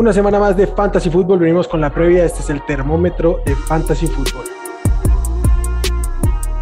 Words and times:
Una 0.00 0.14
semana 0.14 0.38
más 0.38 0.56
de 0.56 0.66
Fantasy 0.66 1.10
Football. 1.10 1.40
Venimos 1.40 1.68
con 1.68 1.78
la 1.78 1.92
previa. 1.92 2.24
Este 2.24 2.40
es 2.40 2.48
el 2.48 2.64
termómetro 2.64 3.42
de 3.44 3.54
Fantasy 3.54 4.06
Football. 4.06 4.46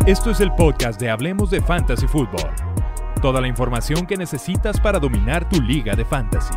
Esto 0.07 0.33
es 0.33 0.41
el 0.41 0.53
podcast 0.57 1.00
de 1.00 1.08
Hablemos 1.08 1.48
de 1.48 1.61
Fantasy 1.61 2.09
Football. 2.09 2.51
Toda 3.22 3.40
la 3.40 3.46
información 3.46 4.09
que 4.09 4.16
necesitas 4.16 4.80
para 4.80 4.98
dominar 4.98 5.48
tu 5.48 5.62
liga 5.62 5.95
de 5.95 6.04
fantasy. 6.04 6.53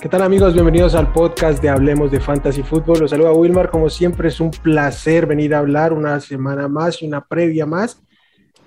¿Qué 0.00 0.08
tal 0.08 0.22
amigos? 0.22 0.54
Bienvenidos 0.54 0.94
al 0.94 1.10
podcast 1.10 1.60
de 1.60 1.70
Hablemos 1.70 2.12
de 2.12 2.20
Fantasy 2.20 2.62
Football. 2.62 3.00
Los 3.00 3.10
saluda 3.10 3.32
Wilmar. 3.32 3.70
Como 3.70 3.90
siempre 3.90 4.28
es 4.28 4.38
un 4.38 4.52
placer 4.52 5.26
venir 5.26 5.52
a 5.52 5.58
hablar 5.58 5.92
una 5.92 6.20
semana 6.20 6.68
más 6.68 7.02
y 7.02 7.08
una 7.08 7.22
previa 7.24 7.66
más. 7.66 8.03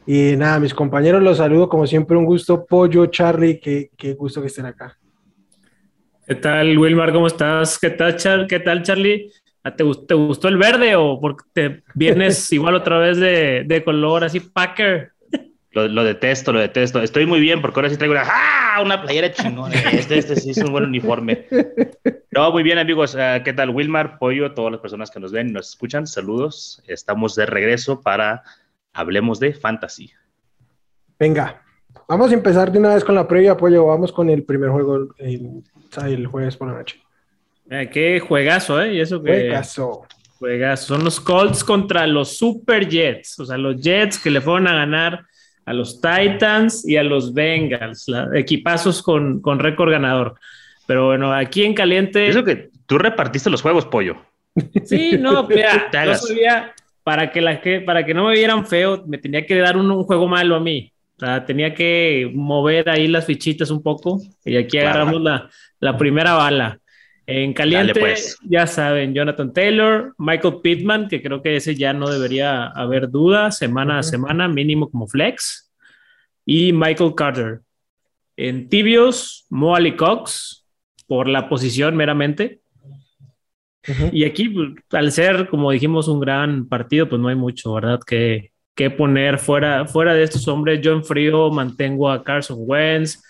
Y 0.08 0.38
nada, 0.38 0.58
mis 0.62 0.74
compañeros 0.74 1.22
los 1.22 1.38
saludo 1.38 1.68
como 1.68 1.86
siempre. 1.86 2.16
Un 2.16 2.24
gusto. 2.24 2.66
Pollo, 2.66 3.08
Charlie, 3.08 3.60
qué, 3.60 3.92
qué 3.98 4.14
gusto 4.14 4.40
que 4.40 4.48
estén 4.48 4.66
acá. 4.66 4.98
¿Qué 6.26 6.36
tal, 6.36 6.78
Wilmar? 6.78 7.12
¿Cómo 7.12 7.28
estás? 7.28 7.78
¿Qué 7.78 7.90
tal, 7.90 8.16
Char 8.16 8.48
¿Qué 8.48 8.62
tal 8.62 8.84
Charlie? 8.84 9.30
¿Te, 9.64 9.84
¿Te, 10.08 10.14
gustó 10.14 10.48
el 10.48 10.56
verde 10.56 10.96
o 10.96 11.20
porque 11.20 11.44
te 11.52 11.84
vienes 11.94 12.50
igual 12.54 12.76
otra 12.76 13.00
vez 13.00 13.18
de, 13.18 13.64
de 13.66 13.84
color 13.84 14.24
así 14.24 14.40
Packer? 14.40 15.12
Lo, 15.72 15.90
lo, 15.90 16.06
detesto, 16.06 16.54
lo 16.54 16.60
detesto. 16.60 17.02
Estoy 17.02 17.26
muy 17.26 17.42
bien 17.42 17.62
porque 17.62 17.78
ahora 17.80 17.90
sí 17.90 17.98
traigo 17.98 18.14
una, 18.14 18.24
¡ah! 18.26 18.82
una 18.82 19.02
playera 19.02 19.34
chingona. 19.34 19.76
Este, 19.92 20.18
este 20.18 20.38
sí 20.38 20.52
es 20.52 20.58
un 20.60 20.72
buen 20.72 20.86
uniforme. 20.86 21.46
No, 22.32 22.52
muy 22.52 22.64
bien, 22.64 22.78
amigos. 22.78 23.14
Uh, 23.14 23.44
¿Qué 23.44 23.52
tal, 23.52 23.72
Wilmar, 23.72 24.18
Pollo, 24.20 24.54
todas 24.54 24.72
las 24.72 24.80
personas 24.80 25.12
que 25.12 25.20
nos 25.20 25.34
ven 25.34 25.50
y 25.50 25.52
nos 25.52 25.70
escuchan? 25.70 26.08
Saludos. 26.08 26.82
Estamos 26.88 27.36
de 27.36 27.46
regreso 27.46 28.02
para 28.02 28.44
Hablemos 28.98 29.40
de 29.40 29.54
Fantasy. 29.54 30.12
Venga, 31.20 31.62
vamos 32.08 32.32
a 32.32 32.34
empezar 32.34 32.72
de 32.72 32.80
una 32.80 32.96
vez 32.96 33.04
con 33.04 33.16
la 33.16 33.28
previa, 33.28 33.56
Pollo. 33.56 33.86
Vamos 33.86 34.12
con 34.12 34.30
el 34.30 34.44
primer 34.44 34.72
juego 34.72 35.14
el, 35.18 35.64
el 36.04 36.28
jueves 36.28 36.58
por 36.58 36.70
la 36.70 36.80
noche. 36.80 37.02
Eh, 37.70 37.90
qué 37.92 38.20
juegazo, 38.20 38.82
¿eh? 38.82 38.96
Y 38.96 39.00
eso 39.00 39.22
que... 39.22 39.32
Juegazo. 39.32 40.08
Juegazo. 40.40 40.96
Son 40.96 41.04
los 41.04 41.20
Colts 41.20 41.64
contra 41.64 42.08
los 42.08 42.38
Super 42.38 42.88
Jets. 42.88 43.40
O 43.40 43.46
sea, 43.46 43.58
los 43.58 43.80
Jets 43.82 44.18
que 44.18 44.32
le 44.32 44.42
fueron 44.42 44.68
a 44.68 44.74
ganar 44.74 45.26
a 45.66 45.74
los 45.74 46.02
Titans 46.02 46.88
y 46.88 46.96
a 46.96 47.04
los 47.04 47.34
Bengals, 47.34 48.08
la, 48.08 48.30
equipazos 48.34 49.04
con, 49.04 49.42
con 49.42 49.60
récord 49.60 49.92
ganador. 49.92 50.40
Pero 50.88 51.08
bueno, 51.08 51.34
aquí 51.34 51.66
en 51.66 51.74
caliente. 51.74 52.30
Eso 52.30 52.44
que 52.44 52.72
tú 52.86 52.98
repartiste 52.98 53.50
los 53.50 53.62
juegos, 53.62 53.86
pollo. 53.86 54.16
Sí, 54.86 55.18
no, 55.20 55.46
mira, 55.46 55.90
yo 56.06 56.16
sabía, 56.16 56.74
para 57.08 57.32
que, 57.32 57.40
la, 57.40 57.62
que, 57.62 57.80
para 57.80 58.06
que 58.06 58.14
no 58.14 58.26
me 58.26 58.34
vieran 58.34 58.68
feo, 58.68 59.06
me 59.08 59.18
tenía 59.18 59.46
que 59.46 59.56
dar 59.56 59.78
un, 59.78 59.90
un 59.90 60.04
juego 60.04 60.28
malo 60.28 60.58
a 60.58 60.60
mí. 60.60 60.92
O 61.16 61.20
sea, 61.22 61.46
tenía 61.46 61.74
que 61.74 62.30
mover 62.34 62.90
ahí 62.90 63.08
las 63.08 63.26
fichitas 63.26 63.72
un 63.72 63.82
poco 63.82 64.20
y 64.44 64.58
aquí 64.58 64.72
claro. 64.72 64.90
agarramos 64.90 65.22
la, 65.22 65.50
la, 65.80 65.98
primera 65.98 66.34
bala. 66.34 66.82
En 67.26 67.54
caliente, 67.54 67.98
pues. 67.98 68.38
ya 68.44 68.68
saben, 68.68 69.14
Jonathan 69.14 69.54
Taylor, 69.54 70.16
Michael 70.18 70.56
Pittman, 70.62 71.08
que 71.08 71.22
creo 71.22 71.42
que 71.42 71.56
ese 71.56 71.76
ya 71.76 71.94
no 71.94 72.10
debería 72.10 72.66
haber 72.66 73.10
duda, 73.10 73.52
semana 73.52 73.94
uh 73.94 73.98
-huh. 73.98 74.00
a 74.00 74.04
semana, 74.04 74.50
mínimo 74.50 74.90
como 74.90 75.08
flex, 75.08 75.72
y 76.46 76.74
Michael 76.74 77.16
Carter. 77.16 77.62
En 78.36 78.68
tibios, 78.68 79.46
Moali 79.50 79.96
Cox, 79.96 80.66
por 81.08 81.30
la 81.30 81.48
posición 81.48 81.96
meramente. 81.96 82.60
Y 84.12 84.26
aquí, 84.26 84.50
pues, 84.50 84.70
al 84.92 85.12
ser, 85.12 85.48
como 85.50 85.72
dijimos, 85.72 86.08
un 86.08 86.20
gran 86.20 86.68
partido, 86.68 87.08
pues 87.08 87.22
no 87.22 87.30
hay 87.30 87.36
mucho, 87.36 87.74
¿verdad? 87.74 88.00
Que, 88.06 88.52
que 88.76 88.90
poner 88.90 89.40
fuera, 89.40 89.86
fuera 89.86 90.14
de 90.14 90.24
estos 90.24 90.48
hombres. 90.48 90.82
Yo 90.82 90.94
en 90.94 91.04
frío 91.04 91.50
mantengo 91.50 92.10
a 92.10 92.24
Carson 92.24 92.58
Wentz, 92.60 93.24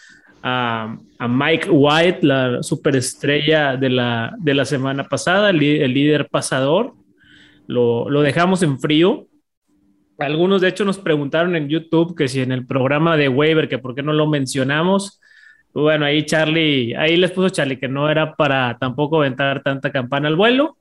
a, 0.43 0.97
Mike 1.27 1.69
White, 1.69 2.19
la 2.21 2.63
superestrella 2.63 3.75
de 3.77 3.89
la, 3.89 4.35
de 4.39 4.53
la 4.53 4.65
semana 4.65 5.03
pasada, 5.03 5.49
el, 5.49 5.61
el 5.61 5.93
líder 5.93 6.27
pasador. 6.29 6.93
Lo, 7.67 8.09
lo, 8.09 8.21
dejamos 8.21 8.63
en 8.63 8.79
frío. 8.79 9.27
Algunos, 10.19 10.61
de 10.61 10.69
hecho, 10.69 10.85
nos 10.85 10.97
preguntaron 10.97 11.55
en 11.55 11.69
YouTube 11.69 12.15
que 12.15 12.27
si 12.27 12.41
en 12.41 12.51
el 12.51 12.65
programa 12.65 13.17
de 13.17 13.29
waiver, 13.29 13.69
que 13.69 13.77
por 13.77 13.93
qué 13.93 14.01
no 14.01 14.13
lo 14.13 14.27
mencionamos. 14.27 15.19
Bueno, 15.81 16.05
ahí 16.05 16.25
Charlie, 16.25 16.95
ahí 16.95 17.17
les 17.17 17.29
puso 17.29 17.49
Charlie 17.49 17.77
que 17.77 17.87
no 17.87 18.09
era 18.09 18.35
para 18.35 18.75
tampoco 18.79 19.17
aventar 19.17 19.61
tanta 19.61 19.91
campana 19.91 20.27
al 20.27 20.35
vuelo. 20.35 20.77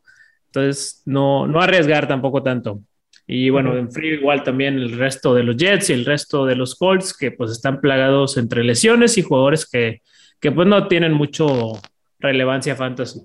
Entonces, 0.46 1.02
no, 1.04 1.46
no 1.46 1.60
arriesgar 1.60 2.08
tampoco 2.08 2.42
tanto. 2.42 2.80
Y 3.26 3.50
bueno, 3.50 3.76
en 3.76 3.92
frío 3.92 4.14
igual 4.14 4.42
también 4.42 4.76
el 4.76 4.96
resto 4.96 5.34
de 5.34 5.42
los 5.42 5.56
Jets 5.56 5.90
y 5.90 5.92
el 5.92 6.06
resto 6.06 6.46
de 6.46 6.56
los 6.56 6.76
Colts 6.76 7.14
que 7.14 7.30
pues 7.30 7.50
están 7.50 7.82
plagados 7.82 8.38
entre 8.38 8.64
lesiones 8.64 9.18
y 9.18 9.22
jugadores 9.22 9.68
que, 9.68 10.00
que 10.40 10.50
pues 10.50 10.66
no 10.66 10.88
tienen 10.88 11.12
mucho 11.12 11.72
relevancia 12.18 12.74
fantasy. 12.74 13.20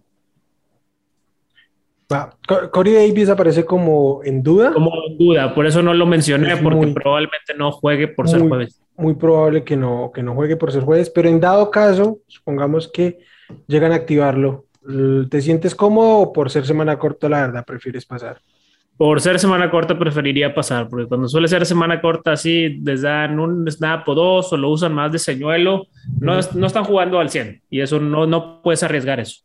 Ah, 2.09 2.35
Corey 2.71 2.93
Davis 2.93 3.29
aparece 3.29 3.63
como 3.63 4.21
en 4.25 4.43
duda. 4.43 4.73
Como 4.73 4.91
en 5.07 5.17
duda, 5.17 5.55
por 5.55 5.65
eso 5.65 5.81
no 5.81 5.93
lo 5.93 6.05
mencioné, 6.05 6.51
es 6.51 6.59
porque 6.59 6.87
muy, 6.87 6.93
probablemente 6.93 7.53
no 7.57 7.71
juegue 7.71 8.09
por 8.09 8.25
muy, 8.25 8.31
ser 8.33 8.41
jueves. 8.45 8.80
Muy 8.97 9.16
probable 9.16 9.63
que 9.63 9.75
no, 9.75 10.12
que 10.13 10.24
no 10.24 10.35
juegue 10.35 10.57
por 10.57 10.72
ser 10.72 10.84
jueves, 10.84 11.09
pero 11.09 11.29
en 11.29 11.40
dado 11.40 11.72
caso, 11.72 12.19
supongamos 12.28 12.88
que 12.88 13.19
llegan 13.68 13.91
a 13.91 13.96
activarlo, 13.96 14.66
¿te 15.29 15.41
sientes 15.41 15.75
cómodo 15.75 16.19
o 16.19 16.34
por 16.34 16.50
ser 16.50 16.66
semana 16.66 16.97
corta, 17.00 17.29
la 17.29 17.41
verdad, 17.41 17.66
prefieres 17.66 18.06
pasar? 18.06 18.41
Por 18.97 19.19
ser 19.19 19.40
semana 19.40 19.72
corta 19.72 19.97
preferiría 19.97 20.53
pasar, 20.53 20.88
porque 20.88 21.07
cuando 21.07 21.28
suele 21.28 21.47
ser 21.47 21.66
semana 21.66 22.02
corta 22.02 22.34
así, 22.34 22.79
les 22.84 23.02
dan 23.02 23.40
un 23.40 23.69
snap 23.72 24.07
o 24.07 24.13
dos 24.13 24.53
o 24.53 24.57
lo 24.57 24.69
usan 24.69 24.94
más 24.94 25.12
de 25.12 25.18
señuelo, 25.18 25.88
no, 26.19 26.40
no 26.53 26.68
están 26.68 26.84
jugando 26.84 27.19
al 27.19 27.29
100 27.29 27.63
y 27.69 27.81
eso 27.81 28.00
no, 28.00 28.28
no 28.28 28.62
puedes 28.62 28.84
arriesgar 28.84 29.19
eso. 29.19 29.41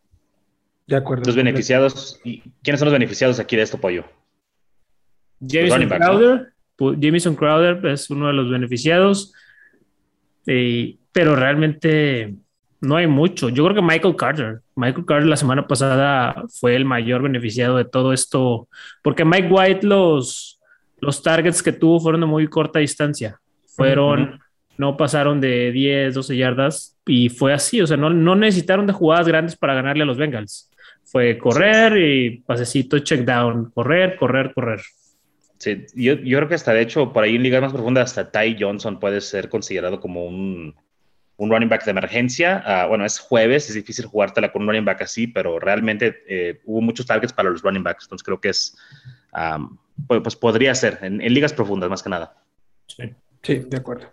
De 0.86 0.96
acuerdo. 0.96 1.24
Los 1.26 1.36
beneficiados, 1.36 2.20
¿quiénes 2.62 2.78
son 2.78 2.86
los 2.86 2.92
beneficiados 2.92 3.40
aquí 3.40 3.56
de 3.56 3.62
esto, 3.62 3.78
Pollo? 3.78 4.04
Jamison 5.40 5.88
Crowder, 5.88 6.52
Jamison 6.78 7.34
Crowder 7.34 7.84
es 7.86 8.10
uno 8.10 8.26
de 8.26 8.32
los 8.32 8.50
beneficiados, 8.50 9.32
eh, 10.46 10.96
pero 11.12 11.36
realmente 11.36 12.34
no 12.80 12.96
hay 12.96 13.06
mucho. 13.06 13.48
Yo 13.48 13.64
creo 13.64 13.76
que 13.76 13.82
Michael 13.82 14.16
Carter, 14.16 14.60
Michael 14.74 15.06
Carter 15.06 15.26
la 15.26 15.36
semana 15.36 15.66
pasada 15.66 16.44
fue 16.60 16.76
el 16.76 16.84
mayor 16.84 17.22
beneficiado 17.22 17.76
de 17.76 17.84
todo 17.84 18.12
esto, 18.12 18.68
porque 19.02 19.24
Mike 19.24 19.48
White 19.50 19.86
los, 19.86 20.60
los 21.00 21.22
targets 21.22 21.62
que 21.62 21.72
tuvo 21.72 22.00
fueron 22.00 22.20
de 22.20 22.26
muy 22.26 22.46
corta 22.48 22.78
distancia, 22.78 23.38
fueron, 23.74 24.22
uh 24.22 24.26
-huh. 24.26 24.38
no 24.78 24.96
pasaron 24.96 25.40
de 25.40 25.72
10, 25.72 26.14
12 26.14 26.36
yardas 26.36 26.98
y 27.06 27.28
fue 27.28 27.52
así, 27.52 27.80
o 27.80 27.86
sea, 27.86 27.96
no, 27.96 28.10
no 28.10 28.36
necesitaron 28.36 28.86
de 28.86 28.92
jugadas 28.92 29.26
grandes 29.26 29.56
para 29.56 29.74
ganarle 29.74 30.02
a 30.02 30.06
los 30.06 30.18
Bengals. 30.18 30.70
Fue 31.04 31.38
correr 31.38 31.96
y 31.98 32.38
pasecito, 32.40 32.98
check 32.98 33.20
down, 33.20 33.70
correr, 33.70 34.16
correr, 34.16 34.52
correr. 34.52 34.80
Sí, 35.58 35.86
yo, 35.94 36.14
yo 36.14 36.38
creo 36.38 36.48
que 36.48 36.54
hasta 36.54 36.72
de 36.72 36.82
hecho, 36.82 37.12
por 37.12 37.24
ahí 37.24 37.36
en 37.36 37.42
ligas 37.42 37.62
más 37.62 37.72
profundas, 37.72 38.10
hasta 38.10 38.30
Ty 38.30 38.56
Johnson 38.60 39.00
puede 39.00 39.20
ser 39.20 39.48
considerado 39.48 40.00
como 40.00 40.26
un, 40.26 40.74
un 41.36 41.50
running 41.50 41.68
back 41.68 41.84
de 41.84 41.90
emergencia. 41.92 42.62
Uh, 42.66 42.88
bueno, 42.88 43.04
es 43.04 43.18
jueves, 43.18 43.68
es 43.68 43.74
difícil 43.74 44.06
jugártela 44.06 44.52
con 44.52 44.62
un 44.62 44.68
running 44.68 44.84
back 44.84 45.02
así, 45.02 45.26
pero 45.26 45.58
realmente 45.58 46.22
eh, 46.28 46.60
hubo 46.64 46.80
muchos 46.80 47.06
targets 47.06 47.32
para 47.32 47.50
los 47.50 47.62
running 47.62 47.82
backs, 47.82 48.04
entonces 48.04 48.24
creo 48.24 48.40
que 48.40 48.50
es, 48.50 48.76
um, 49.32 49.76
pues, 50.06 50.20
pues, 50.22 50.36
podría 50.36 50.74
ser 50.74 50.98
en, 51.02 51.20
en, 51.20 51.32
ligas 51.32 51.52
profundas 51.52 51.88
más 51.88 52.02
que 52.02 52.10
nada. 52.10 52.36
Sí, 52.86 53.14
sí 53.42 53.58
de 53.66 53.76
acuerdo. 53.76 54.08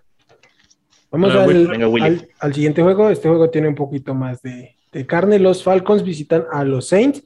Vamos 1.11 1.35
al, 1.35 1.67
venga, 1.67 1.85
al, 2.05 2.27
al, 2.39 2.53
siguiente 2.55 2.81
juego. 2.81 3.09
Este 3.11 3.27
juego 3.27 3.49
tiene 3.51 3.67
un 3.67 3.75
poquito 3.75 4.15
más 4.15 4.41
de, 4.41 4.75
de 4.91 5.05
carne. 5.05 5.37
Los 5.37 5.63
Falcons 5.63 6.03
visitan 6.03 6.45
a 6.51 6.63
los 6.63 6.87
Saints. 6.87 7.23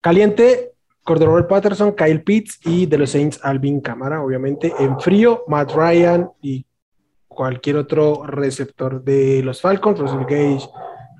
Caliente, 0.00 0.72
Cordero 1.08 1.48
Patterson, 1.48 1.92
Kyle 1.92 2.20
Pitts 2.20 2.60
y 2.66 2.84
de 2.84 2.98
los 2.98 3.08
Saints 3.08 3.40
Alvin 3.42 3.80
Cámara, 3.80 4.22
obviamente. 4.22 4.74
En 4.78 5.00
frío, 5.00 5.42
Matt 5.48 5.72
Ryan 5.72 6.28
y 6.42 6.66
cualquier 7.26 7.76
otro 7.78 8.26
receptor 8.26 9.02
de 9.02 9.42
los 9.42 9.62
Falcons, 9.62 9.98
Russell 9.98 10.26
Gage, 10.28 10.68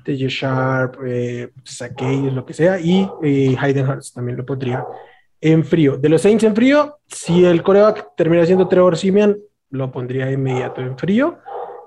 TJ 0.04 0.26
Sharp, 0.28 0.96
eh, 1.06 1.50
lo 2.30 2.44
que 2.44 2.52
sea, 2.52 2.78
y 2.78 3.08
eh, 3.22 3.56
Hayden 3.58 3.88
Hurst 3.88 4.14
también 4.14 4.36
lo 4.36 4.44
podría 4.44 4.84
en 5.40 5.64
frío. 5.64 5.96
De 5.96 6.10
los 6.10 6.20
Saints 6.20 6.44
en 6.44 6.54
frío, 6.54 6.98
si 7.06 7.46
el 7.46 7.62
coreback 7.62 8.14
termina 8.14 8.44
siendo 8.44 8.68
Trevor 8.68 8.94
Simeon, 8.94 9.38
lo 9.70 9.90
pondría 9.90 10.30
inmediato 10.30 10.82
en 10.82 10.98
frío. 10.98 11.38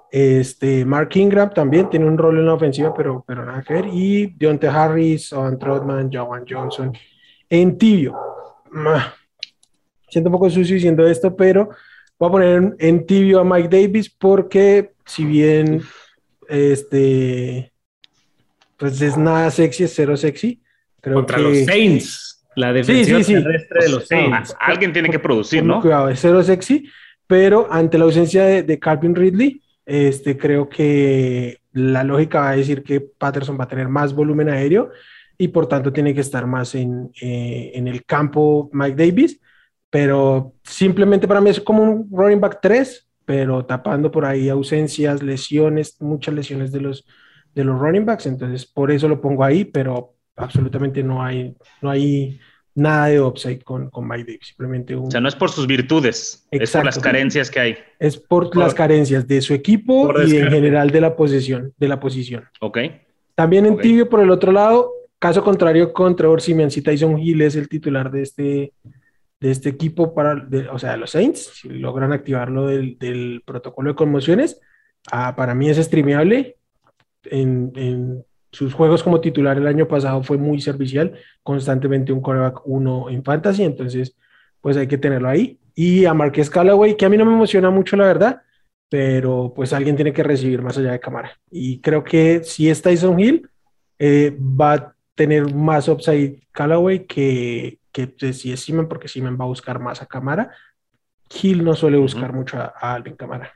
Este, 0.10 0.86
Mark 0.86 1.10
Ingram 1.14 1.52
también 1.52 1.88
tiene 1.88 2.08
un 2.08 2.18
rol 2.18 2.40
en 2.40 2.48
la 2.48 2.56
ofensiva, 2.56 2.96
pero, 2.96 3.24
pero 3.28 3.46
nada 3.46 3.62
que 3.62 3.75
ver. 3.75 3.86
Y 3.94 4.25
Deontay 4.38 4.72
Harris, 4.72 5.31
Owen 5.34 5.60
Trotman, 5.60 6.10
Joan 6.12 6.46
Johnson 6.50 6.92
en 7.51 7.77
tibio. 7.77 8.15
Siento 10.09 10.30
un 10.30 10.33
poco 10.33 10.50
sucio 10.50 10.74
diciendo 10.74 11.06
esto, 11.06 11.36
pero 11.36 11.69
voy 12.18 12.30
a 12.30 12.31
poner 12.31 12.75
en, 12.80 13.06
tibio 13.06 13.42
a 13.42 13.44
Mike 13.44 13.68
Davis 13.68 14.09
porque 14.09 14.94
si 15.06 15.25
bien 15.25 15.81
este 16.48 17.71
pues 18.77 19.00
es 19.01 19.15
nada 19.18 19.51
sexy, 19.51 19.83
es 19.83 19.94
cero 19.94 20.18
sexy. 20.18 20.62
Creo 21.01 21.15
Contra 21.18 21.38
que... 21.38 21.44
los 21.44 21.57
Saints, 21.65 22.45
la 22.56 22.74
defensa 22.74 23.18
sí, 23.18 23.24
sí, 23.24 23.36
sí. 23.36 23.44
terrestre 23.44 23.83
de 23.83 23.89
los 23.89 24.07
Saints. 24.07 24.56
Alguien 24.59 24.94
tiene 24.94 25.09
que 25.09 25.19
producir, 25.19 25.63
¿no? 25.63 25.81
Cuidado, 25.81 26.09
es 26.09 26.19
cero 26.19 26.42
sexy, 26.42 26.89
pero 27.27 27.68
ante 27.69 27.98
la 27.98 28.06
ausencia 28.06 28.45
de, 28.45 28.80
Calvin 28.80 29.13
Ridley, 29.13 29.62
este, 29.86 30.38
creo 30.38 30.69
que 30.69 31.59
la 31.74 32.03
lógica 32.03 32.39
va 32.39 32.50
a 32.51 32.56
decir 32.56 32.81
que 32.81 33.01
Patterson 33.01 33.59
va 33.59 33.65
a 33.65 33.68
tener 33.68 33.89
más 33.89 34.13
volumen 34.13 34.50
aéreo 34.50 34.92
y 35.42 35.48
por 35.48 35.66
tanto 35.66 35.92
tiene 35.92 36.14
que 36.14 36.22
estar 36.22 36.46
más 36.46 36.76
en, 36.76 37.12
eh, 37.20 37.72
en 37.74 37.88
el 37.88 38.06
campo 38.06 38.70
Mike 38.74 38.96
Davis, 38.96 39.42
pero 39.90 40.54
simplemente 40.64 41.28
para 41.28 41.42
mí 41.42 41.50
es 41.50 41.60
como 41.60 41.82
un 41.82 42.08
running 42.12 42.40
back 42.40 42.60
3, 42.62 43.10
pero 43.26 43.66
tapando 43.66 44.12
por 44.12 44.24
ahí 44.24 44.50
ausencias, 44.50 45.24
lesiones, 45.24 46.00
muchas 46.00 46.36
lesiones 46.36 46.72
de 46.72 46.82
los, 46.82 47.08
de 47.56 47.64
los 47.64 47.80
running 47.80 48.06
backs, 48.06 48.28
entonces 48.28 48.68
por 48.68 48.92
eso 48.92 49.08
lo 49.08 49.20
pongo 49.20 49.44
ahí, 49.44 49.66
pero 49.66 50.14
absolutamente 50.36 51.02
no 51.02 51.24
hay, 51.24 51.56
no 51.82 51.90
hay 51.90 52.40
nada 52.76 53.08
de 53.08 53.20
upside 53.20 53.64
con, 53.64 53.90
con 53.90 54.08
Mike 54.08 54.26
Davis, 54.34 54.48
simplemente 54.48 54.96
un... 54.96 55.08
O 55.08 55.12
sea, 55.12 55.22
no 55.22 55.28
es 55.28 55.36
por 55.36 55.50
sus 55.50 55.66
virtudes, 55.66 56.48
es 56.52 56.72
por 56.72 56.86
las 56.86 57.00
carencias 57.00 57.50
que 57.50 57.60
hay. 57.60 57.78
Es 57.98 58.16
por, 58.16 58.56
las 58.56 58.76
carencias 58.76 59.28
de 59.28 59.42
su 59.42 59.56
equipo 59.56 60.14
y 60.22 60.38
en 60.38 60.52
general 60.52 60.92
de 60.92 61.02
la 61.02 61.16
posición, 61.16 61.74
de 61.78 61.88
la 61.88 62.00
posición. 62.00 62.44
Ok. 62.60 62.78
También 63.34 63.66
en 63.66 63.80
tibio 63.80 64.08
por 64.08 64.20
el 64.20 64.30
otro 64.30 64.52
lado, 64.52 65.00
caso 65.22 65.44
contrario 65.44 65.94
con 65.94 66.16
Trevor 66.16 66.42
Simeon, 66.42 66.72
si 66.72 66.82
Tyson 66.82 67.20
Hill 67.20 67.44
es 67.44 67.56
el 67.56 67.70
titular 67.70 68.10
de 68.10 68.24
este, 68.24 68.74
de 69.40 69.52
este 69.52 69.70
equipo 69.70 70.16
para, 70.16 70.48
o 70.74 70.80
sea, 70.80 70.98
los 70.98 71.12
Saints, 71.12 71.52
si 71.62 71.70
logran 71.70 72.12
activarlo 72.12 72.66
del, 72.66 72.98
del 72.98 73.44
protocolo 73.46 73.92
de 73.92 73.96
conmociones, 73.96 74.60
ah, 75.12 75.36
para 75.36 75.54
mí 75.54 75.70
es 75.70 75.78
streameable 75.78 76.58
en, 77.26 77.72
en 77.76 78.26
sus 78.52 78.74
juegos 78.74 79.04
como 79.04 79.22
titular 79.22 79.58
el 79.58 79.68
año 79.68 79.88
pasado 79.88 80.24
fue 80.24 80.40
muy 80.40 80.60
servicial, 80.60 81.14
constantemente 81.44 82.12
un 82.12 82.22
coreback 82.22 82.66
uno 82.66 83.08
en 83.12 83.24
fantasy, 83.24 83.64
entonces 83.64 84.18
pues 84.60 84.76
hay 84.76 84.88
que 84.88 84.98
tenerlo 84.98 85.30
ahí. 85.30 85.60
Y 85.76 86.06
a 86.06 86.16
Marquez 86.16 86.50
Callaway, 86.50 86.98
que 86.98 87.06
a 87.06 87.10
mí 87.10 87.18
no 87.18 87.26
me 87.26 87.34
emociona 87.34 87.70
mucho 87.70 87.96
la 87.96 88.08
verdad, 88.08 88.42
pero 88.90 89.54
pues 89.56 89.72
alguien 89.72 89.96
tiene 89.96 90.14
que 90.14 90.24
recibir 90.24 90.64
más 90.64 90.80
allá 90.80 90.94
de 90.94 91.00
cámara. 91.00 91.40
Y 91.52 91.80
creo 91.80 92.04
que 92.04 92.44
si 92.44 92.72
es 92.72 92.82
Tyson 92.82 93.20
Hill, 93.20 93.48
eh, 94.00 94.36
va 94.36 94.96
tener 95.22 95.54
más 95.54 95.88
upside 95.88 96.40
Callaway 96.52 97.06
que, 97.06 97.78
que 97.92 98.34
si 98.34 98.52
es 98.52 98.60
Simen, 98.60 98.88
porque 98.88 99.08
Simen 99.08 99.38
va 99.40 99.44
a 99.44 99.50
buscar 99.50 99.78
más 99.78 100.02
a 100.02 100.08
cámara. 100.08 100.50
Hill 101.30 101.64
no 101.64 101.76
suele 101.76 101.98
buscar 101.98 102.34
mucho 102.34 102.58
a, 102.58 102.74
a 102.76 102.96
Alvin 102.96 103.16
Cámara. 103.16 103.54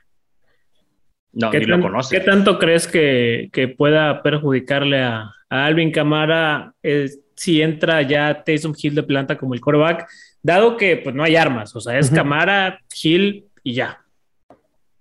No, 1.32 1.50
¿Qué, 1.50 1.58
lo 1.62 1.80
conoce. 1.80 2.16
¿Qué 2.16 2.24
tanto 2.24 2.60
crees 2.60 2.86
que, 2.86 3.74
pueda 3.76 4.22
perjudicarle 4.22 5.02
a, 5.02 5.32
Alvin 5.48 5.90
Camara 5.90 6.72
eh, 6.84 7.10
si 7.34 7.60
entra 7.60 8.02
ya 8.02 8.44
Taysom 8.44 8.72
Hill 8.80 8.94
de 8.94 9.02
planta 9.02 9.36
como 9.36 9.54
el 9.54 9.60
quarterback? 9.60 10.08
Dado 10.40 10.76
que 10.76 10.98
pues 10.98 11.16
no 11.16 11.24
hay 11.24 11.34
armas, 11.34 11.74
o 11.74 11.80
sea, 11.80 11.98
es 11.98 12.12
Camara, 12.12 12.78
Hill 13.02 13.46
y 13.64 13.74
ya. 13.74 14.04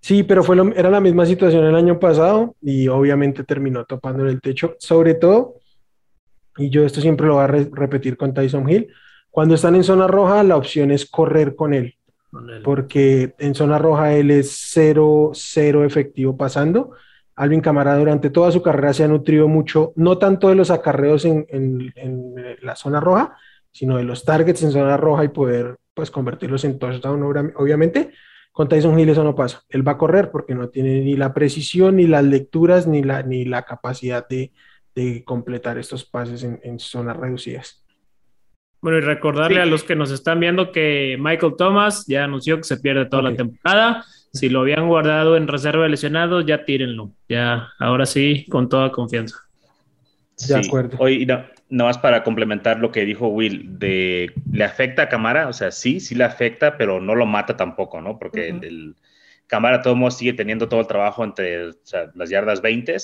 Sí, 0.02 0.24
pero 0.24 0.44
fue 0.44 0.58
era 0.76 0.90
la 0.90 1.00
misma 1.00 1.28
situación 1.28 1.64
el 1.64 1.76
año 1.76 2.00
pasado 2.00 2.56
y 2.60 2.88
obviamente 2.88 3.44
terminó 3.44 3.86
topando 3.86 4.24
en 4.24 4.30
el 4.30 4.42
techo. 4.42 4.76
Sobre 4.80 5.14
todo, 5.14 5.60
y 6.58 6.70
yo 6.70 6.86
esto 6.86 7.02
siempre 7.02 7.28
lo 7.28 7.36
voy 7.36 7.44
a 7.44 7.48
repetir 7.48 8.18
con 8.18 8.34
Tyson 8.34 8.70
Hill, 8.70 8.88
cuando 9.30 9.56
están 9.56 9.76
en 9.76 9.84
zona 9.84 10.08
roja, 10.08 10.44
la 10.44 10.56
opción 10.56 10.92
es 10.92 11.06
correr 11.10 11.56
con 11.56 11.74
él 11.74 11.96
porque 12.64 13.34
en 13.38 13.56
zona 13.56 13.78
roja 13.78 14.14
él 14.14 14.32
es 14.32 14.56
cero, 14.72 15.32
cero 15.34 15.84
efectivo 15.84 16.36
pasando. 16.36 16.92
Alvin 17.36 17.62
Camara 17.62 17.98
durante 17.98 18.30
toda 18.30 18.52
su 18.52 18.62
carrera 18.62 18.94
se 18.94 19.04
ha 19.04 19.08
nutrido 19.08 19.48
mucho, 19.48 19.94
no 19.96 20.18
tanto 20.18 20.50
de 20.50 20.56
los 20.56 20.72
acarreos 20.72 21.26
en, 21.26 21.94
la 22.62 22.76
zona 22.76 23.00
roja, 23.00 23.38
sino 23.72 23.98
de 23.98 24.04
los 24.04 24.24
targets 24.24 24.64
en 24.64 24.72
zona 24.72 24.98
roja 24.98 25.26
y 25.26 25.30
poder 25.30 25.76
pues 25.94 26.12
convertirlos 26.12 26.64
en 26.64 26.80
touchdown, 26.80 27.54
obviamente. 27.56 28.12
Con 28.52 28.70
Tyson 28.70 28.98
Hill 28.98 29.10
eso 29.10 29.24
no 29.24 29.36
pasa. 29.36 29.64
Él 29.68 29.86
va 29.86 29.94
a 29.94 29.98
correr 29.98 30.32
porque 30.32 30.56
no 30.56 30.70
tiene 30.70 31.02
ni 31.02 31.18
la 31.18 31.34
precisión, 31.34 31.98
ni 31.98 32.08
las 32.08 32.24
lecturas, 32.24 32.88
ni 32.88 33.04
la, 33.04 33.22
ni 33.22 33.44
la 33.44 33.64
capacidad 33.64 34.26
de, 34.30 34.54
completar 35.26 35.78
estos 35.78 36.06
pases 36.06 36.44
en, 36.44 36.60
en 36.64 36.80
zonas 36.80 37.18
reducidas. 37.18 37.86
Bueno, 38.82 39.00
y 39.00 39.02
recordarle 39.02 39.62
a 39.62 39.66
los 39.66 39.84
que 39.84 39.96
nos 39.96 40.12
están 40.12 40.40
viendo 40.40 40.72
que 40.72 41.18
Michael 41.20 41.56
Thomas 41.58 42.06
ya 42.08 42.24
anunció 42.24 42.58
que 42.58 42.66
se 42.66 42.78
pierde 42.78 43.06
toda 43.06 43.24
la 43.24 43.36
temporada. 43.36 44.06
Si 44.32 44.48
lo 44.48 44.62
habían 44.62 44.88
guardado 44.88 45.38
en 45.38 45.48
reserva 45.48 45.86
de 45.86 45.90
lesionados, 45.90 46.46
ya 46.46 46.66
tírenlo. 46.66 47.12
Ya, 47.28 47.70
ahora 47.80 48.06
sí, 48.06 48.46
con 48.48 48.70
toda 48.70 48.92
confianza. 48.92 49.38
De 50.48 50.56
acuerdo. 50.56 50.98
Hoy, 51.00 51.26
no, 51.26 51.86
más 51.86 51.98
para 51.98 52.24
complementar 52.24 52.80
lo 52.80 52.92
que 52.92 53.06
dijo 53.06 53.28
Will, 53.30 53.80
de 53.80 54.32
¿le 54.52 54.64
afecta 54.64 55.04
a 55.04 55.10
Camara? 55.10 55.48
O 55.48 55.54
sea, 55.54 55.72
sí, 55.72 56.00
sí 56.00 56.14
le 56.14 56.26
afecta, 56.26 56.78
pero 56.78 57.02
no 57.02 57.16
lo 57.16 57.26
mata 57.26 57.58
tampoco, 57.58 58.02
¿no? 58.02 58.20
Porque 58.20 58.50
el, 58.50 58.96
Camara 59.48 59.82
todo 59.82 59.96
modo 59.96 60.12
sigue 60.12 60.34
teniendo 60.34 60.68
todo 60.68 60.82
el 60.82 60.88
trabajo 60.88 61.24
entre 61.24 61.72
las 62.14 62.30
yardas 62.30 62.62
20 62.62 62.98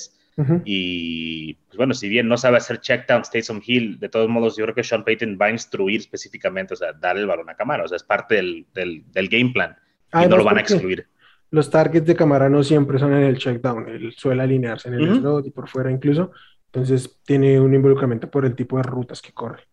y 0.64 1.54
pues 1.54 1.76
bueno, 1.76 1.92
si 1.92 2.08
bien 2.08 2.26
no 2.26 2.38
sabe 2.38 2.56
hacer 2.56 2.80
checkdowns 2.80 3.30
Taysom 3.30 3.60
Hill, 3.64 3.98
de 3.98 4.08
todos 4.08 4.28
modos 4.28 4.56
yo 4.56 4.64
creo 4.64 4.74
que 4.74 4.82
Sean 4.84 5.04
Payton 5.04 5.38
va 5.40 5.46
a 5.46 5.50
instruir 5.50 6.00
específicamente, 6.00 6.74
o 6.74 6.76
sea, 6.76 6.92
darle 6.92 7.22
el 7.22 7.26
balón 7.26 7.50
a 7.50 7.54
Camara, 7.54 7.84
o 7.84 7.88
sea, 7.88 7.96
es 7.96 8.02
parte 8.02 8.36
del, 8.36 8.66
del, 8.72 9.28
game 9.28 9.52
plan 9.52 9.76
y 10.14 10.26
no 10.26 10.36
lo 10.36 10.44
van 10.44 10.58
a 10.58 10.60
excluir. 10.60 11.06
Los 11.50 11.68
targets 11.68 12.06
de 12.06 12.16
Camara 12.16 12.48
no 12.48 12.62
siempre 12.62 12.98
son 12.98 13.12
en 13.12 13.24
el 13.24 13.36
checkdown, 13.36 13.88
él 13.88 14.14
suele 14.16 14.42
alinearse 14.42 14.88
en 14.88 14.94
el 14.94 15.16
slot 15.16 15.46
y 15.46 15.50
por 15.50 15.68
fuera 15.68 15.90
incluso, 15.90 16.32
entonces 16.66 17.20
tiene 17.24 17.60
un 17.60 17.74
involucramiento 17.74 18.30
por 18.30 18.46
el 18.46 18.54
tipo 18.54 18.78
de 18.78 18.84
rutas 18.84 19.20
que 19.20 19.32
corre. 19.32 19.64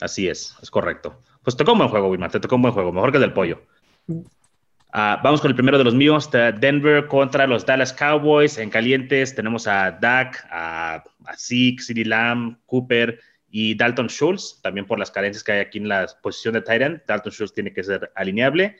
Así 0.00 0.26
es, 0.26 0.56
es 0.62 0.70
correcto. 0.70 1.20
Pues 1.42 1.56
tocó 1.56 1.72
un 1.72 1.78
buen 1.78 1.90
juego, 1.90 2.08
Wilmar, 2.08 2.30
te 2.30 2.40
tocó 2.40 2.56
un 2.56 2.62
buen 2.62 2.74
juego, 2.74 2.92
mejor 2.92 3.10
que 3.10 3.18
el 3.18 3.22
del 3.22 3.34
pollo. 3.34 3.60
Ah, 4.92 5.20
vamos 5.22 5.40
con 5.40 5.50
el 5.50 5.54
primero 5.54 5.78
de 5.78 5.84
los 5.84 5.94
míos, 5.94 6.28
Denver 6.30 7.06
contra 7.06 7.46
los 7.46 7.64
Dallas 7.64 7.92
Cowboys. 7.92 8.58
En 8.58 8.70
calientes 8.70 9.34
tenemos 9.34 9.66
a 9.68 9.92
Dak, 9.92 10.44
a, 10.50 11.04
a 11.26 11.36
Zeke, 11.36 11.80
CeeDee 11.80 12.04
Lamb, 12.04 12.56
Cooper 12.66 13.20
y 13.50 13.74
Dalton 13.76 14.08
Schultz, 14.08 14.60
también 14.62 14.86
por 14.86 14.98
las 14.98 15.10
carencias 15.10 15.44
que 15.44 15.52
hay 15.52 15.60
aquí 15.60 15.78
en 15.78 15.88
la 15.88 16.08
posición 16.22 16.54
de 16.54 16.62
Tyrant. 16.62 17.02
Dalton 17.06 17.32
Schultz 17.32 17.54
tiene 17.54 17.72
que 17.72 17.84
ser 17.84 18.10
alineable. 18.16 18.76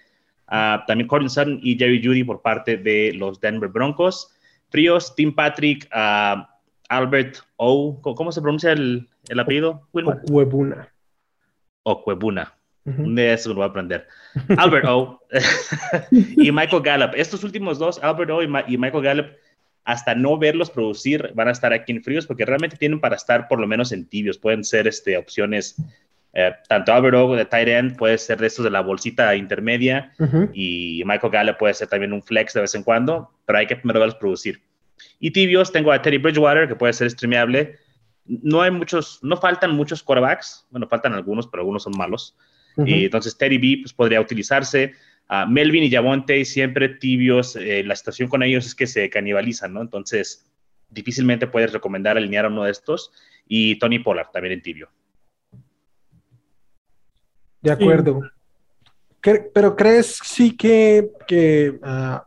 Uh, 0.49 0.85
también 0.89 1.09
Sutton 1.09 1.61
y 1.63 1.79
Jerry 1.79 2.05
Judy 2.05 2.25
por 2.25 2.43
parte 2.43 2.77
de 2.77 3.13
los 3.15 3.41
Denver 3.41 3.69
Broncos. 3.69 4.35
Fríos, 4.69 5.15
Tim 5.15 5.33
Patrick, 5.33 5.89
Albert 6.89 7.39
O. 7.55 8.01
¿Cómo 8.03 8.33
se 8.33 8.43
pronuncia 8.43 8.73
el, 8.73 9.09
el 9.29 9.39
apellido? 9.39 9.87
Ocuebuna. 9.93 10.93
Ocuebuna. 11.85 12.53
Un 12.85 13.15
día 13.15 13.35
eso 13.35 13.51
lo 13.51 13.57
voy 13.57 13.65
a 13.65 13.69
aprender. 13.69 14.07
Albert 14.57 14.87
O 14.87 15.21
y 16.11 16.51
Michael 16.51 16.83
Gallup. 16.83 17.13
Estos 17.15 17.45
últimos 17.45 17.79
dos, 17.79 18.03
Albert 18.03 18.31
O 18.31 18.43
y, 18.43 18.49
Michael 18.49 19.05
Gallup, 19.05 19.27
hasta 19.85 20.15
no 20.15 20.39
verlos 20.39 20.71
producir, 20.71 21.31
van 21.35 21.49
a 21.49 21.53
estar 21.53 21.73
aquí 21.73 21.93
en 21.93 22.03
fríos 22.03 22.27
porque 22.27 22.45
realmente 22.45 22.77
tienen 22.77 23.01
para 23.01 23.17
estar 23.17 23.49
por 23.49 23.61
lo 23.61 23.67
menos 23.67 23.93
en 23.93 24.07
tibios. 24.07 24.39
Pueden 24.39 24.65
ser 24.65 24.87
este, 24.89 25.17
opciones, 25.19 25.77
eh, 26.33 26.53
tanto 26.69 26.93
Albert 26.93 27.17
O 27.17 27.37
de 27.37 27.45
tight 27.45 27.69
end, 27.69 27.97
puede 27.97 28.17
ser 28.17 28.39
de 28.39 28.47
estos 28.47 28.65
de 28.65 28.71
la 28.71 28.81
bolsita 28.81 29.35
intermedia 29.37 30.13
y 30.55 31.03
Michael 31.05 31.33
Gallup 31.33 31.59
puede 31.59 31.75
ser 31.75 31.89
también 31.89 32.13
un 32.13 32.23
flex 32.23 32.55
de 32.55 32.63
vez 32.63 32.75
en 32.75 32.83
cuando, 32.83 33.31
pero 33.45 33.59
hay 33.59 33.67
que 33.67 33.77
primero 33.77 34.01
verlos 34.01 34.17
producir. 34.17 34.63
Y 35.19 35.31
tibios, 35.33 35.71
tengo 35.71 35.93
a 35.93 36.01
Teddy 36.01 36.19
Bridgewater, 36.19 36.67
que 36.67 36.77
puede 36.77 36.93
ser 36.93 37.11
streameable. 37.11 37.77
No 38.25 38.63
hay 38.63 38.71
muchos, 38.71 39.19
no 39.23 39.37
faltan 39.37 39.75
muchos 39.75 40.03
quarterbacks. 40.03 40.67
Bueno, 40.71 40.87
faltan 40.89 41.15
algunos, 41.15 41.47
pero 41.47 41.63
algunos 41.63 41.83
son 41.83 41.95
malos 41.97 42.37
y 42.87 43.05
entonces 43.05 43.37
Teddy 43.37 43.59
B 43.59 43.79
pues, 43.83 43.93
podría 43.93 44.21
utilizarse. 44.21 44.95
Melvin 45.49 45.85
y 45.85 45.91
Javonte 45.91 46.45
siempre 46.45 46.89
tibios. 46.89 47.57
Eh, 47.57 47.85
la 47.85 47.95
situación 47.95 48.29
con 48.29 48.43
ellos 48.43 48.67
es 48.67 48.75
que 48.75 48.87
se 48.87 49.09
canibalizan, 49.09 49.73
¿no? 49.73 49.81
Entonces, 49.81 50.51
difícilmente 50.89 51.47
puedes 51.47 51.73
recomendar 51.73 52.17
alinear 52.17 52.47
a 52.47 52.49
uno 52.49 52.65
de 52.65 52.73
estos. 52.73 53.13
Y 53.47 53.79
Tony 53.79 54.01
Pollard 54.01 54.31
también 54.33 54.55
en 54.55 54.63
tibio. 54.63 54.91
De 57.63 57.71
acuerdo. 57.71 58.23
Pero 59.21 59.77
crees 59.77 60.19
sí 60.25 60.57
que, 60.57 61.11
que 61.29 61.79
uh, 61.83 62.19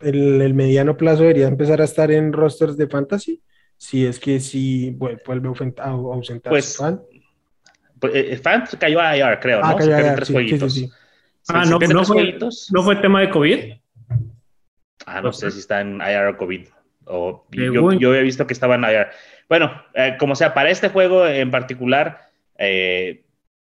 el, 0.00 0.54
mediano 0.54 0.96
plazo 0.96 1.22
debería 1.22 1.46
empezar 1.46 1.80
a 1.80 1.84
estar 1.84 2.10
en 2.10 2.32
rosters 2.32 2.76
de 2.76 2.88
fantasy? 2.88 3.42
Si 3.76 4.04
es 4.04 4.18
que 4.18 4.40
sí 4.40 4.90
vuelve 4.90 5.48
a 5.78 5.90
ausentar 5.90 6.50
pues, 6.50 6.76
fan. 6.76 7.00
Pues, 7.98 8.12
eh, 8.14 8.36
Fan 8.36 8.64
cayó 8.78 9.00
a 9.00 9.16
IR, 9.16 9.40
creo, 9.40 9.60
ah, 9.62 9.70
¿no? 9.72 9.76
Cayó 9.76 9.96
a 9.96 10.14
tres 10.14 10.30
jueguitos. 10.30 10.84
ah, 11.48 11.64
no, 11.64 11.78
no, 11.78 12.04
fue, 12.04 12.38
¿no 12.72 12.82
fue 12.82 12.96
tema 12.96 13.20
de 13.20 13.30
COVID? 13.30 13.58
Ah, 15.06 15.20
no 15.20 15.32
sé 15.32 15.50
si 15.50 15.60
está 15.60 15.80
en 15.80 15.96
IR 15.96 16.26
o 16.26 16.36
COVID. 16.36 16.68
O, 17.06 17.46
yo, 17.50 17.92
yo, 17.92 18.10
había 18.10 18.22
visto 18.22 18.46
que 18.46 18.52
estaba 18.52 18.74
en 18.74 18.84
IR. 18.84 19.08
Bueno, 19.48 19.72
eh, 19.94 20.16
como 20.18 20.34
sea, 20.34 20.52
para 20.52 20.70
este 20.70 20.90
juego 20.90 21.26
en 21.26 21.50
particular, 21.50 22.28
eh, 22.58 23.24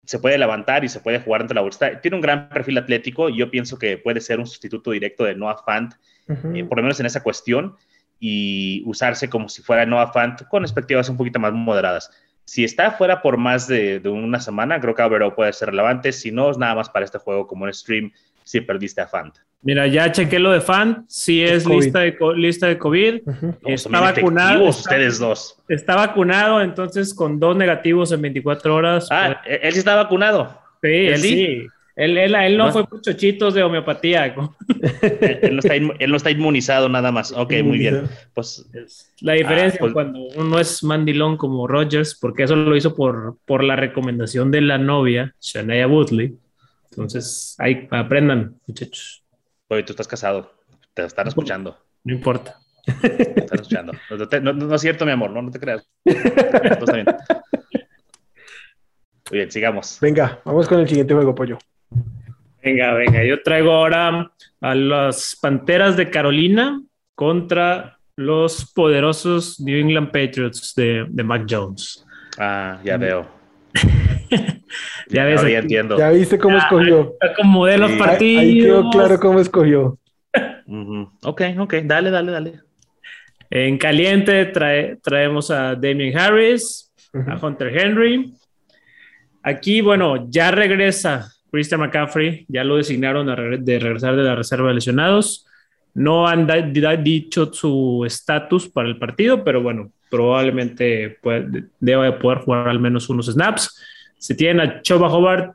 se 0.05 0.19
puede 0.19 0.39
levantar 0.39 0.85
y 0.85 0.89
se 0.89 1.01
puede 1.01 1.21
jugar 1.21 1.43
ante 1.43 1.55
la 1.55 1.61
bolsa. 1.61 2.01
Tiene 2.01 2.17
un 2.17 2.21
gran 2.21 2.49
perfil 2.49 2.79
atlético 2.79 3.29
y 3.29 3.37
yo 3.37 3.51
pienso 3.51 3.79
que 3.79 3.99
puede 3.99 4.21
ser 4.21 4.41
un 4.41 4.47
sustituto 4.47 4.91
directo 4.91 5.25
de 5.25 5.35
Noah 5.35 5.63
Fant, 5.65 5.95
por 6.27 6.79
lo 6.79 6.83
menos 6.83 6.99
en 6.99 7.07
esa 7.07 7.23
cuestión, 7.23 7.77
y 8.19 8.83
usarse 8.87 9.29
como 9.29 9.49
si 9.49 9.63
fuera 9.63 9.87
Noah 9.87 10.13
Fant 10.13 10.43
con 10.49 10.65
expectativas 10.65 11.09
un 11.09 11.17
poquito 11.17 11.39
más 11.39 11.53
moderadas. 11.53 12.11
Si 12.49 12.65
está 12.65 12.93
fuera 12.93 13.21
por 13.21 13.37
más 13.37 13.69
de, 13.69 14.01
una 14.07 14.41
semana, 14.41 14.81
creo 14.81 14.95
que 14.95 15.03
Alvaro 15.03 15.35
puede 15.35 15.53
ser 15.53 15.69
relevante. 15.69 16.13
Si 16.13 16.31
no, 16.31 16.51
es 16.51 16.57
nada 16.57 16.75
más 16.75 16.89
para 16.89 17.05
este 17.05 17.19
juego 17.19 17.47
como 17.47 17.65
un 17.65 17.75
stream. 17.75 18.11
si 18.43 18.63
perdiste 18.63 19.03
a 19.03 19.07
Fant. 19.07 19.35
Mira, 19.61 19.87
ya 19.87 20.11
chequé 20.11 20.39
lo 20.39 20.51
de 20.53 20.63
Fant, 20.63 21.05
sí 21.09 21.45
es, 21.45 21.67
lista, 21.67 21.99
de, 21.99 22.17
lista 22.37 22.67
de 22.69 22.79
COVID. 22.79 23.21
Está 23.67 24.01
vacunado. 24.01 24.65
ustedes 24.65 25.19
dos. 25.19 25.63
Está 25.69 25.95
vacunado, 25.97 26.63
entonces 26.63 27.13
con 27.13 27.39
dos 27.39 27.55
negativos 27.55 28.13
en 28.13 28.23
24 28.23 28.75
horas. 28.75 29.09
Ah, 29.11 29.43
pues 29.45 29.59
él 29.61 29.73
sí 29.75 29.79
está 29.81 29.97
vacunado. 29.97 30.59
Sí, 30.83 30.89
él 30.89 31.19
sí. 31.19 31.67
Él, 31.99 32.17
él, 32.17 32.57
no, 32.57 32.71
fue 32.71 32.87
por 32.87 33.01
chochitos 33.01 33.55
de 33.55 33.65
homeopatía. 33.65 34.27
él, 35.43 35.57
no 36.09 36.17
está 36.17 36.31
inmunizado 36.31 36.89
nada 36.89 37.11
más. 37.11 37.33
Ok, 37.33 37.55
muy 37.65 37.79
bien. 37.79 38.05
Pues, 38.35 38.71
la 39.21 39.33
diferencia 39.33 39.79
ah, 39.79 39.81
pues 39.81 39.93
cuando 39.95 40.21
uno 40.37 40.61
es 40.61 40.85
mandilón 40.85 41.37
como 41.37 41.67
Rogers, 41.67 42.15
porque 42.15 42.45
eso 42.45 42.55
lo 42.55 42.77
hizo 42.77 42.95
por, 42.95 43.39
por 43.45 43.65
la 43.65 43.75
recomendación 43.75 44.53
de 44.53 44.61
la 44.61 44.79
novia, 44.79 45.35
Shania 45.41 45.89
Woodley. 45.89 46.37
Entonces, 46.93 47.57
ahí 47.59 47.89
aprendan, 47.91 48.55
muchachos. 48.69 49.25
Oye, 49.67 49.83
tú 49.83 49.93
estás 49.93 50.07
casado. 50.07 50.53
Te 50.95 51.03
están 51.03 51.27
escuchando. 51.27 51.79
No 52.05 52.15
importa. 52.15 52.61
Te 53.03 53.41
están 53.41 53.59
escuchando. 53.59 53.93
No, 54.41 54.73
es 54.73 54.81
cierto, 54.81 55.05
mi 55.05 55.11
amor. 55.11 55.31
No, 55.31 55.43
no 55.43 55.51
te 55.51 55.59
creas. 55.59 55.85
está 56.05 56.93
bien. 56.93 57.07
Muy 59.31 59.39
bien, 59.39 59.51
sigamos. 59.51 59.99
Venga, 60.01 60.41
vamos 60.45 60.69
con 60.69 60.79
el 60.79 60.89
siguiente 60.89 61.13
juego, 61.13 61.35
pollo. 61.35 61.59
Venga, 62.69 62.93
venga, 62.93 63.25
yo 63.25 63.43
traigo 63.43 63.73
ahora 63.73 64.31
a 64.61 64.75
las 64.75 65.39
Panteras 65.41 65.97
de 65.97 66.11
Carolina 66.11 66.83
contra 67.15 67.99
los 68.15 68.71
poderosos 68.75 69.59
New 69.59 69.79
England 69.79 70.09
Patriots 70.09 70.75
de, 70.75 71.07
de 71.09 71.25
Mac 71.25 71.47
Jones. 71.49 72.05
Ah, 72.37 72.79
ya 72.85 72.99
veo. 72.99 73.27
ya 75.09 75.25
ves. 75.25 75.41
Ya, 75.45 75.61
entiendo. 75.61 75.97
Ya 75.97 76.11
viste 76.11 76.37
cómo 76.37 76.59
escogió. 76.59 77.15
Como 77.39 77.65
de 77.65 77.79
los 77.79 77.93
partidos. 77.93 78.43
Ahí 78.43 78.61
quedó 78.61 78.91
claro 78.91 79.19
cómo 79.19 79.41
escogió. 79.41 79.99
Ok, 81.23 81.43
ok, 81.59 81.75
dale, 81.85 82.11
dale, 82.11 82.31
dale. 82.31 82.61
En 83.49 83.79
caliente 83.79 84.53
traemos 85.03 85.51
a 85.51 85.75
Damien 85.75 86.19
Harris, 86.19 86.93
a 87.15 87.39
Hunter 87.43 87.75
Henry. 87.75 88.35
Aquí, 89.43 89.81
bueno, 89.81 90.29
ya 90.29 90.51
regresa 90.51 91.33
Christian 91.51 91.81
McCaffrey 91.81 92.45
ya 92.49 92.65
lo 92.65 92.77
designaron 92.77 93.27
de 93.27 93.79
regresar 93.79 94.17
de 94.17 94.23
la 94.23 94.35
reserva 94.35 94.69
de 94.69 94.75
lesionados. 94.75 95.47
No 95.95 96.29
han 96.29 96.47
dicho 97.03 97.53
su 97.53 98.05
estatus 98.07 98.69
para 98.69 98.89
el 98.89 98.99
partido, 98.99 99.43
pero 99.43 99.63
bueno, 99.63 99.91
probablemente 100.11 101.19
debe 101.81 102.13
poder 102.13 102.39
jugar 102.39 102.69
al 102.69 102.81
menos 102.81 103.09
unos 103.09 103.27
snaps. 103.27 103.83
Si 104.19 104.37
tienen 104.37 104.61
a 104.61 104.83
Choba 104.83 105.09
Hobart, 105.09 105.55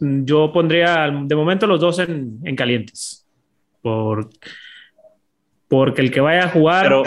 yo 0.00 0.52
pondría 0.52 1.10
de 1.24 1.34
momento 1.34 1.66
los 1.66 1.80
dos 1.80 1.98
en, 1.98 2.40
calientes. 2.56 3.26
Por, 3.80 4.30
porque 5.68 6.02
el 6.02 6.10
que 6.10 6.20
vaya 6.20 6.44
a 6.44 6.48
jugar. 6.48 6.84
Pero, 6.84 7.02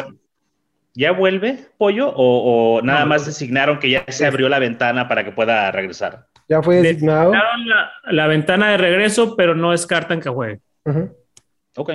¿ya 0.93 1.11
vuelve, 1.11 1.67
Pollo? 1.77 2.11
¿O, 2.15 2.81
nada 2.81 3.05
más 3.05 3.25
designaron 3.25 3.79
que 3.79 3.89
ya 3.89 4.05
se 4.07 4.25
abrió 4.25 4.49
la 4.49 4.59
ventana 4.59 5.07
para 5.07 5.23
que 5.23 5.31
pueda 5.31 5.71
regresar? 5.71 6.27
Ya 6.47 6.61
fue 6.61 6.81
designado. 6.81 7.33
La, 7.33 7.91
la, 8.03 8.27
ventana 8.27 8.71
de 8.71 8.77
regreso, 8.77 9.35
pero 9.35 9.55
no 9.55 9.71
descartan 9.71 10.21
que 10.21 10.29
juegue. 10.29 10.59
Ok. 11.75 11.91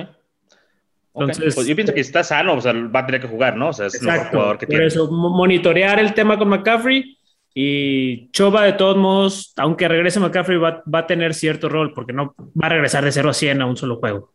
Entonces, 1.13 1.55
pues 1.55 1.67
yo 1.67 1.75
pienso 1.75 1.93
que 1.93 1.99
está 1.99 2.23
sano, 2.23 2.55
o 2.55 2.61
sea, 2.61 2.73
va 2.73 3.01
a 3.01 3.05
tener 3.05 3.21
que 3.21 3.27
jugar, 3.27 3.57
¿no? 3.57 3.69
O 3.69 3.73
sea, 3.73 3.87
es 3.87 4.01
un 4.01 4.09
jugador 4.09 4.57
que 4.57 4.65
tiene. 4.65 4.85
eso, 4.85 5.11
monitorear 5.11 5.99
el 5.99 6.13
tema 6.13 6.37
con 6.37 6.47
McCaffrey 6.47 7.17
y 7.53 8.31
Choba, 8.31 8.63
de 8.63 8.73
todos 8.73 8.95
modos, 8.95 9.53
aunque 9.57 9.89
regrese 9.89 10.21
McCaffrey, 10.21 10.57
va, 10.57 10.83
va, 10.93 10.99
a 10.99 11.07
tener 11.07 11.33
cierto 11.33 11.67
rol 11.67 11.93
porque 11.93 12.13
no 12.13 12.33
va 12.39 12.67
a 12.67 12.69
regresar 12.69 13.03
de 13.03 13.11
0 13.11 13.29
a 13.29 13.33
100 13.33 13.61
a 13.61 13.65
un 13.65 13.75
solo 13.75 13.97
juego. 13.97 14.31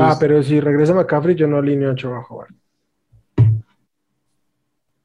ah, 0.00 0.16
pero 0.20 0.40
si 0.42 0.60
regresa 0.60 0.94
McCaffrey, 0.94 1.34
yo 1.34 1.48
no 1.48 1.58
alineo 1.58 1.90
a 1.90 1.94
Choba 1.96 2.18
a 2.18 2.22
jugar. 2.22 2.48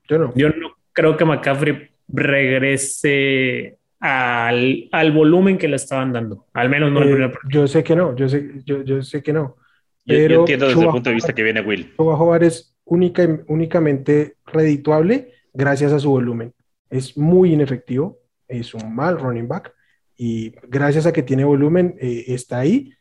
Yo 0.07 0.19
no. 0.19 0.31
Yo 0.36 0.50
no 0.50 0.75
creo 0.93 1.17
que 1.17 1.25
McCaffrey 1.25 1.89
regrese 2.07 3.76
al, 4.00 4.89
al, 4.92 5.12
volumen 5.12 5.58
que 5.58 5.68
le 5.68 5.75
estaban 5.75 6.13
dando. 6.13 6.46
Al 6.54 6.70
menos 6.70 6.92
no 6.92 7.04
eh, 7.04 7.32
Yo 7.50 7.68
sé 7.68 7.84
que 7.84 7.96
no, 7.96 8.16
yo 8.16 8.30
sé, 8.30 8.62
yo, 8.66 8.84
yo 8.84 9.01
sé 9.01 9.24
que 9.24 9.34
no. 9.34 9.58
Pero 10.06 10.36
yo, 10.36 10.39
entiendo 10.42 10.68
desde 10.68 10.82
el 10.82 10.89
punto 10.89 11.10
de 11.10 11.16
vista 11.16 11.34
que 11.34 11.44
viene 11.44 11.62
Will. 11.62 11.94
Chuba 11.98 12.38
es 12.38 12.75
única, 12.86 13.27
únicamente 13.48 14.36
redituable 14.46 15.34
gracias 15.54 15.92
a 15.92 16.00
su 16.00 16.10
volumen. 16.10 16.54
Es 16.89 17.18
muy 17.18 17.54
inefectivo, 17.54 18.20
es 18.48 18.74
un 18.74 18.96
mal 18.96 19.20
running 19.20 19.48
back 19.48 19.74
y 20.16 20.54
gracias 20.68 21.06
a 21.06 21.13
que 21.13 21.24
tiene 21.24 21.44
volumen 21.44 21.96
eh, 22.00 22.25
está 22.27 22.60
ahí. 22.60 22.94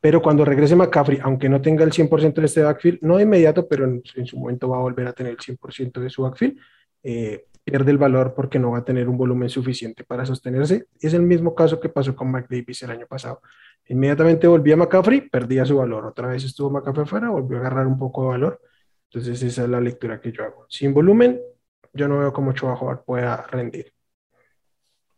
Pero 0.00 0.20
cuando 0.20 0.44
regrese 0.44 0.74
McCaffrey, 0.74 1.18
aunque 1.22 1.48
no 1.48 1.60
tenga 1.60 1.84
el 1.84 1.92
100% 1.92 2.34
de 2.34 2.46
este 2.46 2.62
backfield, 2.62 2.98
no 3.02 3.16
de 3.16 3.22
inmediato, 3.22 3.68
pero 3.68 3.84
en, 3.84 4.02
en, 4.16 4.26
su 4.26 4.36
momento 4.36 4.68
va 4.68 4.78
a 4.78 4.80
volver 4.80 5.06
a 5.06 5.12
tener 5.12 5.32
el 5.32 5.38
100% 5.38 6.00
de 6.00 6.10
su 6.10 6.22
backfield, 6.22 6.58
eh, 7.04 7.44
pierde 7.64 7.90
el 7.90 7.98
valor 7.98 8.34
porque 8.34 8.58
no 8.58 8.72
va 8.72 8.78
a 8.78 8.84
tener 8.84 9.08
un 9.08 9.16
volumen 9.16 9.48
suficiente 9.48 10.04
para 10.04 10.26
sostenerse. 10.26 10.86
Es 11.00 11.14
el 11.14 11.22
mismo 11.22 11.54
caso 11.54 11.80
que 11.80 11.88
pasó 11.88 12.14
con 12.16 12.30
McDavis 12.30 12.82
el 12.82 12.90
año 12.90 13.06
pasado. 13.06 13.40
Inmediatamente 13.88 14.46
volvía 14.46 14.76
McCaffrey, 14.76 15.28
perdía 15.28 15.64
su 15.64 15.76
valor. 15.76 16.06
Otra 16.06 16.28
vez 16.28 16.44
estuvo 16.44 16.70
McCaffrey 16.70 17.06
fuera, 17.06 17.30
volvió 17.30 17.58
a 17.58 17.60
agarrar 17.60 17.86
un 17.86 17.98
poco 17.98 18.22
de 18.22 18.28
valor. 18.28 18.60
Entonces 19.10 19.42
esa 19.42 19.62
es 19.64 19.68
la 19.68 19.80
lectura 19.80 20.20
que 20.20 20.32
yo 20.32 20.44
hago. 20.44 20.66
Sin 20.68 20.94
volumen, 20.94 21.40
yo 21.92 22.08
no 22.08 22.18
veo 22.18 22.32
cómo 22.32 22.52
Chua 22.52 23.02
pueda 23.04 23.46
rendir. 23.48 23.92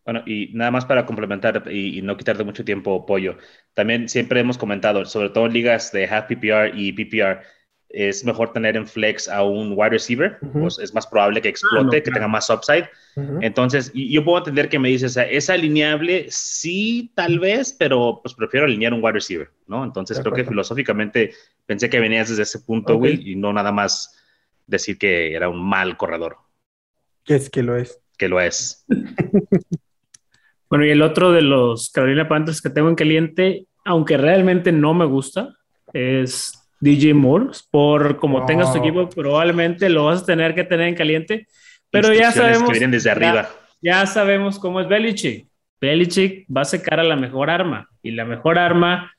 Bueno, 0.05 0.23
y 0.27 0.51
nada 0.53 0.71
más 0.71 0.85
para 0.85 1.07
complementar 1.07 1.65
y, 1.71 2.03
no 2.03 2.17
quitarte 2.17 2.45
mucho 2.45 2.65
tiempo, 2.65 3.07
Pollo. 3.07 3.39
También 3.73 4.09
siempre 4.09 4.41
hemos 4.41 4.59
comentado, 4.59 5.05
sobre 5.07 5.31
todo 5.31 5.47
en 5.47 5.55
ligas 5.55 5.93
de 5.93 6.07
half 6.07 6.27
PPR 6.27 6.73
y 6.75 6.93
PPR, 6.93 7.41
es 7.95 8.25
mejor 8.25 8.53
tener 8.53 8.77
en 8.77 8.87
flex 8.87 9.29
a 9.29 9.45
un 9.45 9.73
wide 9.77 9.91
receiver, 9.91 10.39
pues 10.53 10.79
es 10.81 10.93
más 10.93 11.07
probable 11.07 11.41
que 11.41 11.49
explote, 11.49 11.99
ah, 11.99 12.03
que 12.03 12.11
tenga 12.11 12.27
más 12.27 12.51
upside. 12.51 12.89
Entonces, 13.41 13.93
yo 13.95 14.25
puedo 14.25 14.39
entender 14.39 14.69
que 14.69 14.81
me 14.81 14.89
dices, 14.89 15.17
es 15.17 15.49
alineable, 15.49 16.27
sí, 16.29 17.13
tal 17.15 17.39
vez, 17.39 17.73
pero 17.73 18.21
pues 18.23 18.35
prefiero 18.35 18.67
alinear 18.67 18.93
un 18.93 19.03
wide 19.03 19.13
receiver, 19.13 19.51
¿no? 19.69 19.85
Entonces, 19.85 20.19
creo 20.19 20.33
que 20.33 20.45
filosóficamente 20.45 21.33
pensé 21.67 21.89
que 21.89 22.01
venías 22.01 22.29
desde 22.29 22.43
ese 22.43 22.59
punto, 22.61 22.97
Will, 22.97 23.27
y 23.27 23.37
no 23.37 23.53
nada 23.53 23.71
más 23.71 24.19
decir 24.67 24.99
que 24.99 25.35
era 25.35 25.49
un 25.49 25.65
mal 25.65 25.97
corredor. 25.97 26.39
Que 27.23 27.37
es 27.37 27.49
que 27.49 27.63
lo 27.63 27.77
es. 27.77 28.01
Que 28.19 28.29
lo 28.29 28.41
es. 28.41 28.85
bueno, 30.69 30.85
y 30.85 30.91
el 30.91 31.03
otro 31.03 31.31
de 31.31 31.43
los 31.43 31.91
Carolina 31.91 32.29
Panthers 32.29 32.61
que 32.61 32.71
tengo 32.71 32.89
en 32.89 32.97
caliente, 32.97 33.67
aunque 33.85 34.17
realmente 34.17 34.73
no 34.73 34.95
me 34.95 35.05
gusta, 35.05 35.57
es 35.93 36.64
DJ 36.81 37.15
Moore, 37.15 37.47
por 37.71 38.17
como 38.17 38.45
tengas 38.47 38.73
tu 38.73 38.79
equipo, 38.79 39.09
probablemente 39.09 39.89
lo 39.89 40.07
vas 40.07 40.23
a 40.23 40.27
tener 40.27 40.55
que 40.55 40.65
tener 40.65 40.89
en 40.89 40.95
caliente, 40.95 41.47
pero 41.91 42.13
ya 42.13 42.33
sabemos. 42.33 42.65
Que 42.65 42.73
vienen 42.73 42.91
desde 42.91 43.11
arriba. 43.11 43.49
Ya, 43.81 44.05
sabemos 44.07 44.59
cómo 44.59 44.81
es 44.81 44.89
Belichick. 44.89 45.47
Belichick 45.81 46.47
va 46.55 46.63
a 46.63 46.67
secar 46.67 47.01
a 47.01 47.05
la 47.05 47.17
mejor 47.17 47.51
arma, 47.51 47.89
y 48.03 48.11
la 48.11 48.25
mejor 48.25 48.59
arma 48.59 49.13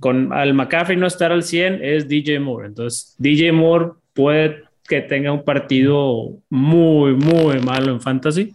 con 0.00 0.32
al 0.32 0.54
McCaffrey 0.54 0.96
no 0.96 1.06
estar 1.06 1.32
al 1.32 1.42
100 1.42 1.80
es 1.82 2.08
DJ 2.08 2.40
Moore. 2.40 2.68
Entonces, 2.68 3.14
DJ 3.18 3.52
Moore 3.52 3.92
puede 4.12 4.64
que 4.88 5.00
tenga 5.02 5.32
un 5.32 5.44
partido 5.44 6.38
muy, 6.48 7.14
muy 7.14 7.60
malo 7.60 7.92
en 7.92 8.00
fantasy. 8.00 8.54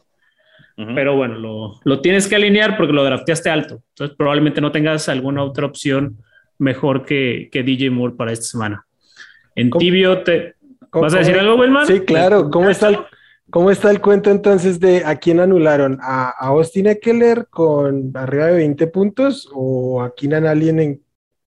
Pero 0.75 1.15
bueno, 1.15 1.37
lo, 1.37 1.79
lo, 1.83 2.01
tienes 2.01 2.27
que 2.27 2.35
alinear 2.35 2.75
porque 2.77 2.93
lo 2.93 3.03
drafteaste 3.03 3.47
alto. 3.47 3.83
Entonces, 3.89 4.17
probablemente 4.17 4.59
no 4.59 4.71
tengas 4.71 5.07
alguna 5.07 5.43
otra 5.43 5.67
opción 5.67 6.17
mejor 6.57 7.05
que, 7.05 7.49
que 7.51 7.63
DJ 7.63 7.89
Moore 7.89 8.15
para 8.15 8.31
esta 8.31 8.45
semana. 8.45 8.85
En 9.55 9.69
tibio, 9.71 10.23
te, 10.23 10.55
¿vas 10.91 11.13
a 11.13 11.19
decir 11.19 11.37
algo, 11.37 11.55
Wilman? 11.55 11.85
Sí, 11.85 12.01
claro. 12.01 12.49
¿Cómo 12.49 12.69
está, 12.69 12.89
el, 12.89 12.97
¿Cómo 13.49 13.71
está 13.71 13.91
el 13.91 14.01
cuento 14.01 14.31
entonces 14.31 14.79
de 14.79 15.03
a 15.05 15.17
quién 15.17 15.39
anularon? 15.39 15.99
¿A, 16.01 16.29
Austin 16.47 16.87
Eckler 16.87 17.47
con 17.49 18.11
arriba 18.15 18.47
de 18.47 18.53
20 18.53 18.87
puntos 18.87 19.49
o 19.53 20.01
a 20.01 20.15
Keenan 20.15 20.45
Allen 20.45 20.79
en 20.79 21.01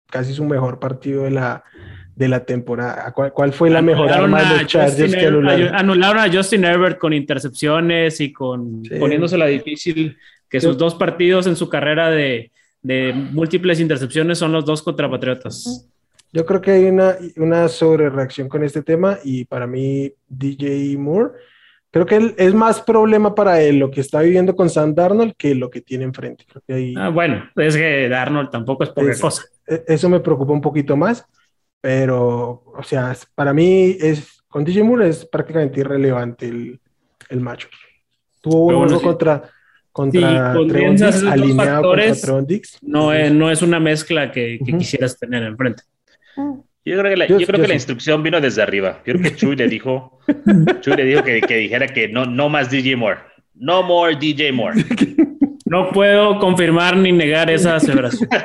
casi 0.07 0.33
su 0.33 0.45
mejor 0.45 0.79
partido 0.79 1.23
de 1.23 1.31
la, 1.31 1.63
de 2.15 2.27
la 2.27 2.45
temporada? 2.45 3.11
¿Cuál, 3.11 3.53
fue 3.53 3.69
la 3.69 3.81
mejor 3.81 4.11
arma 4.11 4.43
de 4.43 4.57
los 4.61 4.67
Chargers 4.67 5.15
que 5.15 5.25
anularon? 5.25 5.75
Anularon 5.75 6.19
a 6.19 6.31
Justin 6.31 6.65
Herbert 6.65 6.99
con 6.99 7.13
intercepciones 7.13 8.21
y 8.21 8.31
con 8.31 8.83
poniéndose 8.99 9.37
la 9.37 9.47
difícil 9.47 10.17
que 10.49 10.61
sus 10.61 10.77
dos 10.77 10.95
partidos 10.95 11.47
en 11.47 11.55
su 11.55 11.69
carrera 11.69 12.11
de, 12.11 12.51
de 12.85 13.13
múltiples 13.13 13.79
intercepciones 13.79 14.37
son 14.37 14.51
los 14.51 14.63
dos 14.63 14.83
contra 14.83 15.09
Patriotas. 15.09 15.89
Yo 16.31 16.45
creo 16.45 16.61
que 16.61 16.71
hay 16.71 16.85
una, 16.85 17.15
una 17.37 17.67
sobre 17.67 18.11
reacción 18.11 18.47
con 18.47 18.63
este 18.63 18.83
tema 18.83 19.17
y 19.23 19.45
para 19.45 19.65
mí 19.65 20.13
DJ 20.27 20.95
Moore, 20.97 21.31
creo 21.89 22.05
que 22.05 22.35
es 22.37 22.53
más 22.53 22.81
problema 22.81 23.33
para 23.33 23.59
él 23.59 23.79
lo 23.79 23.89
que 23.89 24.01
está 24.01 24.21
viviendo 24.21 24.55
con 24.55 24.69
Sam 24.69 24.93
Darnold 24.93 25.33
que 25.35 25.55
lo 25.55 25.71
que 25.71 25.81
tiene 25.81 26.03
enfrente. 26.03 26.45
ah, 26.95 27.09
bueno, 27.09 27.49
es 27.55 27.75
que 27.75 28.07
Darnold 28.07 28.51
tampoco 28.51 28.83
es 28.83 28.91
poca 28.91 29.19
cosa. 29.19 29.45
E, 29.65 29.83
eso 29.87 30.07
me 30.07 30.19
preocupa 30.19 30.53
un 30.53 30.61
poquito 30.61 30.95
más, 30.95 31.25
pero, 31.81 32.65
o 32.67 32.83
sea, 32.83 33.17
para 33.33 33.51
mí 33.51 33.97
es, 33.99 34.43
con 34.47 34.63
DJ 34.63 34.83
Moore 34.83 35.09
es 35.09 35.25
prácticamente 35.25 35.79
irrelevante 35.79 36.47
el, 36.47 36.79
el 37.29 37.41
macho. 37.41 37.67
Tuvo 38.41 38.77
uno 38.77 39.01
contra 39.01 39.49
contra 39.95 40.53
sí, 40.53 41.25
alineado 41.25 41.73
factores, 41.73 42.25
contra 42.25 42.57
No 42.81 43.13
es, 43.13 43.31
no 43.31 43.49
es 43.49 43.61
una 43.61 43.79
mezcla 43.79 44.29
que, 44.29 44.59
quisieras 44.59 45.17
tener 45.17 45.41
enfrente. 45.43 45.83
Yo 46.83 46.99
creo 46.99 47.03
que 47.03 47.15
la, 47.15 47.27
yo, 47.27 47.37
creo 47.37 47.61
que 47.61 47.67
la 47.69 47.75
instrucción 47.75 48.21
vino 48.21 48.41
desde 48.41 48.61
arriba. 48.61 49.01
Yo 49.05 49.13
creo 49.13 49.21
que 49.21 49.35
Chuy 49.37 49.55
le 49.55 49.69
dijo, 49.69 50.19
Chuy 50.81 50.97
le 50.97 51.05
dijo 51.05 51.23
que, 51.23 51.39
que, 51.39 51.55
dijera 51.55 51.87
que 51.87 52.09
no, 52.09 52.25
no 52.25 52.49
más 52.49 52.69
DJ 52.69 52.97
Moore. 52.97 53.21
No 53.53 53.83
more 53.83 54.17
DJ 54.17 54.51
Moore. 54.51 54.83
No 55.67 55.89
puedo 55.89 56.37
confirmar 56.37 56.95
ni 56.95 57.11
negar 57.11 57.49
esa 57.49 57.77
aseveración. 57.77 58.29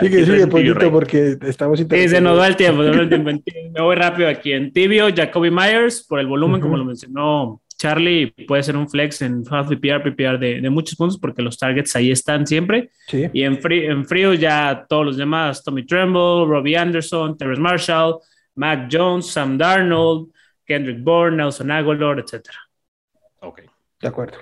Sigue, 0.00 0.24
sigue, 0.24 0.46
poquito 0.48 0.90
porque 0.90 1.36
estamos 1.42 1.78
Sí, 1.78 2.08
se 2.08 2.20
nos 2.20 2.36
va 2.36 2.48
el 2.48 2.56
tiempo. 2.56 2.82
Me 2.82 3.80
voy 3.80 3.94
rápido 3.94 4.28
aquí. 4.28 4.52
En 4.52 4.72
tibio, 4.72 5.14
Jacoby 5.14 5.52
Myers, 5.52 6.04
por 6.08 6.18
el 6.18 6.26
volumen, 6.26 6.60
como 6.60 6.76
lo 6.76 6.84
mencionó 6.84 7.62
Charlie, 7.82 8.32
puede 8.46 8.62
ser 8.62 8.76
un 8.76 8.88
flex 8.88 9.22
en 9.22 9.42
half 9.50 9.66
PPR, 9.66 10.04
PPR 10.04 10.38
de, 10.38 10.60
de, 10.60 10.70
muchos 10.70 10.94
puntos 10.94 11.18
porque 11.18 11.42
los 11.42 11.58
targets 11.58 11.96
ahí 11.96 12.12
están 12.12 12.46
siempre. 12.46 12.92
Sí. 13.08 13.28
Y 13.32 13.42
en, 13.42 13.58
en 13.60 14.06
frío 14.06 14.34
ya 14.34 14.86
todos 14.88 15.04
los 15.04 15.16
demás, 15.16 15.64
Tommy 15.64 15.84
Tremble, 15.84 16.46
Robbie 16.46 16.76
Anderson, 16.76 17.36
Terrence 17.36 17.60
Marshall, 17.60 18.20
Mac 18.54 18.88
Jones, 18.88 19.26
Sam 19.26 19.58
Darnold, 19.58 20.30
Kendrick 20.64 21.02
Bourne, 21.02 21.38
Nelson 21.38 21.72
Aguilar, 21.72 22.20
etc. 22.20 22.50
Ok. 23.40 23.62
De 24.00 24.06
acuerdo. 24.06 24.38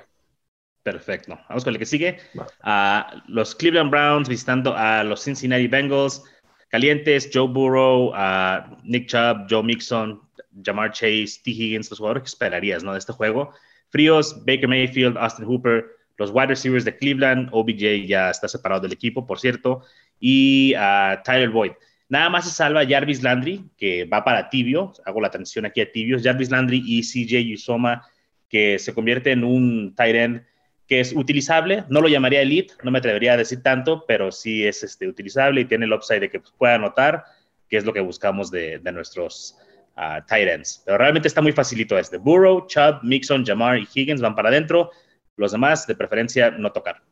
Perfecto. 0.83 1.41
Vamos 1.49 1.65
con 1.65 1.73
el 1.73 1.79
que 1.79 1.87
sigue. 1.87 2.19
Uh, 2.35 3.21
los 3.27 3.55
Cleveland 3.55 3.91
Browns 3.91 4.29
visitando 4.29 4.75
a 4.77 5.03
los 5.03 5.25
Cincinnati 5.25 5.67
Bengals. 5.67 6.23
Calientes, 6.69 7.31
Joe 7.33 7.49
Burrow, 7.49 8.11
uh, 8.11 8.77
Nick 8.85 9.09
Chubb, 9.09 9.47
Joe 9.49 9.63
Mixon, 9.63 10.21
Jamar 10.65 10.93
Chase, 10.93 11.41
T. 11.43 11.51
Higgins, 11.51 11.91
los 11.91 11.99
jugadores 11.99 12.23
que 12.23 12.29
esperarías 12.29 12.83
¿no? 12.83 12.93
de 12.93 12.99
este 12.99 13.13
juego. 13.13 13.53
Fríos, 13.89 14.45
Baker 14.45 14.69
Mayfield, 14.69 15.17
Austin 15.19 15.47
Hooper, 15.47 15.85
los 16.17 16.31
wide 16.31 16.49
receivers 16.49 16.85
de 16.85 16.97
Cleveland, 16.97 17.49
OBJ 17.53 18.07
ya 18.07 18.31
está 18.31 18.47
separado 18.47 18.83
del 18.83 18.93
equipo, 18.93 19.27
por 19.27 19.39
cierto, 19.39 19.83
y 20.21 20.75
uh, 20.77 21.23
Tyler 21.25 21.51
Boyd. 21.51 21.73
Nada 22.09 22.29
más 22.29 22.45
se 22.45 22.51
salva 22.51 22.87
Jarvis 22.87 23.23
Landry, 23.23 23.65
que 23.77 24.05
va 24.05 24.25
para 24.25 24.51
Tibio, 24.51 24.93
hago 25.07 25.21
la 25.21 25.29
atención 25.29 25.65
aquí 25.65 25.81
a 25.81 25.91
Tibios, 25.91 26.23
Jarvis 26.23 26.51
Landry 26.51 26.83
y 26.85 27.03
CJ 27.03 27.55
Usoma, 27.55 28.03
que 28.49 28.79
se 28.79 28.93
convierte 28.93 29.31
en 29.31 29.45
un 29.45 29.95
tight 29.95 30.17
end 30.17 30.43
que 30.91 30.99
es 30.99 31.13
utilizable, 31.15 31.85
no 31.89 32.01
lo 32.01 32.09
llamaría 32.09 32.43
elite, 32.43 32.75
no 32.83 32.91
me 32.91 32.99
atrevería 32.99 33.35
a 33.35 33.37
decir 33.37 33.63
tanto, 33.63 34.05
pero 34.09 34.33
sí 34.33 34.67
es 34.67 34.83
este, 34.83 35.07
utilizable 35.07 35.61
y 35.61 35.65
tiene 35.67 35.85
el 35.85 35.93
upside 35.93 36.19
de 36.19 36.31
que 36.31 36.41
pueda 36.59 36.75
anotar, 36.75 37.27
que 37.69 37.77
es 37.77 37.85
lo 37.85 37.93
que 37.93 38.01
buscamos 38.01 38.51
de, 38.51 38.81
nuestros 38.93 39.57
uh, 40.01 40.25
tight 40.27 40.49
ends. 40.49 40.83
Pero 40.85 40.99
realmente 40.99 41.29
está 41.29 41.43
muy 41.43 41.53
facilito 41.53 41.99
este. 41.99 42.17
Burrow, 42.17 42.67
Chubb, 42.67 43.01
Mixon, 43.03 43.45
Jamar 43.45 43.79
y 43.79 43.87
Higgins 43.95 44.21
van 44.21 44.35
para 44.35 44.49
adentro, 44.49 44.91
los 45.37 45.53
demás 45.53 45.87
de 45.87 45.95
preferencia 45.95 46.51
no 46.51 46.73
tocar. 46.73 47.03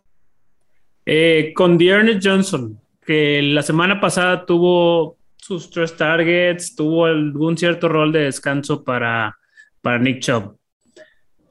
Eh, 1.05 1.53
con 1.55 1.79
Dearness 1.79 2.21
Johnson, 2.23 2.81
que 3.05 3.41
la 3.43 3.63
semana 3.63 4.01
pasada 4.01 4.45
tuvo 4.45 5.17
sus 5.37 5.71
tres 5.71 5.97
targets, 5.97 6.75
tuvo 6.75 7.07
algún 7.07 7.57
cierto 7.57 7.89
rol 7.89 8.13
de 8.13 8.25
descanso 8.25 8.85
para, 8.85 9.37
para 9.81 9.99
Nick 9.99 10.21
Chubb. 10.21 10.59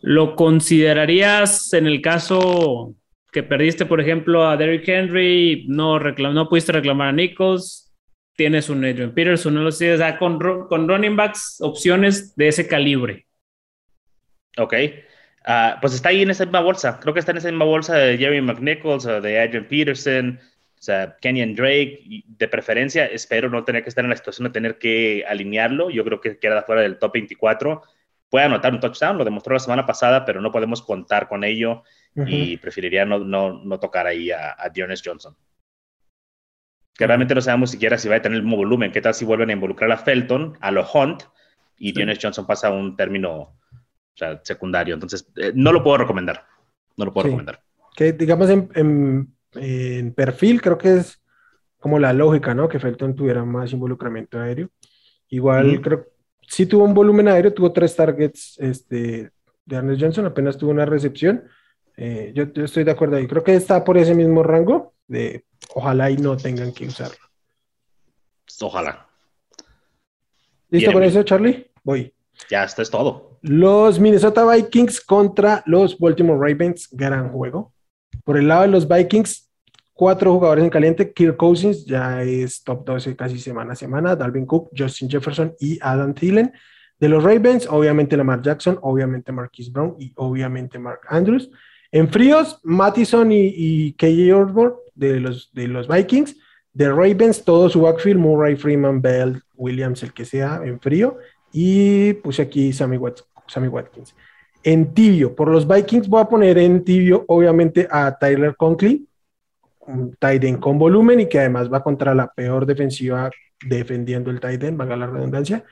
¿Lo 0.01 0.35
considerarías 0.35 1.73
en 1.73 1.87
el 1.87 2.01
caso 2.01 2.93
que 3.31 3.43
perdiste, 3.43 3.85
por 3.85 3.99
ejemplo, 3.99 4.47
a 4.47 4.55
Derrick 4.57 4.87
Henry, 4.87 5.65
no, 5.67 5.99
no 5.99 6.49
pudiste 6.49 6.71
reclamar 6.71 7.09
a 7.09 7.11
Nichols, 7.11 7.86
tienes 8.37 8.69
un 8.69 8.85
Adrian 8.85 9.13
Peterson, 9.13 9.53
no 9.53 9.63
lo 9.63 9.71
sé, 9.71 9.93
o 9.93 9.97
sea, 9.97 10.17
con, 10.17 10.39
con 10.39 10.87
running 10.87 11.17
backs, 11.17 11.57
opciones 11.59 12.35
de 12.35 12.47
ese 12.47 12.67
calibre? 12.67 13.27
Ok. 14.57 14.73
Ah, 15.43 15.77
pues 15.81 15.93
está 15.93 16.09
ahí 16.09 16.21
en 16.21 16.29
esa 16.29 16.45
misma 16.45 16.61
bolsa. 16.61 16.99
Creo 17.01 17.13
que 17.13 17.19
está 17.19 17.31
en 17.31 17.37
esa 17.37 17.49
misma 17.49 17.65
bolsa 17.65 17.95
de 17.95 18.17
Jerry 18.17 18.41
McNichols 18.41 19.05
o 19.05 19.19
de 19.19 19.41
Adrian 19.41 19.65
Peterson, 19.65 20.39
o 20.39 20.81
sea, 20.81 21.17
Kenyon 21.19 21.55
Drake. 21.55 22.23
De 22.27 22.47
preferencia, 22.47 23.05
espero 23.07 23.49
no 23.49 23.63
tener 23.63 23.83
que 23.83 23.89
estar 23.89 24.03
en 24.03 24.11
la 24.11 24.17
situación 24.17 24.47
de 24.47 24.53
tener 24.53 24.77
que 24.77 25.25
alinearlo. 25.27 25.89
Yo 25.89 26.03
creo 26.05 26.21
que 26.21 26.37
queda 26.37 26.61
fuera 26.61 26.81
del 26.81 26.99
top 26.99 27.13
24 27.13 27.81
puede 28.29 28.45
anotar 28.45 28.73
un 28.73 28.79
touchdown, 28.79 29.17
lo 29.17 29.23
demostró 29.23 29.53
la 29.53 29.59
semana 29.59 29.85
pasada, 29.85 30.25
pero 30.25 30.41
no 30.41 30.51
podemos 30.51 30.81
contar 30.81 31.27
con 31.27 31.43
ello 31.43 31.83
y 32.25 32.57
preferiría 32.57 33.05
no, 33.05 33.19
no, 33.19 33.63
no, 33.63 33.79
tocar 33.79 34.07
ahí 34.07 34.31
a, 34.31 34.55
a 34.57 34.69
Dionis 34.69 35.03
Johnson. 35.05 35.35
Que 36.97 37.07
realmente 37.07 37.35
no 37.35 37.41
sabemos 37.41 37.71
siquiera 37.71 37.97
si 37.97 38.09
va 38.09 38.15
a 38.15 38.21
tener 38.21 38.37
el 38.37 38.43
mismo 38.43 38.57
volumen. 38.57 38.91
¿Qué 38.91 39.01
tal 39.01 39.13
si 39.13 39.25
vuelven 39.25 39.49
a 39.49 39.53
involucrar 39.53 39.91
a 39.91 39.97
Felton, 39.97 40.57
a 40.61 40.71
lo 40.71 40.85
Hunt, 40.91 41.23
y 41.77 41.91
Dionis 41.91 42.19
Johnson 42.21 42.47
pasa 42.47 42.69
a 42.69 42.71
un 42.71 42.95
término 42.95 43.55
secundario? 44.43 44.95
Entonces, 44.95 45.29
eh, 45.35 45.51
no 45.53 45.71
lo 45.71 45.83
puedo 45.83 45.97
recomendar. 45.97 46.45
No 46.95 47.05
lo 47.05 47.13
puedo 47.13 47.25
recomendar. 47.25 47.61
Que 47.95 48.13
digamos 48.13 48.49
en, 48.49 48.69
en, 49.53 50.13
perfil, 50.13 50.61
creo 50.61 50.77
que 50.77 50.97
es 50.97 51.21
como 51.79 51.99
la 51.99 52.13
lógica, 52.13 52.53
¿no? 52.53 52.67
Que 52.67 52.79
Felton 52.79 53.15
tuviera 53.15 53.45
más 53.45 53.71
involucramiento 53.71 54.39
aéreo. 54.39 54.69
Igual 55.29 55.81
creo 55.81 56.07
sí 56.47 56.65
tuvo 56.65 56.85
un 56.85 56.93
volumen 56.93 57.27
aéreo, 57.27 57.53
tuvo 57.53 57.71
tres 57.71 57.95
targets 57.95 58.57
este, 58.59 59.31
de 59.65 59.75
Ernest 59.75 60.01
Johnson, 60.01 60.25
apenas 60.25 60.57
tuvo 60.57 60.71
una 60.71 60.85
recepción. 60.85 61.43
Eh, 61.95 62.31
yo, 62.33 62.45
estoy 62.63 62.83
de 62.83 62.91
acuerdo 62.91 63.17
ahí. 63.17 63.27
Creo 63.27 63.43
que 63.43 63.55
está 63.55 63.83
por 63.83 63.97
ese 63.97 64.15
mismo 64.15 64.43
rango 64.43 64.93
de 65.07 65.45
ojalá 65.73 66.11
y 66.11 66.17
no 66.17 66.37
tengan 66.37 66.71
que 66.71 66.85
usarlo. 66.85 67.17
Ojalá. 68.61 69.07
¿Listo 70.69 70.91
con 70.91 71.03
eso, 71.03 71.23
Charlie? 71.23 71.71
Voy. 71.83 72.13
Ya, 72.49 72.63
esto 72.63 72.81
es 72.81 72.89
todo. 72.89 73.39
Los 73.41 73.99
Minnesota 73.99 74.45
Vikings 74.45 75.01
contra 75.01 75.63
los 75.65 75.97
Baltimore 75.97 76.39
Ravens, 76.39 76.89
gran 76.91 77.31
juego. 77.31 77.73
Por 78.23 78.37
el 78.37 78.47
lado 78.47 78.63
de 78.63 78.67
los 78.67 78.87
Vikings, 78.87 79.49
cuatro 79.93 80.33
jugadores 80.33 80.63
en 80.63 80.69
caliente. 80.69 81.13
Kirk 81.13 81.37
Cousins 81.37 81.85
ya 81.85 82.21
es 82.23 82.63
top 82.63 82.85
12 82.85 83.15
casi 83.15 83.39
semana 83.39 83.73
a 83.73 83.75
semana. 83.75 84.15
Dalvin 84.15 84.45
Cook, 84.45 84.69
Justin 84.77 85.09
Jefferson 85.09 85.55
y 85.59 85.79
Adam 85.81 86.13
Thielen. 86.13 86.53
De 86.99 87.09
los 87.09 87.23
Ravens, 87.23 87.67
obviamente 87.69 88.17
Lamar 88.17 88.41
Jackson, 88.41 88.79
obviamente 88.81 89.31
Marquise 89.31 89.71
Brown 89.71 89.95
y 89.99 90.11
obviamente 90.15 90.79
Mark 90.79 91.01
Andrews. 91.09 91.49
En 91.91 92.09
fríos, 92.09 92.59
Mattison 92.63 93.31
y, 93.31 93.53
y 93.55 93.93
KJ 93.93 94.33
Osborne 94.33 94.75
de 94.97 95.19
los, 95.19 95.51
de 95.53 95.67
los 95.67 95.87
Vikings. 95.87 96.37
De 96.73 96.89
Ravens, 96.89 97.43
todo 97.43 97.69
su 97.69 97.81
backfield, 97.81 98.19
Murray, 98.19 98.55
Freeman, 98.55 99.01
Bell, 99.01 99.41
Williams, 99.55 100.03
el 100.03 100.13
que 100.13 100.25
sea, 100.25 100.61
en 100.63 100.79
frío. 100.79 101.17
Y 101.51 102.13
puse 102.13 102.41
aquí 102.41 102.71
Sammy, 102.73 102.99
Sammy 103.47 103.67
Watkins. 103.67 104.15
En 104.63 104.93
tibio, 104.93 105.35
por 105.35 105.49
los 105.49 105.67
Vikings 105.67 106.07
voy 106.07 106.21
a 106.21 106.25
poner 106.25 106.57
en 106.57 106.83
tibio, 106.83 107.25
obviamente, 107.27 107.87
a 107.89 108.17
Tyler 108.17 108.55
Conklin, 108.55 109.07
un 109.87 110.15
tight 110.19 110.59
con 110.59 110.77
volumen 110.77 111.21
y 111.21 111.29
que 111.29 111.39
además 111.39 111.71
va 111.71 111.83
contra 111.83 112.13
la 112.13 112.27
peor 112.27 112.65
defensiva 112.65 113.31
defendiendo 113.65 114.29
el 114.29 114.39
tight 114.39 114.61
end, 114.63 114.77
valga 114.77 114.95
la 114.95 115.07
redundancia, 115.07 115.63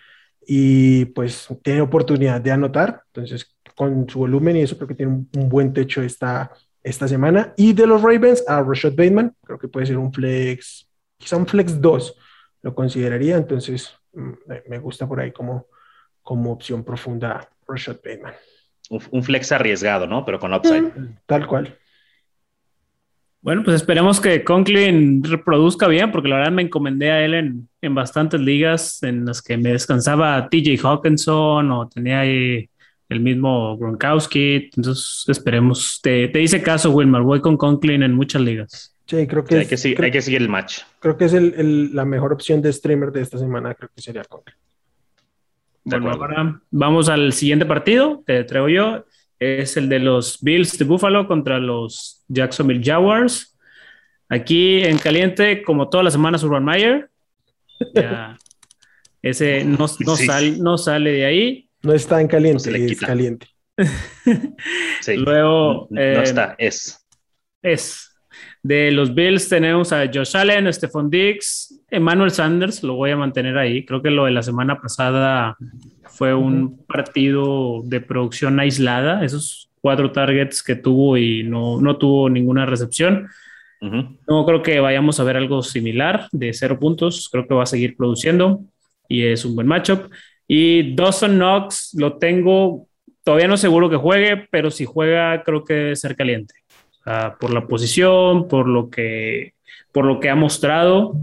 y 0.48 1.06
pues 1.06 1.48
tiene 1.64 1.82
oportunidad 1.82 2.42
de 2.42 2.52
anotar, 2.52 3.04
entonces 3.08 3.56
con 3.76 4.08
su 4.10 4.20
volumen 4.20 4.56
y 4.56 4.62
eso 4.62 4.78
creo 4.78 4.88
que 4.88 4.96
tiene 4.96 5.12
un, 5.12 5.50
buen 5.50 5.74
techo 5.74 6.02
esta, 6.02 6.52
esta 6.86 7.08
semana. 7.08 7.54
Y 7.58 7.74
de 7.74 7.88
los 7.88 8.02
Ravens 8.02 8.44
a 8.48 8.62
Rashad 8.62 8.92
Bateman, 8.92 9.36
creo 9.44 9.58
que 9.58 9.68
puede 9.68 9.88
ser 9.88 9.98
un 9.98 10.14
flex, 10.14 10.88
quizá 11.18 11.36
un 11.36 11.48
flex 11.48 11.82
2, 11.82 12.16
lo 12.62 12.76
consideraría, 12.76 13.36
entonces 13.36 13.98
mm, 14.14 14.32
me 14.70 14.80
gusta 14.80 15.08
por 15.08 15.20
ahí 15.20 15.32
como, 15.32 15.66
como 16.22 16.52
opción 16.52 16.84
profunda 16.84 17.50
Rashad 17.68 17.98
Bateman. 17.98 18.34
Un, 18.90 19.24
flex 19.24 19.52
arriesgado, 19.52 20.06
¿no? 20.06 20.24
Pero 20.24 20.40
con 20.40 20.54
upside. 20.54 20.84
Mm, 20.84 21.18
tal 21.26 21.48
cual. 21.48 21.76
Bueno, 23.42 23.64
pues 23.64 23.78
esperemos 23.78 24.22
que 24.22 24.44
Conklin 24.44 25.24
reproduzca 25.24 25.88
bien, 25.88 26.12
porque 26.12 26.30
la 26.30 26.38
verdad 26.38 26.52
me 26.52 26.62
encomendé 26.62 27.12
a 27.12 27.26
él 27.26 27.34
en, 27.34 27.70
en 27.82 27.96
bastantes 27.96 28.40
ligas 28.40 29.02
en 29.02 29.26
las 29.26 29.42
que 29.42 29.58
me 29.58 29.72
descansaba 29.72 30.50
TJ 30.50 30.80
Hawkinson 30.84 31.72
o 31.72 31.90
tenía 31.90 32.20
ahí 32.20 32.70
el 33.10 33.20
mismo 33.20 33.78
Gronkowski. 33.78 34.70
Entonces 34.76 35.26
esperemos. 35.28 36.00
Te, 36.02 36.28
te 36.30 36.42
hice 36.42 36.62
caso, 36.62 36.92
Wilmar. 36.92 37.22
Voy 37.22 37.42
con 37.42 37.58
Conklin 37.58 38.04
en 38.04 38.14
muchas 38.14 38.42
ligas. 38.42 38.96
Sí, 39.06 39.28
creo 39.28 39.44
que, 39.44 39.60
hay, 39.60 39.66
que 39.68 39.78
seguir, 39.78 40.04
hay 40.04 40.12
que 40.12 40.22
seguir 40.22 40.42
el 40.42 40.50
match. 40.50 40.80
Creo 41.00 41.16
que 41.16 41.26
es 41.26 41.34
el, 41.34 41.94
la 41.96 42.06
mejor 42.06 42.34
opción 42.34 42.62
de 42.62 42.74
streamer 42.74 43.12
de 43.12 43.22
esta 43.22 43.38
semana. 43.38 43.74
Creo 43.76 43.90
que 43.96 44.02
sería 44.02 44.24
Conklin. 44.24 44.58
Bueno, 45.84 46.10
ahora 46.10 46.60
vamos 46.72 47.10
al 47.10 47.32
siguiente 47.32 47.68
partido 47.68 48.24
que 48.26 48.44
traigo 48.44 48.70
yo 48.70 49.06
es 49.40 49.78
el 49.78 49.90
de 49.90 50.00
los 50.00 50.42
Bills 50.42 50.78
de 50.78 50.86
Buffalo 50.86 51.28
contra 51.28 51.60
los 51.60 52.24
Jacksonville 52.28 52.84
Jaguars. 52.84 53.58
Aquí 54.30 54.84
en 54.84 54.98
caliente, 54.98 55.62
como 55.62 55.90
todas 55.90 56.04
las 56.04 56.14
semanas, 56.14 56.44
Urban 56.44 56.66
Meyer. 56.66 57.10
ese 59.22 59.64
no, 59.66 59.86
no, 60.60 60.78
sale 60.78 61.12
de 61.12 61.26
ahí. 61.26 61.70
No 61.86 61.94
está 61.94 62.20
en 62.20 62.28
caliente, 62.28 62.86
es 62.86 63.00
caliente. 63.00 63.48
Luego. 65.08 65.88
No, 65.90 66.02
eh, 66.02 66.22
está, 66.24 66.56
es. 66.58 67.06
Es. 67.62 68.12
De 68.64 68.92
los 68.92 69.14
Bills 69.14 69.48
tenemos 69.48 69.94
a 69.94 70.10
Josh 70.12 70.36
Allen, 70.36 70.72
Stephon 70.74 71.10
Diggs, 71.10 71.80
Emmanuel 71.90 72.32
Sanders, 72.32 72.82
lo 72.82 72.96
voy 72.96 73.12
a 73.12 73.18
mantener 73.18 73.58
ahí. 73.58 73.86
Creo 73.86 74.02
que 74.02 74.10
lo 74.10 74.26
de 74.26 74.32
la 74.32 74.42
semana 74.42 74.82
pasada 74.82 75.56
fue 76.06 76.34
un 76.34 76.84
partido 76.88 77.84
de 77.86 78.02
producción 78.02 78.60
aislada. 78.60 79.24
Esos 79.24 79.70
cuatro 79.82 80.12
targets 80.12 80.64
que 80.64 80.76
tuvo 80.76 81.18
y 81.18 81.44
no, 81.44 81.80
no 81.80 81.98
tuvo 81.98 82.30
ninguna 82.30 82.66
recepción. 82.66 83.28
No 83.82 84.46
creo 84.48 84.64
que 84.64 84.80
vayamos 84.80 85.20
a 85.20 85.24
ver 85.24 85.38
algo 85.38 85.62
similar 85.62 86.28
de 86.32 86.52
cero 86.54 86.80
puntos. 86.80 87.30
Creo 87.32 87.48
que 87.48 87.54
va 87.54 87.64
a 87.64 87.68
seguir 87.68 87.96
produciendo 87.96 88.62
y 89.08 89.24
es 89.28 89.46
un 89.46 89.54
buen 89.54 89.68
matchup. 89.68 90.12
Y 90.48 90.96
Dawson 90.96 91.36
Knox 91.36 91.96
lo 91.98 92.18
tengo, 92.18 92.88
todavía 93.24 93.48
no 93.48 93.58
seguro 93.58 93.90
que 93.90 93.96
juegue, 93.96 94.48
pero 94.52 94.70
si 94.72 94.86
juega 94.86 95.44
creo 95.44 95.64
que 95.64 95.74
debe 95.74 95.96
ser 95.96 96.16
caliente. 96.16 96.54
por 97.40 97.54
la 97.54 97.68
posición, 97.68 98.48
por 98.48 98.68
lo 98.68 98.90
que, 98.90 99.54
por 99.92 100.06
lo 100.06 100.20
que 100.20 100.30
ha 100.30 100.36
mostrado. 100.36 101.16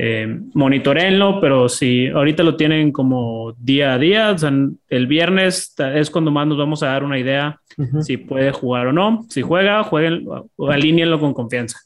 Eh, 0.00 0.40
monitorenlo, 0.54 1.40
pero 1.40 1.68
si 1.68 2.06
ahorita 2.06 2.44
lo 2.44 2.54
tienen 2.54 2.92
como 2.92 3.52
día 3.58 3.94
a 3.94 3.98
día, 3.98 4.36
el 4.88 5.06
viernes 5.08 5.74
es 5.76 6.08
cuando 6.08 6.30
más 6.30 6.46
nos 6.46 6.56
vamos 6.56 6.84
a 6.84 6.86
dar 6.86 7.02
una 7.02 7.18
idea 7.18 7.60
si 8.02 8.16
puede 8.16 8.52
jugar 8.52 8.86
o 8.86 8.92
no. 8.92 9.26
Si 9.28 9.42
juega, 9.42 9.82
jueguen, 9.82 10.24
alíñenlo 10.68 11.18
con 11.18 11.34
confianza. 11.34 11.80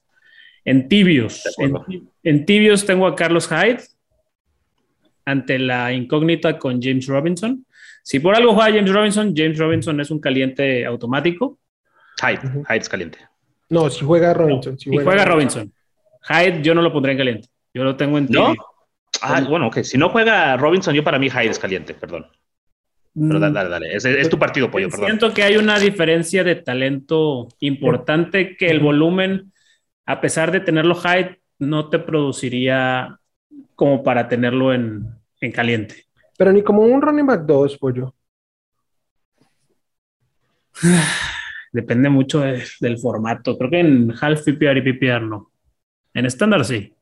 En 0.65 0.89
tibios, 0.89 1.43
en, 2.23 2.45
tibios 2.45 2.85
tengo 2.85 3.07
a 3.07 3.17
Carlos 3.17 3.49
Hyde 3.49 3.81
ante 5.25 5.59
la 5.59 5.93
incógnita 5.93 6.59
con 6.59 6.81
James 6.81 7.07
Robinson. 7.07 7.67
Si 8.03 8.21
por 8.21 8.35
algo 8.35 8.55
juega 8.55 8.77
James 8.77 8.93
Robinson, 8.93 9.33
James 9.37 9.59
Robinson 9.59 10.01
es 10.01 10.11
un 10.11 10.21
caliente 10.21 10.85
automático. 10.85 11.59
Hyde, 12.21 12.65
Hyde 12.69 12.79
es 12.79 12.89
caliente. 12.89 13.19
No, 13.69 13.89
si 13.89 14.05
juega 14.05 14.35
Robinson. 14.35 14.79
Si, 14.79 14.91
juega, 14.91 15.25
Robinson. 15.25 15.73
Hyde 16.29 16.63
yo 16.63 16.75
no 16.75 16.83
lo 16.83 16.93
pondré 16.93 17.13
en 17.13 17.19
caliente. 17.19 17.49
Yo 17.73 17.85
lo 17.85 17.97
tengo 17.97 18.19
en 18.19 18.27
tibio. 18.27 18.55
Ah, 19.23 19.41
bueno, 19.49 19.69
ok. 19.69 19.83
Si 19.83 19.97
no 19.97 20.09
juega 20.11 20.57
Robinson, 20.57 20.95
yo 20.95 21.05
para 21.05 21.19
mí 21.19 21.31
Hyde 21.31 21.51
es 21.51 21.59
caliente, 21.59 21.95
perdón. 21.95 22.27
Pero 23.15 23.39
dale, 23.39 23.55
dale, 23.55 23.69
dale. 23.69 23.95
Es, 23.95 24.29
tu 24.29 24.39
partido, 24.39 24.71
pollo, 24.71 24.89
perdón. 24.89 25.07
Siento 25.07 25.33
que 25.33 25.43
hay 25.43 25.57
una 25.57 25.79
diferencia 25.79 26.45
de 26.45 26.57
talento 26.57 27.49
importante 27.61 28.57
que 28.57 28.69
el 28.69 28.81
volumen 28.81 29.53
a 30.07 30.21
pesar 30.21 30.51
de 30.51 30.61
tenerlo 30.61 30.95
high, 30.95 31.39
no 31.59 31.89
te 31.89 31.99
produciría 31.99 33.19
como 33.83 34.01
para 34.05 34.29
tenerlo 34.29 34.73
en, 34.73 35.19
caliente. 35.53 36.05
Pero 36.39 36.53
ni 36.53 36.63
como 36.63 36.83
un 36.83 37.03
running 37.03 37.27
back 37.27 37.41
2, 37.45 37.79
pollo. 37.79 38.15
Depende 41.73 42.09
mucho 42.09 42.43
del 42.43 42.99
formato. 43.01 43.59
Creo 43.59 43.71
que 43.71 43.81
en 43.81 44.13
half 44.21 44.43
PPR 44.45 44.79
y 44.79 44.83
PPR 44.83 45.23
no. 45.23 45.51
En 46.15 46.27
estándar 46.27 46.65
sí. 46.65 46.95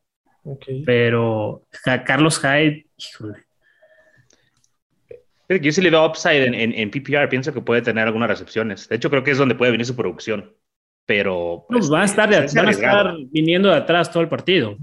Pero 0.86 1.66
a 1.84 2.02
Carlos 2.02 2.40
Hyde, 2.40 2.86
híjole. 2.96 3.44
Yo 5.60 5.72
sí 5.72 5.82
le 5.82 5.90
veo 5.90 6.06
upside 6.06 6.46
en, 6.46 6.54
en, 6.54 6.90
PPR, 6.90 7.28
pienso 7.28 7.52
que 7.52 7.60
puede 7.60 7.82
tener 7.82 8.06
algunas 8.06 8.30
recepciones. 8.30 8.88
De 8.88 8.96
hecho, 8.96 9.10
creo 9.10 9.22
que 9.22 9.32
es 9.32 9.38
donde 9.38 9.54
puede 9.54 9.72
venir 9.72 9.84
su 9.84 9.94
producción 9.94 10.54
pero... 11.04 11.66
Pues, 11.68 11.90
van, 11.90 12.02
a 12.02 12.04
estar, 12.04 12.30
van 12.30 12.68
a 12.68 12.70
estar 12.70 13.16
viniendo 13.32 13.68
de 13.68 13.74
atrás 13.74 14.12
todo 14.12 14.22
el 14.22 14.28
partido, 14.28 14.76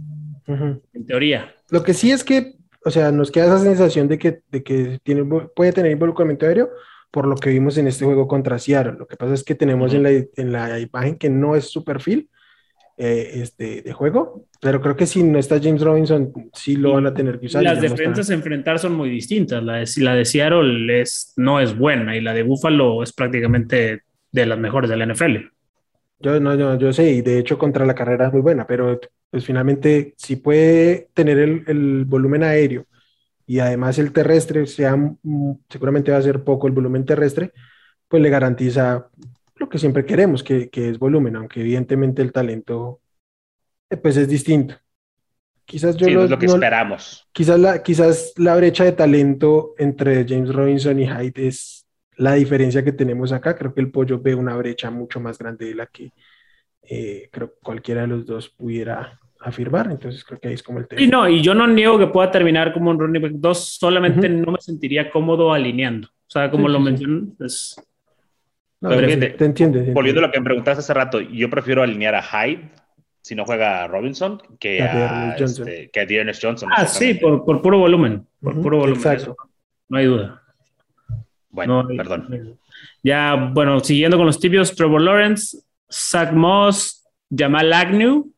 en 0.46 1.06
teoría. 1.06 1.56
Lo 1.70 1.84
que 1.84 1.94
sí 1.94 2.12
es 2.12 2.24
que, 2.24 2.56
o 2.86 2.92
sea, 2.92 3.12
nos 3.12 3.32
queda 3.32 3.46
esa 3.46 3.60
sensación 3.60 4.08
de 4.08 4.18
que, 4.18 4.42
de 4.52 4.64
que 4.64 5.00
tiene, 5.04 5.24
puede 5.56 5.74
tener 5.74 5.92
involucramiento 5.92 6.46
aéreo 6.46 6.70
por 7.12 7.28
lo 7.28 7.36
que 7.36 7.50
vimos 7.50 7.78
en 7.78 7.88
este 7.88 8.06
juego 8.06 8.28
contra 8.28 8.60
Seattle. 8.60 8.96
Lo 8.98 9.08
que 9.08 9.18
pasa 9.18 9.34
es 9.34 9.44
que 9.44 9.56
tenemos 9.56 9.94
en, 9.94 10.04
la, 10.04 10.12
en 10.12 10.52
la 10.52 10.80
imagen 10.80 11.18
que 11.18 11.30
no 11.30 11.56
es 11.56 11.70
su 11.70 11.84
perfil 11.84 12.30
eh, 13.00 13.42
este, 13.42 13.84
de 13.84 13.94
juego, 13.94 14.46
pero 14.60 14.82
creo 14.82 14.96
que 14.96 15.06
si 15.06 15.22
no 15.22 15.38
está 15.38 15.60
James 15.62 15.84
Robinson, 15.84 16.34
sí 16.54 16.76
lo 16.76 16.94
van 16.94 17.06
a 17.06 17.14
tener 17.14 17.40
que 17.40 17.46
usar. 17.46 17.62
Las 17.62 17.80
defensas 17.80 18.30
a 18.30 18.34
enfrentar 18.34 18.80
son 18.80 18.96
muy 18.96 19.10
distintas. 19.10 19.64
La 19.64 19.78
de, 19.78 19.88
la 19.98 20.16
de 20.16 20.26
Seattle 20.26 21.02
es, 21.02 21.34
no 21.38 21.60
es 21.60 21.78
buena 21.78 22.16
y 22.16 22.22
la 22.22 22.34
de 22.34 22.42
Buffalo 22.44 23.04
es 23.04 23.14
prácticamente 23.14 24.02
de 24.32 24.46
las 24.46 24.58
mejores 24.58 24.90
de 24.90 24.98
la 24.98 25.06
NFL. 25.06 25.36
Yo, 26.20 26.40
no, 26.40 26.56
yo, 26.56 26.76
yo 26.78 26.92
sé, 26.92 27.12
y 27.12 27.22
de 27.22 27.38
hecho 27.38 27.60
contra 27.60 27.86
la 27.86 27.94
carrera 27.94 28.28
es 28.28 28.34
muy 28.34 28.42
buena, 28.42 28.66
pero 28.66 29.00
pues 29.30 29.46
finalmente 29.46 30.14
si 30.18 30.38
puede 30.38 31.10
tener 31.14 31.38
el, 31.40 32.06
volumen 32.06 32.44
aéreo 32.44 32.86
y 33.46 33.60
además 33.60 33.98
el 34.00 34.12
terrestre, 34.12 34.66
sea, 34.68 34.96
mm, 34.96 35.60
seguramente 35.70 36.12
va 36.12 36.18
a 36.18 36.22
ser 36.22 36.44
poco 36.44 36.68
el 36.68 36.74
volumen 36.74 37.06
terrestre, 37.06 37.54
pues 38.08 38.22
le 38.22 38.30
garantiza 38.30 39.10
lo 39.56 39.70
que 39.70 39.80
siempre 39.80 40.06
queremos, 40.06 40.44
que, 40.44 40.70
es 40.74 41.00
volumen, 41.00 41.36
aunque 41.36 41.62
evidentemente 41.62 42.22
el 42.22 42.32
talento 42.32 43.02
eh, 43.90 43.98
pues 43.98 44.18
es 44.18 44.28
distinto. 44.28 44.76
Quizás 45.66 45.98
yo 45.98 46.08
es 46.08 46.30
lo 46.30 46.40
que 46.40 46.46
esperamos. 46.46 47.28
Quizás 47.34 47.60
la, 47.60 47.84
quizás 47.84 48.34
la 48.38 48.56
brecha 48.56 48.86
de 48.86 48.94
talento 48.94 49.74
entre 49.78 50.26
James 50.26 50.54
Robinson 50.54 50.98
y 51.00 51.08
Hyde 51.08 51.48
es 51.48 51.86
la 52.16 52.34
diferencia 52.36 52.84
que 52.86 52.94
tenemos 52.94 53.34
acá. 53.34 53.56
Creo 53.58 53.74
que 53.74 53.82
el 53.82 53.92
pollo 53.92 54.22
ve 54.22 54.34
una 54.34 54.56
brecha 54.56 54.90
mucho 54.90 55.20
más 55.20 55.38
grande 55.38 55.66
de 55.66 55.76
la 55.76 55.88
que 55.88 56.14
eh, 56.90 57.30
creo 57.32 57.54
cualquiera 57.62 58.02
de 58.02 58.08
los 58.08 58.26
dos 58.26 58.50
pudiera 58.50 59.20
afirmar. 59.40 59.90
Entonces 59.92 60.24
creo 60.24 60.40
que 60.40 60.50
ahí 60.50 60.54
es 60.54 60.64
como 60.64 60.80
el 60.80 60.88
tema. 60.88 61.02
Y 61.02 61.08
no, 61.08 61.28
y 61.28 61.42
yo 61.42 61.54
no 61.54 61.68
niego 61.68 61.98
que 61.98 62.08
pueda 62.08 62.32
terminar 62.32 62.74
como 62.74 62.92
un 62.92 63.00
running 63.00 63.22
back 63.22 63.32
2, 63.34 63.78
solamente 63.80 64.30
no 64.30 64.52
me 64.52 64.60
sentiría 64.60 65.10
cómodo 65.10 65.54
alineando. 65.54 66.08
O 66.08 66.30
sea, 66.30 66.52
como 66.52 66.68
lo 66.68 66.80
mencioné, 66.80 67.28
pues... 67.38 67.76
te, 68.82 69.46
entiendes. 69.46 69.94
Volviendo 69.94 70.22
a 70.22 70.28
lo 70.28 70.32
que 70.32 70.40
me 70.40 70.46
preguntaste 70.46 70.80
hace 70.80 70.94
rato, 70.94 71.22
yo 71.22 71.50
prefiero 71.50 71.84
alinear 71.84 72.16
a 72.16 72.22
Hyde 72.22 72.70
si 73.22 73.36
no 73.36 73.44
juega 73.44 73.88
Robinson 73.88 74.42
que 74.58 74.82
a, 74.82 75.36
este, 75.38 75.90
que 75.92 76.00
a 76.00 76.34
Johnson. 76.42 76.70
Ah, 76.74 76.86
sí, 76.86 77.16
por, 77.16 77.44
por, 77.44 77.62
puro 77.62 77.78
volumen. 77.78 78.26
Por 78.42 78.62
puro 78.62 78.78
volumen. 78.78 79.02
Exacto. 79.02 79.36
no 79.90 79.98
hay 79.98 80.06
duda. 80.06 80.42
Bueno, 81.50 81.86
perdón. 81.88 82.58
Ya, 83.04 83.36
bueno, 83.36 83.80
siguiendo 83.82 84.16
con 84.16 84.28
los 84.28 84.40
tibios, 84.40 84.74
Trevor 84.76 85.02
Lawrence, 85.02 85.58
Zach 85.92 86.34
Moss, 86.34 87.08
Jamal 87.30 87.74
Agnew, 87.74 88.32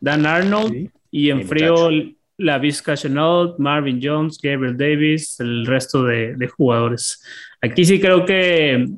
Dan 0.00 0.26
Arnold 0.26 0.90
y 1.10 1.30
en 1.30 1.46
frío 1.46 1.88
la 2.36 2.58
Vizca 2.58 2.96
Chenault, 2.96 3.58
Marvin 3.58 4.00
Jones, 4.02 4.38
Gabriel 4.42 4.76
Davis, 4.76 5.38
el 5.40 5.66
resto 5.66 6.04
de, 6.04 6.48
jugadores. 6.48 7.24
Aquí 7.62 7.84
sí 7.84 8.00
creo 8.00 8.26
que, 8.26 8.88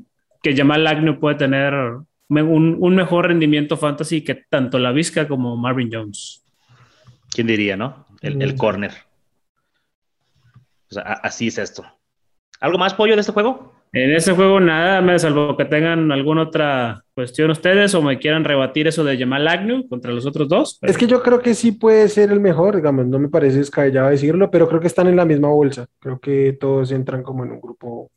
que 0.42 0.56
Jamal 0.56 0.86
Agnew 0.86 1.20
puede 1.20 1.36
tener 1.36 1.74
un, 2.28 2.94
mejor 2.94 3.28
rendimiento 3.28 3.76
fantasy 3.76 4.22
que 4.22 4.34
tanto 4.48 4.78
la 4.78 4.92
Vizca 4.92 5.28
como 5.28 5.56
Marvin 5.56 5.90
Jones. 5.92 6.42
¿Quién 7.30 7.46
diría, 7.46 7.76
no? 7.76 8.06
El, 8.22 8.40
el 8.40 8.56
corner. 8.56 8.92
O 10.90 10.94
sea, 10.94 11.02
así 11.02 11.48
es 11.48 11.58
esto. 11.58 11.84
¿Algo 12.60 12.78
más, 12.78 12.94
Pollo, 12.94 13.14
de 13.14 13.20
este 13.20 13.32
juego? 13.32 13.75
En 13.98 14.12
este 14.12 14.32
juego 14.32 14.60
nada, 14.60 15.00
me 15.00 15.18
salvo 15.18 15.56
que 15.56 15.64
tengan 15.64 16.12
alguna 16.12 16.42
otra 16.42 17.02
cuestión 17.14 17.50
ustedes 17.50 17.94
o 17.94 18.02
me 18.02 18.18
quieran 18.18 18.44
rebatir 18.44 18.86
eso 18.86 19.02
de 19.04 19.16
Jamal 19.16 19.48
Agnew 19.48 19.88
contra 19.88 20.12
los 20.12 20.26
otros 20.26 20.50
dos. 20.50 20.78
Es 20.82 20.98
que 20.98 21.06
yo 21.06 21.22
creo 21.22 21.40
que 21.40 21.54
sí 21.54 21.72
puede 21.72 22.10
ser 22.10 22.30
el 22.30 22.38
mejor, 22.38 22.76
digamos, 22.76 23.06
no 23.06 23.18
me 23.18 23.30
parece 23.30 23.56
descabellado 23.56 24.10
decirlo, 24.10 24.50
pero 24.50 24.68
creo 24.68 24.80
que 24.82 24.86
están 24.86 25.06
en 25.06 25.16
la 25.16 25.24
misma 25.24 25.48
bolsa. 25.48 25.86
Creo 25.98 26.20
que 26.20 26.58
todos 26.60 26.92
entran 26.92 27.22
como 27.22 27.46
en 27.46 27.52
un 27.52 27.60
grupo 27.62 28.10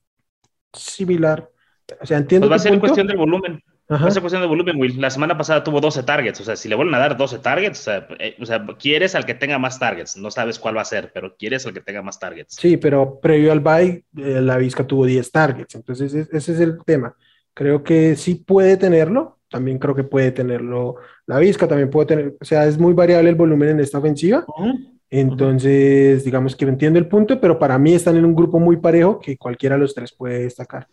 similar. 0.73 1.47
O 2.01 2.05
sea, 2.05 2.17
entiendo. 2.17 2.49
Pues 2.49 2.59
va 2.59 2.61
a 2.61 2.69
ser 2.69 2.77
cuestión 2.77 3.07
del 3.07 3.15
volumen. 3.15 3.63
Esa 3.89 4.21
cuestión 4.21 4.43
de 4.43 4.47
volumen, 4.47 4.79
Will. 4.79 5.01
La 5.01 5.09
semana 5.09 5.35
pasada 5.35 5.63
tuvo 5.63 5.81
12 5.81 6.03
targets. 6.03 6.39
O 6.41 6.43
sea, 6.43 6.55
si 6.55 6.69
le 6.69 6.75
vuelven 6.75 6.93
a 6.93 6.99
dar 6.99 7.17
12 7.17 7.39
targets, 7.39 7.87
eh, 8.19 8.35
o 8.39 8.45
sea, 8.45 8.63
quieres 8.77 9.15
al 9.15 9.25
que 9.25 9.33
tenga 9.33 9.57
más 9.57 9.79
targets. 9.79 10.15
No 10.15 10.29
sabes 10.29 10.59
cuál 10.59 10.77
va 10.77 10.81
a 10.81 10.85
ser, 10.85 11.11
pero 11.11 11.35
quieres 11.35 11.65
al 11.65 11.73
que 11.73 11.81
tenga 11.81 12.03
más 12.03 12.19
targets. 12.19 12.55
Sí, 12.55 12.77
pero 12.77 13.19
previo 13.19 13.51
al 13.51 13.61
bye, 13.61 14.03
eh, 14.17 14.41
la 14.41 14.57
Vizca 14.57 14.85
tuvo 14.85 15.05
10 15.05 15.31
targets. 15.31 15.73
Entonces, 15.73 16.13
ese 16.13 16.53
es 16.53 16.59
el 16.59 16.77
tema. 16.85 17.15
Creo 17.55 17.83
que 17.83 18.15
sí 18.15 18.35
puede 18.35 18.77
tenerlo. 18.77 19.39
También 19.49 19.79
creo 19.79 19.95
que 19.95 20.03
puede 20.03 20.31
tenerlo 20.31 20.97
la 21.25 21.39
Vizca. 21.39 21.67
También 21.67 21.89
puede 21.89 22.05
tener. 22.05 22.35
O 22.39 22.45
sea, 22.45 22.65
es 22.67 22.77
muy 22.77 22.93
variable 22.93 23.31
el 23.31 23.35
volumen 23.35 23.69
en 23.69 23.79
esta 23.79 23.97
ofensiva. 23.97 24.45
Entonces, 25.09 26.23
digamos 26.23 26.55
que 26.55 26.65
entiendo 26.65 26.99
el 26.99 27.07
punto, 27.07 27.41
pero 27.41 27.57
para 27.57 27.79
mí 27.79 27.95
están 27.95 28.17
en 28.17 28.25
un 28.25 28.35
grupo 28.35 28.59
muy 28.59 28.77
parejo 28.77 29.19
que 29.19 29.35
cualquiera 29.35 29.75
de 29.75 29.81
los 29.81 29.95
tres 29.95 30.13
puede 30.13 30.43
destacar. 30.43 30.87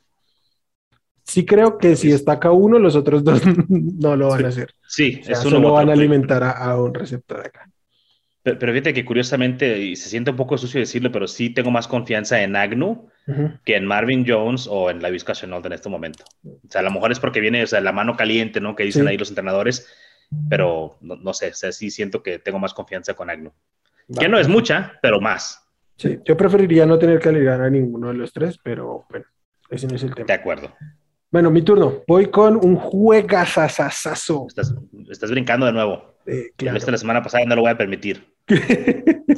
Sí 1.26 1.44
creo 1.44 1.76
que 1.76 1.96
si 1.96 2.10
destaca 2.10 2.52
uno, 2.52 2.78
los 2.78 2.94
otros 2.94 3.24
dos 3.24 3.42
no 3.68 4.14
lo 4.14 4.28
van 4.28 4.44
a 4.44 4.48
hacer. 4.48 4.74
Sí, 4.86 5.20
o 5.26 5.32
eso 5.32 5.50
no 5.50 5.72
van 5.72 5.90
a 5.90 5.92
alimentar 5.92 6.44
a, 6.44 6.80
un 6.80 6.94
receptor 6.94 7.40
acá. 7.40 7.68
Pero, 8.44 8.72
fíjate 8.72 8.94
que 8.94 9.04
curiosamente, 9.04 9.76
y 9.80 9.96
se 9.96 10.08
siente 10.08 10.30
un 10.30 10.36
poco 10.36 10.56
sucio 10.56 10.78
decirlo, 10.78 11.10
pero 11.10 11.26
sí 11.26 11.50
tengo 11.50 11.72
más 11.72 11.88
confianza 11.88 12.40
en 12.42 12.54
Agnew 12.54 13.08
que 13.64 13.74
en 13.74 13.86
Marvin 13.86 14.24
Jones 14.24 14.68
o 14.70 14.88
en 14.88 15.02
la 15.02 15.10
Vizca 15.10 15.32
Chenault 15.32 15.66
en 15.66 15.72
este 15.72 15.88
momento. 15.88 16.22
O 16.44 16.70
sea, 16.70 16.80
a 16.80 16.84
lo 16.84 16.92
mejor 16.92 17.10
es 17.10 17.18
porque 17.18 17.40
viene 17.40 17.64
o 17.64 17.66
sea, 17.66 17.80
la 17.80 17.90
mano 17.90 18.16
caliente, 18.16 18.60
¿no? 18.60 18.76
Que 18.76 18.84
dicen 18.84 19.08
ahí 19.08 19.18
los 19.18 19.30
entrenadores, 19.30 19.92
pero 20.48 20.96
no, 21.00 21.34
sé, 21.34 21.48
o 21.48 21.54
sea, 21.54 21.72
sí 21.72 21.90
siento 21.90 22.22
que 22.22 22.38
tengo 22.38 22.60
más 22.60 22.72
confianza 22.72 23.14
con 23.14 23.30
Agnew. 23.30 23.52
Que 24.16 24.28
no 24.28 24.38
es 24.38 24.46
mucha, 24.46 24.92
pero 25.02 25.20
más. 25.20 25.68
Sí, 25.96 26.20
yo 26.24 26.36
preferiría 26.36 26.86
no 26.86 27.00
tener 27.00 27.18
que 27.18 27.30
aliviar 27.30 27.60
a 27.62 27.68
ninguno 27.68 28.08
de 28.08 28.14
los 28.14 28.32
tres, 28.32 28.60
pero 28.62 29.06
bueno, 29.10 29.26
ese 29.70 29.88
no 29.88 29.96
es 29.96 30.04
el 30.04 30.14
tema. 30.14 30.26
De 30.26 30.34
acuerdo. 30.34 30.72
Bueno, 31.30 31.50
mi 31.50 31.62
turno. 31.62 32.02
Voy 32.06 32.26
con 32.26 32.56
un 32.56 32.76
juegazazazazo. 32.76 34.46
Estás, 34.48 34.74
estás 35.10 35.30
brincando 35.30 35.66
de 35.66 35.72
nuevo. 35.72 36.16
Eh, 36.26 36.52
claro. 36.56 36.78
la 36.86 36.98
semana 36.98 37.22
pasada 37.22 37.44
no 37.44 37.54
lo 37.56 37.62
voy 37.62 37.70
a 37.70 37.78
permitir. 37.78 38.34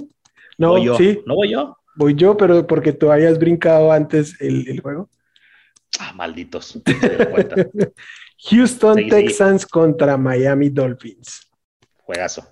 no, 0.59 0.71
voy 0.71 0.85
yo. 0.85 0.97
sí. 0.97 1.21
¿No 1.27 1.35
voy 1.35 1.51
yo? 1.51 1.77
Voy 1.97 2.15
yo, 2.15 2.37
pero 2.37 2.67
porque 2.67 2.93
tú 2.93 3.11
habías 3.11 3.39
brincado 3.39 3.91
antes 3.91 4.41
el, 4.41 4.81
juego. 4.81 5.11
Ah, 5.99 6.13
malditos. 6.15 6.81
Houston 8.51 9.09
Texans 9.09 9.67
contra 9.67 10.17
Miami 10.17 10.69
Dolphins. 10.69 11.51
Juegazo. 12.05 12.47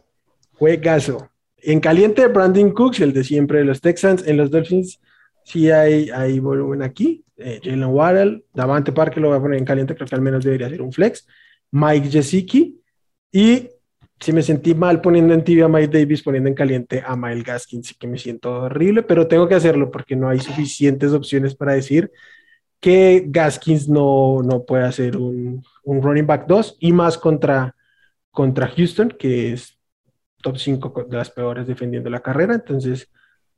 Juegazo. 0.54 1.30
En 1.58 1.80
caliente, 1.80 2.26
Brandon 2.26 2.72
Cooks, 2.72 3.00
el 3.00 3.12
de 3.12 3.22
siempre 3.22 3.58
de 3.58 3.64
los 3.64 3.80
Texans. 3.80 4.26
En 4.26 4.36
los 4.36 4.50
Dolphins, 4.50 5.00
sí 5.46 5.70
hay, 5.70 6.10
hay 6.10 6.40
volumen 6.40 6.82
aquí. 6.82 7.24
Eh, 7.36 7.60
Jalen 7.62 7.84
Waddell, 7.84 8.44
Davante 8.52 8.92
Parker 8.92 9.22
lo 9.22 9.28
voy 9.28 9.38
a 9.38 9.40
poner 9.40 9.58
en 9.58 9.64
caliente, 9.64 9.94
creo 9.94 10.08
que 10.08 10.14
al 10.14 10.20
menos 10.20 10.44
debería 10.44 10.68
ser 10.68 10.82
un 10.82 10.92
flex. 10.92 11.26
Mike 11.70 12.10
Gesicki. 12.10 12.80
Y 13.30 13.68
si 14.18 14.32
me 14.32 14.42
sentí 14.42 14.74
mal 14.74 15.00
poniendo 15.00 15.34
en 15.34 15.44
tibia 15.44 15.66
a 15.66 15.68
Mike 15.68 15.98
Davis, 15.98 16.22
poniendo 16.22 16.48
en 16.48 16.54
caliente 16.54 17.02
a 17.06 17.16
Mike 17.16 17.44
Gaskins, 17.44 17.94
que 17.96 18.06
me 18.08 18.18
siento 18.18 18.62
horrible, 18.62 19.02
pero 19.02 19.28
tengo 19.28 19.46
que 19.46 19.54
hacerlo 19.54 19.90
porque 19.90 20.16
no 20.16 20.28
hay 20.28 20.40
suficientes 20.40 21.12
opciones 21.12 21.54
para 21.54 21.74
decir 21.74 22.10
que 22.80 23.24
Gaskins 23.28 23.88
no, 23.88 24.42
no 24.42 24.64
puede 24.64 24.84
hacer 24.84 25.16
un, 25.16 25.62
un 25.84 26.02
running 26.02 26.26
back 26.26 26.46
2 26.46 26.78
y 26.80 26.92
más 26.92 27.18
contra, 27.18 27.74
contra 28.30 28.68
Houston, 28.68 29.10
que 29.10 29.52
es 29.52 29.78
top 30.42 30.58
5 30.58 31.06
de 31.08 31.16
las 31.16 31.30
peores 31.30 31.66
defendiendo 31.66 32.10
la 32.10 32.20
carrera. 32.20 32.54
Entonces, 32.54 33.10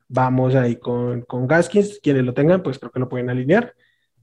vamos 0.09 0.55
ahí 0.55 0.77
con, 0.77 1.23
con 1.23 1.47
Gaskins. 1.47 2.01
Quienes 2.03 2.25
lo 2.25 2.35
tengan, 2.35 2.63
pues 2.63 2.79
creo 2.79 2.91
que 2.91 3.01
lo 3.01 3.09
pueden 3.09 3.31
alinear. 3.31 3.75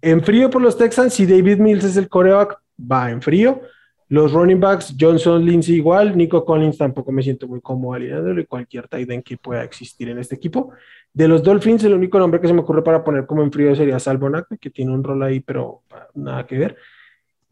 En 0.02 0.24
frío 0.24 0.50
por 0.50 0.62
los 0.62 0.78
Texans, 0.78 1.14
si 1.14 1.26
David 1.26 1.58
Mills 1.58 1.84
es 1.84 1.98
el 1.98 2.10
coreback, 2.10 2.60
va 2.80 3.12
en 3.12 3.22
frío. 3.22 3.62
Los 4.08 4.34
running 4.34 4.60
backs, 4.60 4.96
Johnson, 5.00 5.44
Lindsay 5.44 5.76
igual, 5.76 6.16
Nico 6.16 6.46
Collins 6.46 6.78
tampoco 6.78 7.12
me 7.12 7.24
siento 7.24 7.48
muy 7.48 7.60
cómodo 7.60 7.96
alineándolo 7.96 8.40
y 8.40 8.46
cualquier 8.46 8.88
tight 8.88 9.10
end 9.10 9.24
que 9.24 9.38
pueda 9.38 9.64
existir 9.64 10.10
en 10.10 10.20
este 10.20 10.36
equipo. 10.36 10.74
De 11.12 11.28
los 11.28 11.42
Dolphins, 11.42 11.84
el 11.86 11.94
único 11.94 12.20
nombre 12.20 12.40
que 12.40 12.48
se 12.48 12.54
me 12.54 12.62
ocurre 12.62 12.84
para 12.84 13.04
poner 13.04 13.26
como 13.26 13.42
en 13.42 13.52
frío 13.52 13.76
sería 13.76 13.98
Salvonac, 14.00 14.60
que 14.60 14.70
tiene 14.70 14.92
un 14.92 15.04
rol 15.04 15.24
ahí, 15.24 15.40
pero 15.40 15.82
nada 16.14 16.46
que 16.46 16.60
ver. 16.60 16.78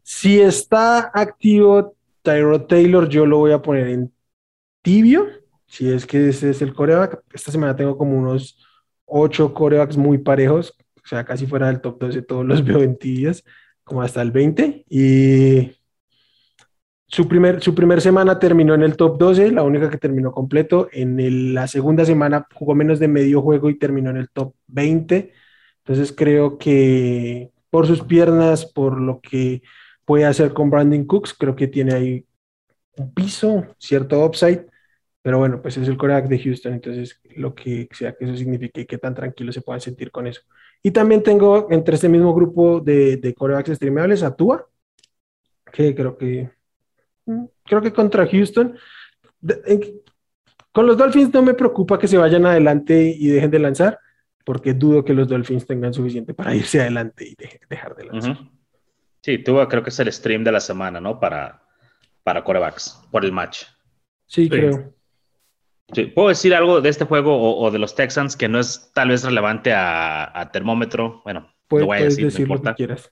Si 0.02 0.40
está 0.40 1.10
activo 1.12 1.96
Tyro 2.22 2.62
Taylor, 2.66 3.08
yo 3.08 3.26
lo 3.26 3.38
voy 3.38 3.50
a 3.50 3.60
poner 3.60 3.88
en 3.88 4.12
tibio, 4.82 5.26
si 5.66 5.90
es 5.90 6.06
que 6.06 6.28
ese 6.28 6.50
es 6.50 6.62
el 6.62 6.74
coreback. 6.74 7.22
Esta 7.32 7.52
semana 7.52 7.76
tengo 7.76 7.96
como 7.96 8.16
unos 8.16 8.64
ocho 9.06 9.52
corebacks 9.54 9.96
muy 9.96 10.18
parejos, 10.18 10.76
o 10.96 11.06
sea, 11.06 11.24
casi 11.24 11.46
fuera 11.46 11.66
del 11.68 11.80
top 11.80 11.98
12, 12.00 12.22
todos 12.22 12.44
los 12.44 12.64
veo 12.64 12.82
en 12.82 12.96
tibias, 12.96 13.44
como 13.84 14.02
hasta 14.02 14.22
el 14.22 14.30
20. 14.30 14.84
Y 14.88 15.72
su 17.06 17.28
primer, 17.28 17.62
su 17.62 17.74
semana 18.00 18.38
terminó 18.38 18.74
en 18.74 18.82
el 18.82 18.96
top 18.96 19.18
12, 19.18 19.52
la 19.52 19.62
única 19.62 19.90
que 19.90 19.98
terminó 19.98 20.32
completo. 20.32 20.88
En 20.92 21.54
la 21.54 21.68
segunda 21.68 22.04
semana 22.04 22.46
jugó 22.52 22.74
menos 22.74 22.98
de 22.98 23.08
medio 23.08 23.42
juego 23.42 23.70
y 23.70 23.78
terminó 23.78 24.10
en 24.10 24.16
el 24.16 24.30
top 24.30 24.54
20. 24.66 25.32
Entonces 25.78 26.12
creo 26.16 26.58
que 26.58 27.52
por 27.70 27.86
sus 27.86 28.02
piernas, 28.02 28.66
por 28.66 29.00
lo 29.00 29.20
que 29.20 29.62
puede 30.04 30.24
hacer 30.24 30.52
con 30.54 30.70
Brandon 30.70 31.04
Cooks, 31.04 31.34
creo 31.34 31.54
que 31.54 31.68
tiene 31.68 31.94
ahí 31.94 32.26
un 32.96 33.12
piso, 33.12 33.66
cierto 33.78 34.24
upside. 34.24 34.66
Pero 35.24 35.38
bueno, 35.38 35.62
pues 35.62 35.78
es 35.78 35.88
el 35.88 35.96
coreback 35.96 36.28
de 36.28 36.38
Houston, 36.38 36.74
entonces 36.74 37.18
lo 37.34 37.54
que 37.54 37.88
sea 37.92 38.14
que 38.14 38.26
eso 38.26 38.36
signifique 38.36 38.82
y 38.82 38.84
qué 38.84 38.98
tan 38.98 39.14
tranquilo 39.14 39.52
se 39.52 39.62
puedan 39.62 39.80
sentir 39.80 40.10
con 40.10 40.26
eso. 40.26 40.42
Y 40.82 40.90
también 40.90 41.22
tengo 41.22 41.66
entre 41.70 41.94
este 41.94 42.10
mismo 42.10 42.34
grupo 42.34 42.78
de, 42.80 43.16
de 43.16 43.32
corebacks 43.32 43.70
streamables 43.70 44.22
a 44.22 44.36
Tua, 44.36 44.68
que 45.72 45.94
creo 45.94 46.18
que 46.18 46.50
creo 47.64 47.80
que 47.80 47.90
contra 47.94 48.26
Houston. 48.26 48.76
con 50.72 50.86
los 50.86 50.98
Dolphins 50.98 51.32
no 51.32 51.40
me 51.40 51.54
preocupa 51.54 51.98
que 51.98 52.06
se 52.06 52.18
vayan 52.18 52.44
adelante 52.44 53.16
y 53.18 53.28
dejen 53.28 53.50
de 53.50 53.60
lanzar, 53.60 53.98
porque 54.44 54.74
dudo 54.74 55.06
que 55.06 55.14
los 55.14 55.26
Dolphins 55.26 55.66
tengan 55.66 55.94
suficiente 55.94 56.34
para 56.34 56.54
irse 56.54 56.82
adelante 56.82 57.26
y 57.26 57.34
dejar 57.70 57.96
de 57.96 58.04
lanzar. 58.04 58.38
Sí, 59.22 59.38
tuvo 59.38 59.66
creo 59.68 59.82
que 59.82 59.88
es 59.88 59.98
el 60.00 60.12
stream 60.12 60.44
de 60.44 60.52
la 60.52 60.60
semana, 60.60 61.00
¿no? 61.00 61.18
Para, 61.18 61.62
para 62.22 62.44
corebacks, 62.44 63.00
por 63.10 63.24
el 63.24 63.32
match. 63.32 63.64
Sí, 64.26 64.50
creo. 64.50 64.92
¿Puedo 66.14 66.28
decir 66.28 66.54
algo 66.54 66.80
de 66.80 66.88
este 66.88 67.04
juego 67.04 67.58
o, 67.58 67.70
de 67.70 67.78
los 67.78 67.94
Texans 67.94 68.36
que 68.36 68.48
no 68.48 68.58
es 68.58 68.90
tal 68.94 69.08
vez 69.10 69.22
relevante 69.22 69.72
a, 69.74 70.50
termómetro? 70.52 71.20
Bueno, 71.24 71.54
lo 71.70 71.86
voy 71.86 71.98
a 71.98 72.04
decir, 72.04 72.48
lo 72.48 72.62
que 72.62 72.74
quieras. 72.74 73.10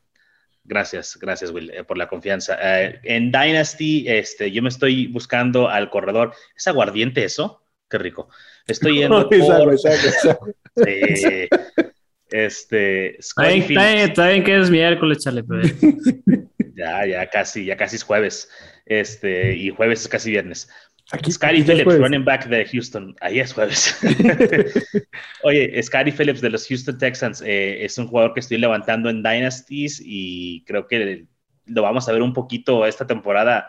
Gracias, 0.65 1.19
gracias, 1.21 1.51
Will, 1.51 1.71
eh, 1.71 1.85
por 1.85 1.99
la 1.99 2.09
confianza. 2.09 2.57
Eh, 2.61 3.01
en 3.03 3.33
Dynasty, 3.33 4.05
este, 4.07 4.53
yo 4.53 4.63
me 4.63 4.69
estoy 4.69 5.09
buscando 5.09 5.69
al 5.69 5.91
corredor. 5.91 6.35
¿Es 6.57 6.69
aguardiente 6.69 7.25
eso? 7.25 7.65
Qué 7.91 7.99
rico. 7.99 8.29
Estoy 8.67 8.99
yendo. 8.99 9.29
por... 9.31 9.77
Sí. 10.75 11.49
Este. 12.31 13.19
Está 13.19 14.27
bien, 14.27 14.43
que 14.43 14.59
es 14.59 14.71
miércoles, 14.71 15.19
chale, 15.19 15.45
Ya, 16.75 17.05
ya 17.05 17.27
casi, 17.29 17.67
ya 17.67 17.77
casi 17.77 17.97
es 17.97 18.03
jueves. 18.03 18.51
Este, 18.87 19.55
y 19.55 19.71
jueves 19.71 20.01
es 20.01 20.09
casi 20.09 20.31
viernes. 20.31 20.71
Aquí, 21.13 21.31
Scotty 21.31 21.63
Phillips, 21.63 21.99
running 21.99 22.25
back 22.25 22.47
de 22.47 22.65
Houston. 22.65 23.15
Ahí 23.21 23.39
es 23.39 23.53
jueves. 23.53 24.01
Oye, 25.43 25.83
Scotty 25.83 26.11
Phillips 26.11 26.41
de 26.41 26.49
los 26.49 26.67
Houston 26.67 26.97
Texans 26.97 27.43
eh, 27.43 27.85
es 27.85 27.99
un 27.99 28.07
jugador 28.07 28.33
que 28.33 28.41
estoy 28.41 28.57
levantando 28.57 29.11
en 29.11 29.23
Dynasties 29.23 30.03
y 30.03 30.65
creo 30.65 30.87
que 30.87 31.27
lo 31.67 31.83
vamos 31.83 32.09
a 32.09 32.13
ver 32.13 32.23
un 32.23 32.33
poquito 32.33 32.87
esta 32.87 33.07
temporada. 33.07 33.69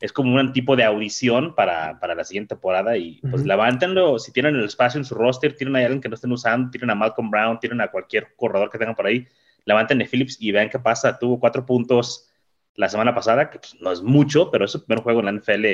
Es 0.00 0.14
como 0.14 0.34
un 0.34 0.52
tipo 0.54 0.76
de 0.76 0.84
audición 0.84 1.54
para, 1.54 2.00
para 2.00 2.14
la 2.14 2.24
siguiente 2.24 2.54
temporada 2.54 2.96
y 2.96 3.20
pues 3.20 3.44
levántenlo. 3.44 4.18
Si 4.18 4.32
tienen 4.32 4.56
el 4.56 4.64
espacio 4.64 4.98
en 4.98 5.04
su 5.04 5.14
roster, 5.14 5.54
tienen 5.54 5.76
a 5.76 5.80
alguien 5.80 6.00
que 6.00 6.08
no 6.08 6.14
estén 6.14 6.32
usando, 6.32 6.70
tienen 6.70 6.88
a 6.88 6.94
Malcolm 6.94 7.30
Brown, 7.30 7.60
tienen 7.60 7.82
a 7.82 7.88
cualquier 7.88 8.28
corredor 8.34 8.70
que 8.70 8.78
tengan 8.78 8.94
por 8.94 9.06
ahí, 9.06 9.28
levanten 9.66 10.00
a 10.00 10.06
Phillips 10.06 10.38
y 10.40 10.52
vean 10.52 10.70
qué 10.70 10.78
pasa. 10.78 11.18
Tuvo 11.18 11.38
cuatro 11.38 11.66
puntos 11.66 12.30
la 12.76 12.88
semana 12.88 13.14
pasada, 13.14 13.50
que 13.50 13.58
pues, 13.58 13.76
no 13.78 13.92
es 13.92 14.00
mucho, 14.00 14.50
pero 14.50 14.64
es 14.64 14.74
el 14.74 14.84
primer 14.84 15.02
juego 15.02 15.20
en 15.20 15.26
la 15.26 15.32
NFL 15.32 15.66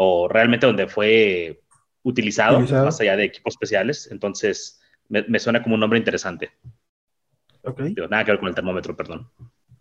o 0.00 0.28
realmente 0.28 0.64
donde 0.64 0.86
fue 0.86 1.60
utilizado, 2.04 2.60
más 2.60 3.00
allá 3.00 3.16
de 3.16 3.24
equipos 3.24 3.54
especiales. 3.54 4.08
Entonces, 4.12 4.80
me, 5.08 5.38
suena 5.40 5.60
como 5.60 5.74
un 5.74 5.80
nombre 5.80 5.98
interesante. 5.98 6.52
Okay. 7.64 7.94
nada 8.08 8.24
que 8.24 8.30
ver 8.30 8.38
con 8.38 8.48
el 8.48 8.54
termómetro, 8.54 8.96
perdón. 8.96 9.28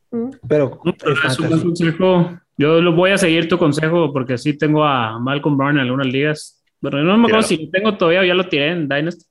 Mm. 0.09 0.29
Pero, 0.49 0.81
es 1.23 1.39
un 1.39 1.61
consejo. 1.61 2.39
Yo 2.57 2.81
lo 2.81 2.93
voy 2.93 3.11
a 3.11 3.19
seguir 3.19 3.47
tu 3.47 3.59
consejo 3.59 4.11
porque 4.11 4.39
sí 4.39 4.57
tengo 4.57 4.83
a 4.83 5.19
Malcolm 5.19 5.55
Brown 5.55 5.75
en 5.75 5.83
algunas 5.83 6.07
ligas. 6.07 6.63
Bueno, 6.81 7.03
no 7.03 7.15
me 7.15 7.27
acuerdo 7.27 7.47
si 7.47 7.65
lo 7.65 7.69
tengo 7.69 7.95
todavía 7.95 8.21
o 8.21 8.23
ya 8.23 8.33
lo 8.33 8.49
tiré 8.49 8.71
en 8.71 8.89
Dynasty, 8.89 9.25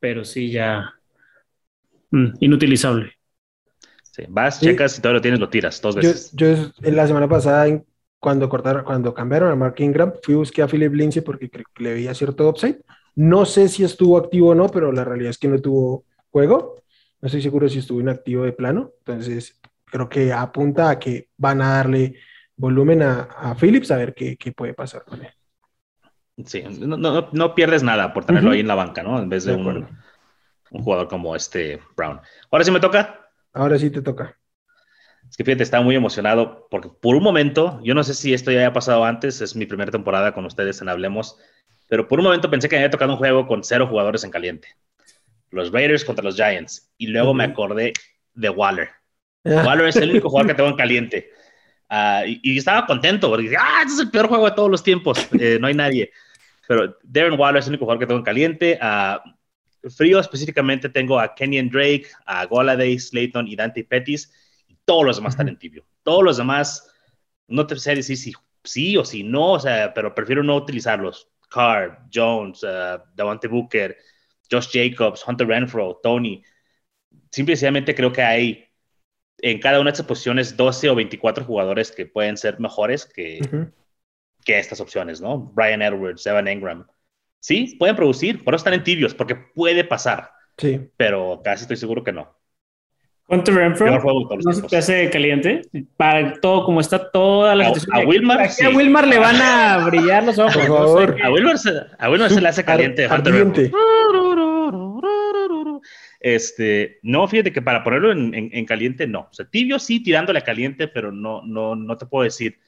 pero 0.00 0.24
sí 0.24 0.50
ya 0.50 0.92
mm, 2.10 2.30
inutilizable. 2.40 3.12
Sí, 4.02 4.24
vas, 4.28 4.60
checas 4.60 4.98
y 4.98 5.02
todo 5.02 5.12
lo 5.12 5.20
tienes, 5.20 5.38
lo 5.38 5.48
tiras 5.48 5.80
dos 5.80 5.94
veces. 5.94 6.32
Yo, 6.32 6.52
yo 6.52 6.72
en 6.82 6.96
la 6.96 7.06
semana 7.06 7.28
pasada 7.28 7.68
cuando, 8.26 8.48
cortaron, 8.48 8.82
cuando 8.82 9.14
cambiaron 9.14 9.52
a 9.52 9.54
Mark 9.54 9.76
Ingram, 9.78 10.12
fui 10.20 10.34
a 10.34 10.38
buscar 10.38 10.64
a 10.64 10.68
Philip 10.68 10.92
Lindsay 10.92 11.22
porque 11.22 11.48
le 11.76 11.94
veía 11.94 12.12
cierto 12.12 12.48
upside. 12.48 12.80
No 13.14 13.44
sé 13.44 13.68
si 13.68 13.84
estuvo 13.84 14.18
activo 14.18 14.48
o 14.48 14.54
no, 14.56 14.66
pero 14.68 14.90
la 14.90 15.04
realidad 15.04 15.30
es 15.30 15.38
que 15.38 15.46
no 15.46 15.60
tuvo 15.60 16.06
juego. 16.32 16.74
No 17.20 17.26
estoy 17.26 17.40
seguro 17.40 17.68
si 17.68 17.78
estuvo 17.78 18.00
inactivo 18.00 18.42
de 18.42 18.52
plano. 18.52 18.90
Entonces, 18.98 19.60
creo 19.84 20.08
que 20.08 20.32
apunta 20.32 20.90
a 20.90 20.98
que 20.98 21.28
van 21.36 21.62
a 21.62 21.76
darle 21.76 22.16
volumen 22.56 23.02
a, 23.02 23.28
a 23.30 23.54
Phillips 23.54 23.92
a 23.92 23.96
ver 23.96 24.12
qué, 24.12 24.36
qué, 24.36 24.50
puede 24.50 24.74
pasar 24.74 25.04
con 25.04 25.24
él. 25.24 25.30
Sí, 26.44 26.64
no, 26.80 26.96
no, 26.96 27.28
no 27.30 27.54
pierdes 27.54 27.84
nada 27.84 28.12
por 28.12 28.24
tenerlo 28.24 28.50
ahí 28.50 28.58
en 28.58 28.66
la 28.66 28.74
banca, 28.74 29.04
¿no? 29.04 29.20
En 29.20 29.28
vez 29.28 29.44
de, 29.44 29.54
un, 29.54 29.86
un, 30.72 30.82
jugador 30.82 31.06
como 31.06 31.36
este 31.36 31.80
Brown. 31.96 32.20
Ahora 32.50 32.64
sí 32.64 32.72
me 32.72 32.80
toca. 32.80 33.30
Ahora 33.52 33.78
sí 33.78 33.88
te 33.88 34.02
toca. 34.02 34.36
Es 35.28 35.36
que 35.36 35.44
fíjate, 35.44 35.62
estaba 35.62 35.82
muy 35.82 35.96
emocionado 35.96 36.66
porque 36.70 36.88
por 37.00 37.16
un 37.16 37.22
momento, 37.22 37.80
yo 37.82 37.94
no 37.94 38.04
sé 38.04 38.14
si 38.14 38.32
esto 38.32 38.50
ya 38.50 38.60
haya 38.60 38.72
pasado 38.72 39.04
antes, 39.04 39.40
es 39.40 39.56
mi 39.56 39.66
primera 39.66 39.90
temporada 39.90 40.32
con 40.32 40.44
ustedes 40.46 40.80
en 40.80 40.88
Hablemos, 40.88 41.36
pero 41.88 42.08
por 42.08 42.18
un 42.18 42.24
momento 42.24 42.50
pensé 42.50 42.68
que 42.68 42.76
había 42.76 42.90
tocado 42.90 43.12
un 43.12 43.18
juego 43.18 43.46
con 43.46 43.62
cero 43.62 43.86
jugadores 43.86 44.24
en 44.24 44.30
caliente. 44.30 44.68
Los 45.50 45.72
Raiders 45.72 46.04
contra 46.04 46.24
los 46.24 46.36
Giants. 46.36 46.90
Y 46.98 47.08
luego 47.08 47.32
me 47.32 47.44
acordé 47.44 47.92
de 48.34 48.48
Waller. 48.48 48.90
Waller 49.44 49.88
es 49.88 49.96
el 49.96 50.10
único 50.10 50.28
jugador 50.28 50.48
que 50.48 50.54
tengo 50.54 50.70
en 50.70 50.76
caliente. 50.76 51.30
Ah, 51.88 52.24
y, 52.26 52.58
estaba 52.58 52.84
contento 52.84 53.28
porque 53.28 53.44
dije, 53.44 53.56
ah, 53.58 53.82
este 53.82 53.94
es 53.94 54.00
el 54.00 54.10
peor 54.10 54.26
juego 54.26 54.46
de 54.46 54.56
todos 54.56 54.70
los 54.70 54.82
tiempos. 54.82 55.28
Eh, 55.38 55.58
no 55.60 55.68
hay 55.68 55.74
nadie. 55.74 56.10
Pero 56.66 56.96
Darren 57.04 57.38
Waller 57.38 57.60
es 57.60 57.66
el 57.66 57.72
único 57.72 57.84
jugador 57.84 58.00
que 58.00 58.06
tengo 58.06 58.18
en 58.18 58.24
caliente. 58.24 58.78
Uh, 58.82 59.90
frío 59.90 60.18
específicamente 60.18 60.88
tengo 60.88 61.20
a 61.20 61.32
Kenyon 61.32 61.68
Drake, 61.68 62.06
a 62.24 62.44
Goladay, 62.46 62.98
Slayton 62.98 63.46
y 63.46 63.54
Dante 63.54 63.84
Pettis 63.84 64.32
todos 64.86 65.04
los 65.04 65.16
demás 65.16 65.34
están 65.34 65.48
en 65.48 65.58
tibio. 65.58 65.86
Todos 66.02 66.24
los 66.24 66.38
demás, 66.38 66.90
no 67.48 67.66
te 67.66 67.78
sé 67.78 67.94
decir 67.94 68.16
si 68.16 68.32
sí 68.66 68.96
o 68.96 69.04
si 69.04 69.22
no, 69.22 69.52
o 69.52 69.60
sea, 69.60 69.92
pero 69.94 70.14
prefiero 70.14 70.42
no 70.42 70.56
utilizarlos. 70.56 71.30
Carr, 71.48 72.02
Jones, 72.12 72.62
uh, 72.62 73.00
Davante 73.14 73.48
Booker, 73.48 73.96
Josh 74.50 74.68
Jacobs, 74.72 75.22
Hunter 75.26 75.46
Renfro, 75.46 76.00
Tony. 76.02 76.42
Simplemente 77.30 77.94
creo 77.94 78.12
que 78.12 78.22
hay 78.22 78.64
en 79.38 79.60
cada 79.60 79.80
una 79.80 79.90
de 79.90 79.92
estas 79.92 80.06
posiciones 80.06 80.56
12 80.56 80.90
o 80.90 80.94
24 80.94 81.44
jugadores 81.44 81.92
que 81.92 82.06
pueden 82.06 82.36
ser 82.36 82.58
mejores 82.58 83.04
que, 83.06 83.40
que 84.44 84.58
estas 84.58 84.80
opciones, 84.80 85.20
¿no? 85.20 85.38
Brian 85.38 85.82
Edwards, 85.82 86.26
Evan 86.26 86.48
Engram. 86.48 86.86
Sí, 87.40 87.76
pueden 87.78 87.96
producir, 87.96 88.44
pero 88.44 88.56
están 88.56 88.74
en 88.74 88.82
tibios, 88.82 89.14
porque 89.14 89.36
puede 89.36 89.84
pasar. 89.84 90.32
Sí. 90.56 90.90
Pero 90.96 91.42
casi 91.44 91.62
estoy 91.62 91.76
seguro 91.76 92.02
que 92.02 92.12
no. 92.12 92.35
Hunter 93.28 93.54
Renfro 93.54 93.90
no 94.44 94.52
se 94.52 94.62
te 94.62 94.76
hace 94.76 95.10
caliente 95.10 95.62
para 95.96 96.34
todo 96.40 96.64
como 96.64 96.80
está 96.80 97.10
toda 97.10 97.54
la 97.56 97.68
a, 97.68 97.72
a 97.92 98.06
Wilmar 98.06 98.40
a 98.40 98.68
Wilmar 98.68 99.08
le 99.08 99.18
van 99.18 99.36
a 99.36 99.84
brillar 99.86 100.22
los 100.24 100.38
ojos 100.38 100.54
por 100.54 100.66
favor. 100.66 101.16
a 101.22 101.30
Wilmar 101.30 101.58
se, 101.58 101.70
a 101.98 102.10
Wilmar 102.10 102.30
se 102.30 102.40
le 102.40 102.48
hace 102.48 102.64
caliente 102.64 103.08
Hunter 103.08 103.34
este, 106.20 106.98
no, 107.02 107.28
fíjate 107.28 107.52
que 107.52 107.62
para 107.62 107.84
ponerlo 107.84 108.10
en, 108.10 108.34
en, 108.34 108.64
caliente, 108.64 109.06
no. 109.06 109.28
O 109.30 109.32
sea, 109.32 109.48
tibio 109.48 109.78
sí, 109.78 110.02
tirándole 110.02 110.40
a 110.40 110.44
caliente, 110.44 110.88
pero 110.88 111.12
no, 111.12 111.42
no, 111.42 111.76
no 111.76 111.96
te 111.96 112.06
puedo 112.06 112.24
decir, 112.24 112.58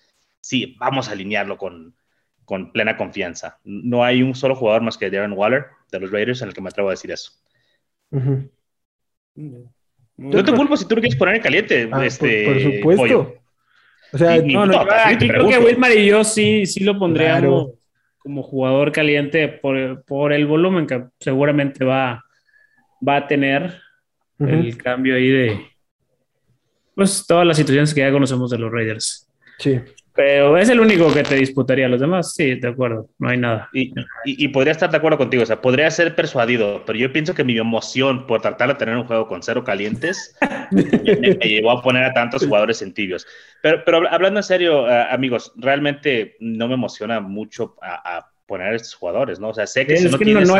sí, 0.40 0.76
vamos 0.78 1.08
a 1.08 1.12
alinearlo 1.12 1.58
con, 1.58 1.96
con 2.44 2.72
plena 2.72 2.96
confianza. 2.96 3.58
No 3.64 4.04
hay 4.04 4.22
un 4.22 4.34
solo 4.34 4.54
jugador 4.54 4.82
más 4.82 4.96
que 4.96 5.10
Darren 5.10 5.32
Waller 5.32 5.66
de 5.90 6.00
los 6.00 6.10
Raiders 6.10 6.42
en 6.42 6.48
el 6.48 6.54
que 6.54 6.60
me 6.60 6.68
atrevo 6.68 6.88
a 6.88 6.92
decir 6.92 7.10
eso. 7.10 7.32
No 10.18 10.44
te 10.44 10.52
culpo 10.52 10.76
si 10.76 10.86
tú 10.86 10.96
lo 10.96 11.00
quieres 11.00 11.18
poner 11.18 11.36
en 11.36 11.42
caliente. 11.42 11.88
Ah, 11.92 12.04
este, 12.04 12.44
por, 12.82 12.96
supuesto. 12.96 13.34
O 14.12 14.18
sea, 14.18 14.42
no, 14.42 14.66
no, 14.66 14.84
aquí 15.04 15.28
creo 15.28 15.48
que 15.48 15.58
Wilmar 15.58 15.92
y 15.92 16.06
yo 16.06 16.24
sí, 16.24 16.66
sí 16.66 16.82
lo 16.82 16.98
pondríamos 16.98 17.72
como 18.18 18.42
jugador 18.42 18.90
caliente 18.90 19.48
por, 19.48 20.02
por, 20.04 20.32
el 20.32 20.46
volumen 20.46 20.86
que 20.86 21.04
seguramente 21.20 21.84
va, 21.84 22.24
va 23.06 23.16
a 23.16 23.26
tener 23.26 23.80
el 24.40 24.76
cambio 24.76 25.14
ahí 25.14 25.28
de 25.28 25.60
pues 26.94 27.24
todas 27.26 27.46
las 27.46 27.56
situaciones 27.56 27.94
que 27.94 28.00
ya 28.00 28.10
conocemos 28.10 28.50
de 28.50 28.58
los 28.58 28.72
Raiders. 28.72 29.28
Sí. 29.58 29.80
Pero 30.18 30.58
es 30.58 30.68
el 30.68 30.80
único 30.80 31.14
que 31.14 31.22
te 31.22 31.36
disputaría. 31.36 31.86
Los 31.86 32.00
demás, 32.00 32.34
sí, 32.34 32.56
de 32.56 32.66
acuerdo, 32.66 33.08
no 33.20 33.28
hay 33.28 33.36
nada. 33.36 33.68
Y, 33.72 33.94
y, 34.24 34.48
podría 34.48 34.72
estar 34.72 34.90
de 34.90 34.96
acuerdo 34.96 35.16
contigo, 35.16 35.44
o 35.44 35.46
sea, 35.46 35.60
podría 35.60 35.88
ser 35.92 36.16
persuadido, 36.16 36.82
pero 36.84 36.98
yo 36.98 37.12
pienso 37.12 37.36
que 37.36 37.44
mi 37.44 37.56
emoción 37.56 38.26
por 38.26 38.40
tratar 38.40 38.70
de 38.70 38.74
tener 38.74 38.96
un 38.96 39.04
juego 39.04 39.28
con 39.28 39.44
cero 39.44 39.62
calientes 39.62 40.36
me, 40.72 40.82
llevó 40.82 41.70
a 41.70 41.82
poner 41.82 42.02
a 42.02 42.14
tantos 42.14 42.44
jugadores 42.44 42.82
en 42.82 42.94
tibios. 42.94 43.28
Pero, 43.62 43.84
pero 43.84 44.12
hablando 44.12 44.40
en 44.40 44.42
serio, 44.42 44.82
uh, 44.82 45.14
amigos, 45.14 45.52
realmente 45.54 46.34
no 46.40 46.66
me 46.66 46.74
emociona 46.74 47.20
mucho 47.20 47.76
a, 47.80 48.28
poner 48.44 48.72
a 48.72 48.74
estos 48.74 48.94
jugadores, 48.94 49.38
¿no? 49.38 49.50
O 49.50 49.54
sea, 49.54 49.68
sé 49.68 49.86
que 49.86 49.98
si 49.98 50.08
no 50.08 50.18
tienes 50.18 50.50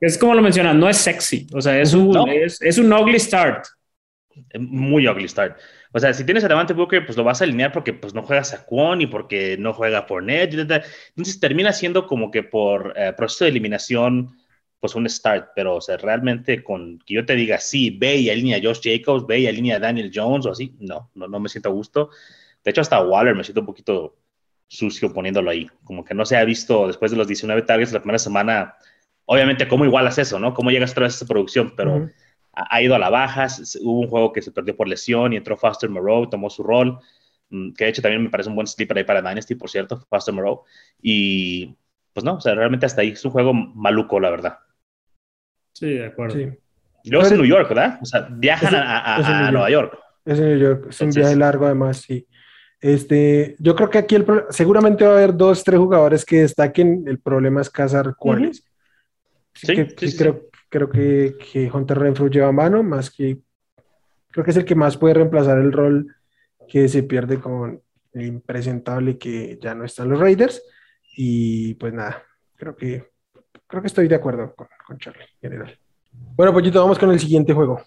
Es 0.00 0.16
como 0.16 0.32
lo 0.32 0.40
mencionas, 0.40 0.74
no 0.74 0.88
es 0.88 0.96
sexy, 0.96 1.46
o 1.52 1.60
sea, 1.60 1.78
es 1.78 1.92
un, 1.92 2.16
es, 2.30 2.62
es 2.62 2.78
un 2.78 2.90
ugly 2.90 3.20
start. 3.20 3.66
Muy 4.58 5.08
ugly 5.08 5.28
start. 5.28 5.58
O 5.92 5.98
sea, 5.98 6.12
si 6.12 6.24
tienes 6.24 6.44
a 6.44 6.48
Devante 6.48 6.74
Booker, 6.74 7.04
pues 7.06 7.16
lo 7.16 7.24
vas 7.24 7.40
a 7.40 7.44
alinear 7.44 7.72
porque 7.72 7.92
pues 7.92 8.14
no 8.14 8.22
juegas 8.22 8.52
a 8.52 8.64
Kwon 8.64 9.00
y 9.00 9.06
porque 9.06 9.56
no 9.58 9.72
juega 9.72 10.06
por 10.06 10.22
Net. 10.22 10.52
Entonces 10.52 11.40
termina 11.40 11.72
siendo 11.72 12.06
como 12.06 12.30
que 12.30 12.42
por 12.42 12.92
eh, 12.96 13.12
proceso 13.16 13.44
de 13.44 13.50
eliminación, 13.50 14.36
pues 14.80 14.94
un 14.94 15.08
start. 15.08 15.50
Pero, 15.54 15.76
o 15.76 15.80
sea, 15.80 15.96
realmente 15.96 16.62
con 16.62 16.98
que 17.00 17.14
yo 17.14 17.24
te 17.24 17.34
diga, 17.34 17.58
sí, 17.58 17.90
ve 17.90 18.16
y 18.16 18.30
alinea 18.30 18.58
a 18.58 18.62
Josh 18.62 18.80
Jacobs, 18.82 19.26
ve 19.26 19.40
y 19.40 19.46
alinea 19.46 19.76
a 19.76 19.80
Daniel 19.80 20.10
Jones 20.14 20.46
o 20.46 20.50
así, 20.50 20.74
no, 20.80 21.10
no, 21.14 21.28
no 21.28 21.40
me 21.40 21.48
siento 21.48 21.70
a 21.70 21.72
gusto. 21.72 22.10
De 22.62 22.70
hecho, 22.70 22.80
hasta 22.80 23.02
Waller 23.02 23.34
me 23.34 23.44
siento 23.44 23.60
un 23.60 23.66
poquito 23.66 24.16
sucio 24.68 25.12
poniéndolo 25.12 25.50
ahí. 25.50 25.70
Como 25.84 26.04
que 26.04 26.14
no 26.14 26.26
se 26.26 26.36
ha 26.36 26.44
visto 26.44 26.86
después 26.86 27.10
de 27.10 27.16
los 27.16 27.28
19 27.28 27.62
targets 27.62 27.92
la 27.92 28.00
primera 28.00 28.18
semana. 28.18 28.76
Obviamente, 29.24 29.66
¿cómo 29.68 29.84
igualas 29.84 30.18
eso, 30.18 30.38
no? 30.38 30.52
¿Cómo 30.54 30.70
llegas 30.70 30.92
otra 30.92 31.04
vez 31.04 31.14
a 31.14 31.16
esa 31.16 31.26
producción? 31.26 31.74
Pero 31.76 32.10
ha 32.56 32.82
ido 32.82 32.94
a 32.94 32.98
la 32.98 33.10
baja. 33.10 33.46
Hubo 33.82 34.00
un 34.00 34.08
juego 34.08 34.32
que 34.32 34.42
se 34.42 34.50
perdió 34.50 34.74
por 34.74 34.88
lesión 34.88 35.32
y 35.32 35.36
entró 35.36 35.56
Foster 35.56 35.90
Moreau, 35.90 36.28
tomó 36.28 36.48
su 36.48 36.62
rol, 36.62 36.98
mm, 37.50 37.72
que 37.74 37.84
de 37.84 37.90
hecho 37.90 38.02
también 38.02 38.22
me 38.22 38.30
parece 38.30 38.48
un 38.48 38.56
buen 38.56 38.66
sleeper 38.66 38.96
ahí 38.96 39.04
para 39.04 39.22
Dynasty, 39.22 39.54
por 39.54 39.70
cierto, 39.70 39.98
Foster 40.08 40.34
Moreau. 40.34 40.62
Y 41.00 41.76
pues 42.12 42.24
no, 42.24 42.36
o 42.36 42.40
sea, 42.40 42.54
realmente 42.54 42.86
hasta 42.86 43.02
ahí 43.02 43.10
es 43.10 43.24
un 43.24 43.30
juego 43.30 43.52
maluco, 43.52 44.18
la 44.18 44.30
verdad. 44.30 44.58
Sí, 45.74 45.90
de 45.90 46.06
acuerdo. 46.06 46.34
Sí. 46.34 46.48
luego 47.10 47.26
es 47.26 47.32
en 47.32 47.38
New 47.38 47.46
York, 47.46 47.68
¿verdad? 47.68 47.98
O 48.00 48.06
sea, 48.06 48.26
viajan 48.30 48.74
a, 48.74 49.50
Nueva 49.52 49.70
York. 49.70 49.98
Es 50.24 50.38
en 50.38 50.48
New 50.48 50.58
York, 50.58 50.86
es 50.88 51.00
un 51.02 51.10
viaje 51.10 51.36
largo 51.36 51.66
además, 51.66 51.98
sí. 51.98 52.26
Este, 52.80 53.56
yo 53.58 53.74
creo 53.74 53.90
que 53.90 53.98
aquí 53.98 54.14
el 54.14 54.26
seguramente 54.50 55.04
va 55.04 55.12
a 55.12 55.16
haber 55.16 55.36
dos, 55.36 55.64
tres 55.64 55.78
jugadores 55.78 56.24
que 56.24 56.40
destaquen. 56.40 57.04
El 57.06 57.18
problema 57.18 57.60
es 57.60 57.70
cazar 57.70 58.14
cuáles. 58.16 58.64
Sí, 59.54 59.74
sí, 59.96 60.16
creo, 60.16 60.48
creo 60.68 60.90
que, 60.90 61.36
que 61.52 61.70
Hunter 61.70 61.98
Renfro 61.98 62.28
lleva 62.28 62.52
mano, 62.52 62.82
más 62.82 63.10
que 63.10 63.38
creo 64.30 64.44
que 64.44 64.50
es 64.50 64.56
el 64.56 64.64
que 64.64 64.74
más 64.74 64.96
puede 64.96 65.14
reemplazar 65.14 65.58
el 65.58 65.72
rol 65.72 66.14
que 66.68 66.88
se 66.88 67.02
pierde 67.02 67.40
con 67.40 67.80
el 68.12 68.26
impresentable 68.26 69.18
que 69.18 69.58
ya 69.60 69.74
no 69.74 69.84
están 69.84 70.08
los 70.08 70.18
Raiders. 70.20 70.62
Y 71.16 71.74
pues 71.74 71.94
nada, 71.94 72.22
creo 72.56 72.76
que 72.76 73.10
creo 73.66 73.82
que 73.82 73.88
estoy 73.88 74.08
de 74.08 74.14
acuerdo 74.14 74.54
con, 74.54 74.68
con 74.86 74.98
Charlie 74.98 75.22
en 75.22 75.50
general. 75.50 75.78
Bueno, 76.36 76.52
Pollito, 76.52 76.80
vamos 76.80 76.98
con 76.98 77.10
el 77.10 77.20
siguiente 77.20 77.52
juego. 77.52 77.82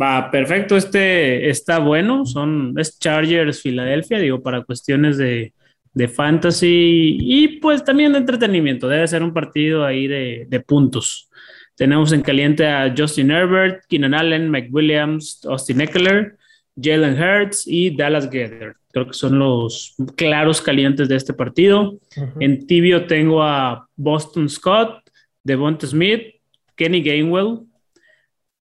Va, 0.00 0.28
perfecto, 0.30 0.76
este 0.76 1.48
está 1.48 1.78
bueno, 1.78 2.26
son, 2.26 2.74
es 2.78 2.98
Chargers 2.98 3.62
Filadelfia, 3.62 4.18
digo, 4.18 4.42
para 4.42 4.64
cuestiones 4.64 5.18
de, 5.18 5.52
de 5.92 6.08
fantasy 6.08 7.16
y 7.20 7.60
pues 7.60 7.84
también 7.84 8.10
de 8.10 8.18
entretenimiento, 8.18 8.88
debe 8.88 9.06
ser 9.06 9.22
un 9.22 9.32
partido 9.32 9.84
ahí 9.84 10.08
de 10.08 10.64
puntos. 10.66 11.30
Tenemos 11.76 12.12
en 12.12 12.22
caliente 12.22 12.66
a 12.66 12.94
Justin 12.96 13.30
Herbert, 13.30 13.84
Keenan 13.88 14.14
Allen, 14.14 14.50
Mike 14.50 14.68
Williams, 14.70 15.44
Austin 15.44 15.80
Eckler, 15.80 16.36
Jalen 16.80 17.20
Hurts 17.20 17.66
y 17.66 17.96
Dallas 17.96 18.26
Gather. 18.26 18.76
Creo 18.92 19.06
que 19.08 19.12
son 19.12 19.38
los 19.38 19.94
claros 20.16 20.60
calientes 20.60 21.08
de 21.08 21.16
este 21.16 21.32
partido. 21.32 21.98
En 22.38 22.66
tibio 22.66 23.06
tengo 23.06 23.42
a 23.42 23.88
Boston 23.96 24.48
Scott, 24.48 25.00
Devonta 25.42 25.86
Smith, 25.86 26.36
Kenny 26.76 27.02
Gainwell, 27.02 27.60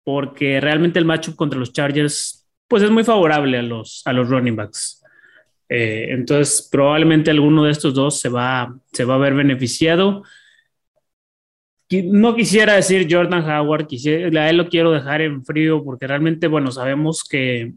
porque 0.05 0.61
realmente 0.61 0.99
el 0.99 1.05
matchup 1.05 1.35
contra 1.37 1.59
los 1.59 1.73
Chargers 1.73 2.49
pues 2.69 2.85
es 2.85 2.91
muy 2.91 3.03
favorable 3.03 3.59
a 3.59 3.63
los, 3.63 4.03
a 4.05 4.13
los 4.13 4.29
running 4.29 4.55
backs. 4.55 5.03
Eh, 5.69 6.07
entonces, 6.11 6.69
probablemente 6.71 7.31
alguno 7.31 7.65
de 7.65 7.73
estos 7.73 7.95
dos 7.95 8.21
se 8.21 8.29
va, 8.29 8.77
se 8.93 9.05
va 9.05 9.17
a 9.17 9.19
ver 9.19 9.35
beneficiado 9.35 10.23
no 11.91 12.37
quisiera 12.37 12.75
decir 12.75 13.09
Jordan 13.11 13.49
Howard, 13.49 13.87
quisiera, 13.87 14.45
a 14.45 14.51
él 14.51 14.57
lo 14.57 14.69
quiero 14.69 14.93
dejar 14.93 15.23
en 15.23 15.45
frío 15.45 15.83
porque 15.83 16.07
realmente, 16.07 16.47
bueno, 16.47 16.71
sabemos 16.71 17.25
que 17.25 17.73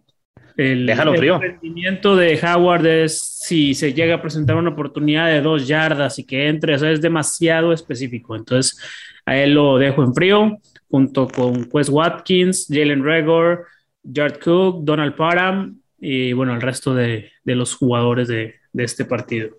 el, 0.55 0.87
rendimiento 0.87 2.15
de 2.15 2.39
Howard 2.39 2.85
es 2.85 3.19
si 3.19 3.73
se 3.73 3.93
llega 3.93 4.15
a 4.15 4.21
presentar 4.21 4.55
una 4.55 4.69
oportunidad 4.69 5.27
de 5.27 5.41
dos 5.41 5.67
yardas 5.67 6.19
y 6.19 6.25
que 6.25 6.47
entre, 6.47 6.75
eso 6.75 6.87
es 6.87 7.01
demasiado 7.01 7.73
específico. 7.73 8.35
Entonces, 8.35 8.79
a 9.25 9.35
él 9.37 9.55
lo 9.55 9.77
dejo 9.77 10.03
en 10.03 10.13
frío 10.13 10.57
junto 10.89 11.27
con 11.27 11.67
Wes 11.71 11.89
Watkins, 11.89 12.67
Jalen 12.69 13.03
Regor, 13.03 13.65
Jared 14.03 14.37
Cook, 14.39 14.83
Donald 14.83 15.15
Parham 15.15 15.79
y 15.99 16.33
bueno, 16.33 16.53
el 16.53 16.61
resto 16.61 16.93
de, 16.93 17.31
los 17.45 17.75
jugadores 17.75 18.27
de, 18.27 18.55
este 18.73 19.05
partido. 19.05 19.57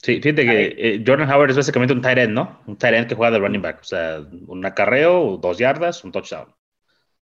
Sí, 0.00 0.20
fíjate 0.20 0.44
que 0.44 0.74
eh, 0.78 1.04
Jordan 1.04 1.30
Howard 1.30 1.50
es 1.50 1.56
básicamente 1.56 1.92
un 1.92 2.00
tight 2.00 2.18
end, 2.18 2.32
¿no? 2.32 2.60
Un 2.66 2.76
tight 2.76 2.94
end 2.94 3.08
que 3.08 3.14
juega 3.16 3.32
de 3.32 3.38
running 3.40 3.62
back. 3.62 3.80
O 3.80 3.84
sea, 3.84 4.20
un 4.46 4.64
acarreo, 4.64 5.36
dos 5.38 5.58
yardas, 5.58 6.04
un 6.04 6.12
touchdown. 6.12 6.54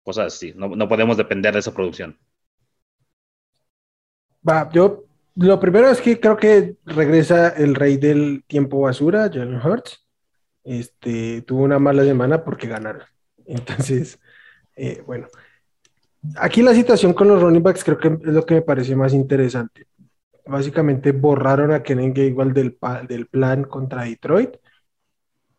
Cosas 0.04 0.34
así. 0.34 0.54
No, 0.56 0.70
no 0.70 0.88
podemos 0.88 1.18
depender 1.18 1.54
de 1.54 1.60
esa 1.60 1.74
producción. 1.74 2.18
Va, 4.48 4.70
yo 4.72 5.04
lo 5.36 5.60
primero 5.60 5.90
es 5.90 6.02
que 6.02 6.20
creo 6.20 6.38
que 6.38 6.78
regresa 6.86 7.50
el 7.50 7.76
rey 7.76 7.98
del 7.98 8.44
tiempo 8.48 8.82
basura, 8.82 9.30
Jalen 9.32 9.62
Hurts. 9.62 10.06
Este, 10.64 11.42
tuvo 11.42 11.64
una 11.64 11.80
mala 11.80 12.04
semana 12.04 12.44
porque 12.44 12.68
ganaron. 12.68 13.04
Entonces, 13.46 14.20
eh, 14.78 15.04
bueno. 15.06 15.28
Aquí 16.38 16.62
la 16.62 16.74
situación 16.74 17.14
con 17.14 17.28
los 17.28 17.42
running 17.42 17.64
backs 17.64 17.84
creo 17.84 17.98
que 17.98 18.08
es 18.08 18.34
lo 18.34 18.46
que 18.46 18.56
me 18.56 18.62
parece 18.62 18.96
más 18.96 19.14
interesante 19.14 19.88
básicamente 20.46 21.12
borraron 21.12 21.72
a 21.72 21.84
Kenen 21.84 22.14
igual 22.18 22.54
del, 22.54 22.78
del 23.08 23.28
plan 23.28 23.64
contra 23.64 24.04
Detroit. 24.04 24.58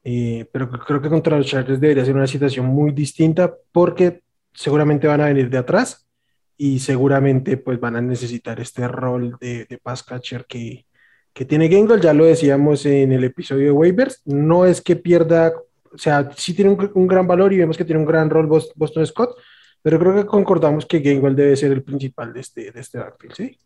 Eh, 0.04 0.48
pero 0.52 0.68
creo 0.70 1.00
que 1.00 1.08
contra 1.08 1.36
los 1.36 1.46
Chargers 1.46 1.80
debería 1.80 2.04
ser 2.04 2.16
una 2.16 2.26
situación 2.26 2.66
muy 2.66 2.90
distinta 2.90 3.54
porque 3.70 4.22
seguramente 4.52 5.06
van 5.06 5.20
a 5.20 5.26
venir 5.26 5.48
de 5.48 5.58
atrás 5.58 6.08
y 6.56 6.80
seguramente 6.80 7.56
pues 7.56 7.78
van 7.78 7.96
a 7.96 8.00
necesitar 8.00 8.58
este 8.60 8.88
rol 8.88 9.36
de, 9.40 9.64
de 9.66 9.78
pass 9.78 10.02
catcher 10.02 10.44
que, 10.46 10.86
que 11.32 11.44
tiene 11.44 11.68
Gangle, 11.68 12.00
ya 12.00 12.12
lo 12.12 12.24
decíamos 12.24 12.84
en 12.86 13.12
el 13.12 13.24
episodio 13.24 13.66
de 13.66 13.72
waivers, 13.72 14.20
no 14.24 14.66
es 14.66 14.80
que 14.80 14.96
pierda, 14.96 15.52
o 15.92 15.98
sea, 15.98 16.30
sí 16.36 16.54
tiene 16.54 16.70
un, 16.70 17.06
gran 17.06 17.26
valor 17.26 17.52
y 17.52 17.58
vemos 17.58 17.76
que 17.76 17.84
tiene 17.84 18.00
un 18.00 18.06
gran 18.06 18.28
rol 18.28 18.46
Boston 18.46 19.06
Scott, 19.06 19.36
pero 19.80 19.98
creo 19.98 20.14
que 20.14 20.26
concordamos 20.26 20.84
que 20.86 21.00
Gangle 21.00 21.34
debe 21.34 21.56
ser 21.56 21.72
el 21.72 21.82
principal 21.82 22.32
de 22.32 22.40
este, 22.40 22.70
de 22.70 22.80
este 22.80 22.98
backfield, 22.98 23.34
¿sí? 23.34 23.58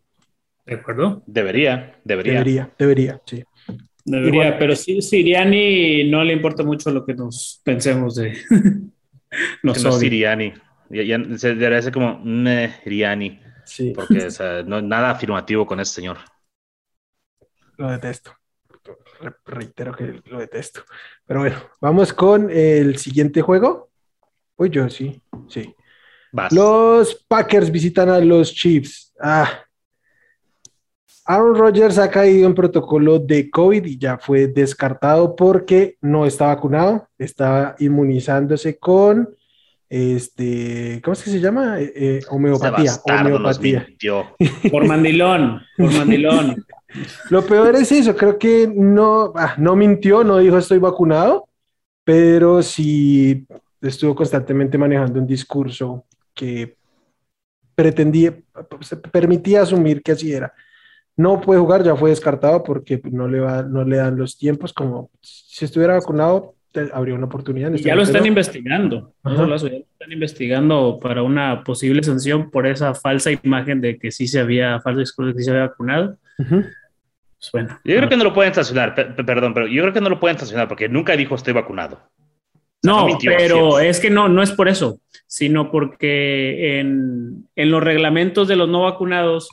¿De 0.67 0.75
acuerdo? 0.75 1.23
Debería, 1.25 1.97
debería. 2.03 2.33
Debería, 2.33 2.73
debería, 2.77 3.21
sí. 3.25 3.41
Debería, 4.03 4.59
pero 4.59 4.75
sí, 4.75 5.01
Siriani 5.01 6.09
no 6.09 6.23
le 6.25 6.33
importa 6.33 6.63
mucho 6.63 6.91
lo 6.91 7.05
que 7.05 7.13
nos 7.13 7.61
pensemos 7.63 8.15
de. 8.15 8.37
no 9.63 9.73
Siriani. 9.73 10.53
Ya, 10.89 11.19
se 11.37 11.55
debería 11.55 11.81
ser 11.81 11.93
como 11.93 12.21
Siriani. 12.83 13.39
Sí. 13.63 13.93
Porque 13.95 14.27
no 14.65 14.81
nada 14.81 15.11
afirmativo 15.11 15.65
con 15.65 15.79
ese 15.79 15.93
señor. 15.93 16.17
Lo 17.77 17.89
detesto. 17.89 18.33
Reitero 19.45 19.95
que 19.95 20.21
lo 20.25 20.39
detesto. 20.39 20.83
Pero 21.25 21.41
bueno, 21.41 21.57
vamos 21.79 22.11
con 22.11 22.49
el 22.49 22.97
siguiente 22.97 23.41
juego. 23.41 23.89
Voy 24.57 24.69
yo, 24.69 24.89
sí, 24.89 25.21
sí. 25.47 25.73
Los 26.51 27.25
Packers 27.25 27.71
visitan 27.71 28.09
a 28.09 28.19
los 28.19 28.53
Chiefs. 28.53 29.13
Ah. 29.21 29.63
Aaron 31.27 31.55
Rodgers 31.55 31.97
ha 31.97 32.09
caído 32.09 32.47
en 32.47 32.55
protocolo 32.55 33.19
de 33.19 33.49
COVID 33.49 33.85
y 33.85 33.97
ya 33.97 34.17
fue 34.17 34.47
descartado 34.47 35.35
porque 35.35 35.97
no 36.01 36.25
está 36.25 36.47
vacunado, 36.47 37.07
está 37.17 37.75
inmunizándose 37.79 38.77
con 38.79 39.29
este, 39.89 41.01
¿cómo 41.03 41.13
es 41.13 41.23
que 41.23 41.29
se 41.29 41.39
llama? 41.39 41.79
Eh, 41.79 41.93
eh, 41.95 42.19
homeopatía. 42.29 42.91
homeopatía. 43.03 43.87
Por 44.71 44.85
mandilón, 44.85 45.61
por 45.77 45.91
mandilón. 45.93 46.65
Lo 47.29 47.45
peor 47.45 47.75
es 47.75 47.91
eso, 47.91 48.15
creo 48.15 48.37
que 48.37 48.69
no, 48.73 49.33
ah, 49.35 49.55
no 49.57 49.75
mintió, 49.75 50.23
no 50.23 50.37
dijo 50.37 50.57
estoy 50.57 50.79
vacunado, 50.79 51.47
pero 52.03 52.61
sí 52.61 53.45
estuvo 53.81 54.15
constantemente 54.15 54.77
manejando 54.77 55.19
un 55.19 55.27
discurso 55.27 56.05
que 56.33 56.75
pretendía, 57.75 58.35
permitía 59.11 59.61
asumir 59.61 60.01
que 60.01 60.13
así 60.13 60.31
era. 60.31 60.53
No 61.17 61.41
puede 61.41 61.59
jugar, 61.59 61.83
ya 61.83 61.95
fue 61.95 62.11
descartado 62.11 62.63
porque 62.63 63.01
no 63.11 63.27
le, 63.27 63.39
va, 63.39 63.63
no 63.63 63.83
le 63.83 63.97
dan 63.97 64.17
los 64.17 64.37
tiempos, 64.37 64.71
como 64.71 65.09
si 65.21 65.65
estuviera 65.65 65.95
vacunado, 65.95 66.53
habría 66.93 67.15
una 67.15 67.25
oportunidad. 67.25 67.71
ya 67.73 67.95
lo 67.95 68.03
están 68.03 68.25
investigando, 68.25 69.13
ya 69.23 69.31
lo 69.31 69.55
están 69.55 70.11
investigando 70.11 70.99
para 71.01 71.23
una 71.23 71.63
posible 71.63 72.03
sanción 72.03 72.51
por 72.51 72.67
esa 72.67 72.93
falsa 72.93 73.31
imagen 73.31 73.81
de 73.81 73.97
que 73.97 74.11
sí 74.11 74.27
se 74.27 74.39
había, 74.39 74.79
falso 74.81 74.99
discurso 74.99 75.29
de 75.29 75.33
que 75.33 75.39
sí 75.39 75.45
se 75.45 75.51
había 75.51 75.67
vacunado. 75.67 76.17
Pues 76.37 77.51
bueno. 77.51 77.79
Yo 77.83 77.97
creo 77.97 78.09
que 78.09 78.17
no 78.17 78.23
lo 78.23 78.33
pueden 78.33 78.53
sancionar, 78.53 78.93
perdón, 78.93 79.53
pero 79.53 79.67
yo 79.67 79.81
creo 79.81 79.93
que 79.93 80.01
no 80.01 80.09
lo 80.09 80.19
pueden 80.19 80.37
sancionar 80.37 80.67
porque 80.67 80.89
nunca 80.89 81.15
dijo 81.15 81.35
estoy 81.35 81.53
vacunado. 81.53 81.99
no, 82.83 83.07
pero 83.23 83.79
es 83.79 83.99
que 83.99 84.09
no, 84.09 84.29
no 84.29 84.43
es 84.43 84.51
por 84.51 84.67
eso, 84.67 84.99
sino 85.25 85.71
porque 85.71 86.79
en, 86.79 87.47
en, 87.55 87.71
los 87.71 87.83
reglamentos 87.83 88.47
de 88.47 88.55
los 88.55 88.69
no 88.69 88.83
vacunados 88.83 89.49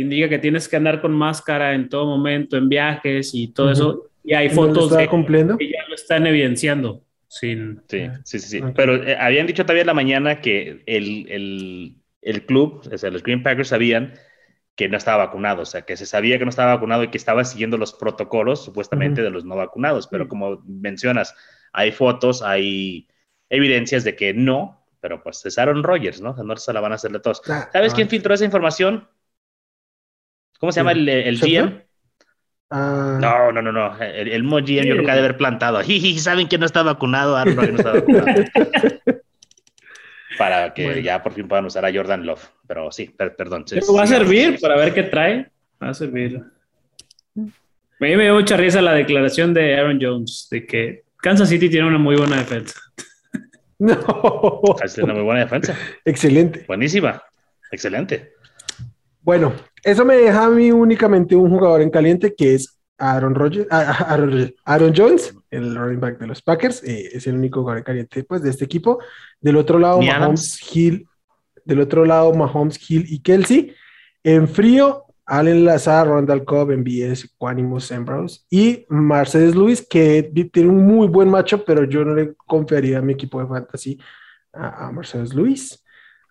indica 0.00 0.28
que 0.28 0.38
tienes 0.38 0.68
que 0.68 0.76
andar 0.76 1.00
con 1.00 1.12
máscara 1.12 1.74
en 1.74 1.88
todo 1.88 2.06
momento, 2.06 2.56
en 2.56 2.68
viajes 2.68 3.34
y 3.34 3.48
todo 3.48 3.70
eso. 3.70 4.10
Y 4.24 4.34
hay 4.34 4.48
fotos 4.48 4.96
de, 4.96 5.06
cumpliendo? 5.08 5.56
que 5.56 5.70
ya 5.70 5.86
lo 5.88 5.94
están 5.94 6.26
evidenciando. 6.26 7.02
Sin... 7.28 7.82
Sí, 7.88 8.08
sí, 8.24 8.38
sí. 8.38 8.60
Pero 8.74 8.96
eh, 9.02 9.16
habían 9.18 9.46
dicho 9.46 9.66
también 9.66 9.82
en 9.82 9.88
la 9.88 9.94
mañana 9.94 10.40
que 10.40 10.82
el, 10.86 11.26
el, 11.28 11.96
el 12.22 12.46
club, 12.46 12.88
o 12.92 12.98
sea, 12.98 13.10
los 13.10 13.22
Green 13.22 13.42
Packers 13.42 13.68
sabían 13.68 14.14
que 14.76 14.88
no 14.88 14.96
estaba 14.98 15.24
vacunado, 15.24 15.62
o 15.62 15.66
sea, 15.66 15.82
que 15.82 15.96
se 15.96 16.06
sabía 16.06 16.38
que 16.38 16.44
no 16.44 16.50
estaba 16.50 16.74
vacunado 16.74 17.02
y 17.02 17.08
que 17.08 17.16
estaba 17.16 17.44
siguiendo 17.44 17.78
los 17.78 17.94
protocolos 17.94 18.62
supuestamente 18.62 19.22
de 19.22 19.30
los 19.30 19.44
no 19.44 19.56
vacunados, 19.56 20.06
pero 20.06 20.28
como 20.28 20.62
mencionas, 20.66 21.34
hay 21.72 21.92
fotos, 21.92 22.42
hay 22.42 23.08
evidencias 23.48 24.04
de 24.04 24.16
que 24.16 24.34
no, 24.34 24.86
pero 25.00 25.22
pues 25.22 25.40
cesaron 25.40 25.82
Rogers, 25.82 26.20
¿no? 26.20 26.34
no 26.34 26.56
se 26.56 26.72
la 26.74 26.80
van 26.80 26.92
a 26.92 26.96
hacer 26.96 27.10
de 27.10 27.20
todos. 27.20 27.40
¿Sabes 27.72 27.94
quién 27.94 28.08
filtró 28.08 28.34
esa 28.34 28.44
información? 28.44 29.08
¿Cómo 30.58 30.72
se 30.72 30.80
llama 30.80 30.92
el, 30.92 31.08
el 31.08 31.38
GM? 31.38 31.82
Ah. 32.70 33.18
No, 33.20 33.52
no, 33.52 33.62
no, 33.62 33.72
no. 33.72 34.02
El, 34.02 34.28
el 34.28 34.42
GM 34.42 34.84
yo 34.84 34.94
creo 34.94 35.04
que 35.04 35.10
ha 35.10 35.14
de 35.14 35.20
haber 35.20 35.36
plantado. 35.36 35.80
¿Saben 36.18 36.48
que 36.48 36.58
no 36.58 36.66
está 36.66 36.82
vacunado? 36.82 37.36
Ah, 37.36 37.44
no 37.44 37.62
está 37.62 37.92
vacunado. 37.92 38.26
para 40.38 40.74
que 40.74 41.02
ya 41.02 41.22
por 41.22 41.32
fin 41.32 41.48
puedan 41.48 41.64
usar 41.66 41.84
a 41.84 41.92
Jordan 41.92 42.26
Love. 42.26 42.48
Pero 42.66 42.92
sí, 42.92 43.14
perdón. 43.16 43.64
va 43.96 44.02
a 44.02 44.06
servir 44.06 44.58
para 44.60 44.76
ver 44.76 44.92
qué 44.92 45.04
trae. 45.04 45.50
Va 45.82 45.90
a 45.90 45.94
servir. 45.94 46.40
A 47.36 48.04
mí 48.04 48.16
me 48.16 48.24
dio 48.24 48.34
mucha 48.34 48.56
risa 48.56 48.82
la 48.82 48.92
declaración 48.92 49.54
de 49.54 49.74
Aaron 49.78 49.98
Jones 50.00 50.48
de 50.50 50.66
que 50.66 51.04
Kansas 51.18 51.48
City 51.48 51.68
tiene 51.70 51.86
una 51.86 51.98
muy 51.98 52.16
buena 52.16 52.36
defensa. 52.36 52.78
No. 53.78 53.94
Tiene 54.94 55.04
una 55.04 55.14
muy 55.14 55.22
buena 55.22 55.40
defensa. 55.40 55.76
Excelente. 56.04 56.64
Buenísima. 56.66 57.22
Excelente. 57.70 58.32
Bueno, 59.20 59.54
eso 59.86 60.04
me 60.04 60.16
deja 60.16 60.46
a 60.46 60.50
mí 60.50 60.72
únicamente 60.72 61.36
un 61.36 61.48
jugador 61.48 61.80
en 61.80 61.90
caliente 61.90 62.34
que 62.34 62.54
es 62.56 62.80
Aaron, 62.98 63.36
Rodgers, 63.36 63.68
Aaron, 63.70 64.92
Jones, 64.96 65.32
el 65.48 65.76
running 65.76 66.00
back 66.00 66.18
de 66.18 66.26
los 66.26 66.42
Packers, 66.42 66.82
eh, 66.82 67.10
es 67.12 67.26
el 67.28 67.36
único 67.36 67.60
jugador 67.60 67.84
caliente 67.84 68.24
pues, 68.24 68.42
de 68.42 68.50
este 68.50 68.64
equipo. 68.64 68.98
Del 69.40 69.56
otro 69.56 69.78
lado, 69.78 70.02
Mahomes 70.02 70.58
Hill, 70.74 71.06
del 71.64 71.80
otro 71.80 72.04
lado, 72.04 72.34
Mahomes 72.34 72.80
Hill 72.90 73.04
y 73.08 73.20
Kelsey. 73.20 73.76
En 74.24 74.48
frío, 74.48 75.04
Allen 75.24 75.64
Lazar, 75.64 76.08
Randall 76.08 76.44
Cobb, 76.44 76.72
MBS, 76.72 77.32
Quanimus 77.38 77.92
Ambrose 77.92 78.40
y 78.50 78.86
Mercedes 78.88 79.54
Luis, 79.54 79.86
que 79.88 80.32
tiene 80.52 80.68
un 80.68 80.84
muy 80.84 81.06
buen 81.06 81.28
macho, 81.28 81.64
pero 81.64 81.84
yo 81.84 82.04
no 82.04 82.12
le 82.12 82.34
confiaría 82.34 82.98
a 82.98 83.02
mi 83.02 83.12
equipo 83.12 83.40
de 83.40 83.46
fantasy 83.46 84.00
a, 84.52 84.88
a 84.88 84.90
Mercedes 84.90 85.32
Luis 85.32 85.80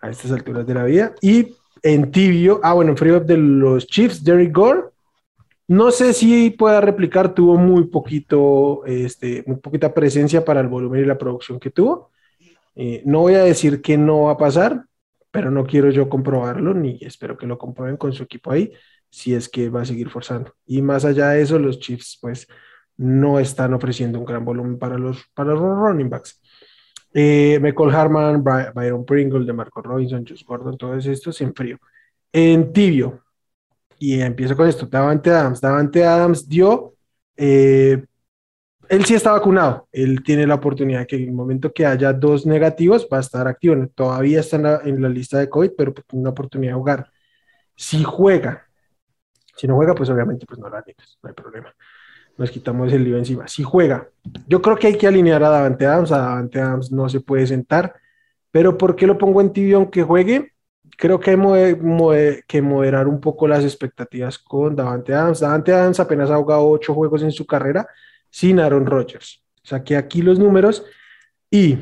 a 0.01 0.09
estas 0.09 0.31
alturas 0.31 0.67
de 0.67 0.73
la 0.73 0.83
vida. 0.83 1.15
Y 1.21 1.55
en 1.85 2.11
tibio, 2.11 2.59
ah, 2.63 2.73
bueno, 2.73 2.91
en 2.91 2.97
frío 2.97 3.19
de 3.19 3.37
los 3.37 3.87
Chiefs, 3.87 4.23
Derrick 4.23 4.53
Gore 4.53 4.95
no 5.67 5.91
sé 5.91 6.13
si 6.13 6.51
pueda 6.51 6.79
replicar, 6.79 7.33
tuvo 7.33 7.57
muy 7.57 7.85
poquito, 7.85 8.85
este, 8.85 9.43
muy 9.47 9.57
poquita 9.57 9.93
presencia 9.93 10.45
para 10.45 10.61
el 10.61 10.67
volumen 10.67 11.01
y 11.01 11.05
la 11.05 11.17
producción 11.17 11.59
que 11.59 11.71
tuvo. 11.71 12.11
Eh, 12.75 13.01
no 13.05 13.21
voy 13.21 13.33
a 13.35 13.43
decir 13.43 13.81
que 13.81 13.97
no 13.97 14.23
va 14.23 14.33
a 14.33 14.37
pasar, 14.37 14.85
pero 15.31 15.49
no 15.49 15.65
quiero 15.65 15.89
yo 15.89 16.07
comprobarlo, 16.07 16.73
ni 16.73 16.99
espero 17.01 17.37
que 17.37 17.47
lo 17.47 17.57
comprueben 17.57 17.97
con 17.97 18.13
su 18.13 18.23
equipo 18.23 18.51
ahí, 18.51 18.73
si 19.09 19.33
es 19.33 19.49
que 19.49 19.69
va 19.69 19.81
a 19.81 19.85
seguir 19.85 20.09
forzando. 20.09 20.53
Y 20.67 20.81
más 20.81 21.03
allá 21.03 21.29
de 21.29 21.41
eso, 21.41 21.57
los 21.57 21.79
Chiefs, 21.79 22.19
pues, 22.21 22.47
no 22.97 23.39
están 23.39 23.73
ofreciendo 23.73 24.19
un 24.19 24.25
gran 24.25 24.45
volumen 24.45 24.77
para 24.77 24.97
los, 24.97 25.25
para 25.33 25.51
los 25.53 25.61
running 25.61 26.09
backs. 26.09 26.41
Eh, 27.17 27.59
Michael 27.61 27.95
Harman, 27.95 28.43
Byron 28.43 29.05
Pringle, 29.05 29.45
de 29.45 29.53
Marco 29.53 29.81
Robinson, 29.81 30.25
Josh 30.27 30.43
Gordon, 30.43 30.77
todos 30.77 31.05
estos 31.05 31.39
en 31.39 31.55
frío. 31.55 31.77
En 32.33 32.73
tibio, 32.73 33.23
y 33.99 34.19
empiezo 34.19 34.57
con 34.57 34.67
esto, 34.67 34.85
Davante 34.85 35.29
Adams. 35.29 35.61
Davante 35.61 36.03
Adams 36.03 36.49
dio, 36.49 36.95
eh, 37.37 38.03
él 38.89 39.05
sí 39.05 39.15
está 39.15 39.31
vacunado, 39.31 39.87
él 39.93 40.23
tiene 40.23 40.45
la 40.45 40.55
oportunidad 40.55 41.07
que 41.07 41.15
en 41.15 41.23
el 41.23 41.31
momento 41.31 41.71
que 41.71 41.85
haya 41.85 42.11
dos 42.11 42.45
negativos 42.45 43.07
va 43.11 43.17
a 43.17 43.21
estar 43.21 43.47
activo, 43.47 43.75
todavía 43.95 44.41
está 44.41 44.57
en 44.83 45.01
la, 45.01 45.09
lista 45.09 45.39
de 45.39 45.47
COVID, 45.47 45.71
pero 45.77 45.93
tiene 45.93 46.21
una 46.21 46.31
oportunidad 46.31 46.73
de 46.73 46.79
jugar. 46.79 47.11
Si 47.77 48.03
juega, 48.03 48.67
si 49.55 49.67
no 49.67 49.75
juega, 49.75 49.95
pues 49.95 50.09
obviamente 50.09 50.45
pues 50.45 50.59
no 50.59 50.69
la 50.69 50.81
tienes, 50.81 51.17
no 51.23 51.29
hay 51.29 51.33
problema. 51.33 51.73
Nos 52.37 52.51
quitamos 52.51 52.91
el 52.91 53.03
lío 53.03 53.17
encima. 53.17 53.47
Si 53.47 53.63
juega, 53.63 54.09
yo 54.47 54.61
creo 54.61 54.75
que 54.77 54.87
hay 54.87 54.97
que 54.97 55.07
alinear 55.07 55.43
a 55.43 55.49
Davante 55.49 55.85
Adams, 55.85 56.11
a 56.11 56.17
Davante 56.17 56.59
Adams 56.59 56.91
no 56.91 57.07
se 57.07 57.21
puede 57.21 57.47
sentar, 57.47 57.93
pero 58.51 58.77
¿por 58.77 58.95
qué 58.95 59.07
lo 59.07 59.17
pongo 59.17 59.41
en 59.41 59.53
tibio 59.53 59.77
aunque 59.77 60.03
juegue? 60.03 60.51
creo 60.97 61.19
que 61.19 61.31
hay 61.31 62.43
que 62.47 62.61
moderar 62.61 63.07
un 63.07 63.19
poco 63.19 63.47
las 63.47 63.63
expectativas 63.63 64.37
con 64.37 64.75
Davante 64.75 65.13
Adams. 65.13 65.39
Davante 65.39 65.73
Adams 65.73 65.99
apenas 65.99 66.29
ha 66.29 66.37
jugado 66.37 66.67
ocho 66.67 66.93
juegos 66.93 67.23
en 67.23 67.31
su 67.31 67.45
carrera 67.45 67.87
sin 68.29 68.59
Aaron 68.59 68.85
Rodgers. 68.85 69.43
Saqué 69.63 69.97
aquí 69.97 70.21
los 70.21 70.39
números 70.39 70.85
y 71.49 71.77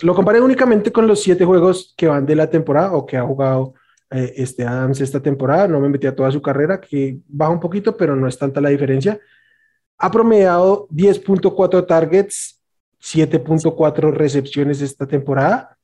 lo 0.00 0.14
comparé 0.14 0.40
únicamente 0.40 0.90
con 0.90 1.06
los 1.06 1.22
siete 1.22 1.44
juegos 1.44 1.94
que 1.96 2.08
van 2.08 2.26
de 2.26 2.34
la 2.34 2.48
temporada 2.48 2.92
o 2.92 3.06
que 3.06 3.16
ha 3.16 3.22
jugado 3.22 3.74
eh, 4.10 4.32
este 4.36 4.64
Adams 4.64 5.00
esta 5.00 5.20
temporada. 5.20 5.68
No 5.68 5.80
me 5.80 5.88
metí 5.88 6.06
a 6.06 6.14
toda 6.14 6.30
su 6.30 6.40
carrera, 6.40 6.80
que 6.80 7.18
baja 7.28 7.52
un 7.52 7.60
poquito, 7.60 7.96
pero 7.96 8.16
no 8.16 8.26
es 8.26 8.38
tanta 8.38 8.60
la 8.60 8.70
diferencia. 8.70 9.20
Ha 10.00 10.10
promediado 10.10 10.88
10.4 10.88 11.86
targets, 11.86 12.60
7.4 13.00 14.12
recepciones 14.12 14.80
esta 14.80 15.06
temporada 15.06 15.78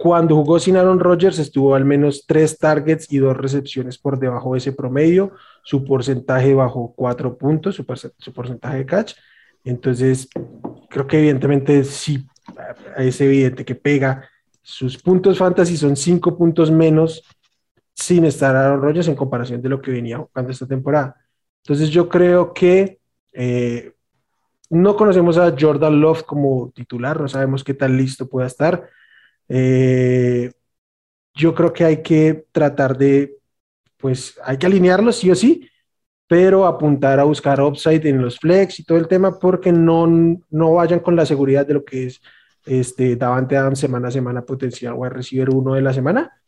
cuando 0.00 0.34
jugó 0.34 0.58
sin 0.58 0.78
Aaron 0.78 0.98
Rodgers 0.98 1.38
estuvo 1.38 1.74
al 1.74 1.84
menos 1.84 2.24
tres 2.26 2.56
targets 2.56 3.12
y 3.12 3.18
dos 3.18 3.36
recepciones 3.36 3.98
por 3.98 4.18
debajo 4.18 4.54
de 4.54 4.58
ese 4.58 4.72
promedio. 4.72 5.32
Su 5.62 5.84
porcentaje 5.84 6.54
bajó 6.54 6.94
cuatro 6.96 7.36
puntos, 7.36 7.74
su, 7.74 7.84
porcentaje 8.32 8.78
de 8.78 8.86
catch. 8.86 9.12
Entonces, 9.62 10.26
creo 10.88 11.06
que 11.06 11.18
evidentemente 11.18 11.84
sí 11.84 12.26
es 12.96 13.20
evidente 13.20 13.62
que 13.62 13.74
pega. 13.74 14.26
Sus 14.62 14.96
puntos 14.96 15.36
fantasy 15.36 15.76
son 15.76 15.94
cinco 15.96 16.34
puntos 16.34 16.70
menos 16.70 17.22
sin 17.92 18.24
estar 18.24 18.56
Aaron 18.56 18.80
Rodgers 18.80 19.08
en 19.08 19.16
comparación 19.16 19.60
de 19.60 19.68
lo 19.68 19.82
que 19.82 19.90
venía 19.90 20.16
jugando 20.16 20.50
esta 20.50 20.66
temporada. 20.66 21.14
Entonces, 21.62 21.90
yo 21.90 22.08
creo 22.08 22.54
que 22.54 22.99
eh, 23.32 23.92
no 24.70 24.96
conocemos 24.96 25.36
a 25.36 25.54
Jordan 25.58 26.00
Love 26.00 26.22
como 26.24 26.70
titular, 26.70 27.20
no 27.20 27.28
sabemos 27.28 27.64
qué 27.64 27.74
tan 27.74 27.96
listo 27.96 28.28
pueda 28.28 28.46
estar. 28.46 28.88
Eh, 29.48 30.52
yo 31.34 31.54
creo 31.54 31.72
que 31.72 31.84
hay 31.84 32.02
que 32.02 32.46
tratar 32.52 32.96
de, 32.96 33.36
pues 33.96 34.38
hay 34.44 34.58
que 34.58 34.66
alinearlo 34.66 35.12
sí 35.12 35.30
o 35.30 35.34
sí, 35.34 35.68
pero 36.28 36.66
apuntar 36.66 37.18
a 37.18 37.24
buscar 37.24 37.60
upside 37.60 38.06
en 38.08 38.22
los 38.22 38.38
flex 38.38 38.78
y 38.78 38.84
todo 38.84 38.98
el 38.98 39.08
tema 39.08 39.38
porque 39.38 39.72
no, 39.72 40.06
no 40.50 40.74
vayan 40.74 41.00
con 41.00 41.16
la 41.16 41.26
seguridad 41.26 41.66
de 41.66 41.74
lo 41.74 41.84
que 41.84 42.06
es 42.06 42.20
este 42.64 43.16
Davante 43.16 43.56
Adams 43.56 43.80
semana 43.80 44.08
a 44.08 44.12
semana 44.12 44.42
potencial 44.42 44.94
o 44.96 45.04
a 45.04 45.08
recibir 45.08 45.50
uno 45.50 45.74
de 45.74 45.82
la 45.82 45.92
semana 45.92 46.40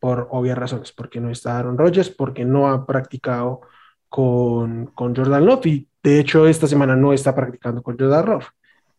por 0.00 0.26
obvias 0.32 0.58
razones, 0.58 0.90
porque 0.90 1.20
no 1.20 1.30
está 1.30 1.58
Aaron 1.58 1.78
Rodgers, 1.78 2.10
porque 2.10 2.44
no 2.44 2.68
ha 2.68 2.84
practicado 2.84 3.60
con, 4.08 4.86
con 4.86 5.14
Jordan 5.14 5.46
Love 5.46 5.66
y 5.66 5.88
de 6.02 6.18
hecho 6.18 6.46
esta 6.46 6.66
semana 6.66 6.96
no 6.96 7.12
está 7.12 7.34
practicando 7.34 7.82
con 7.82 7.96
Love. 7.98 8.46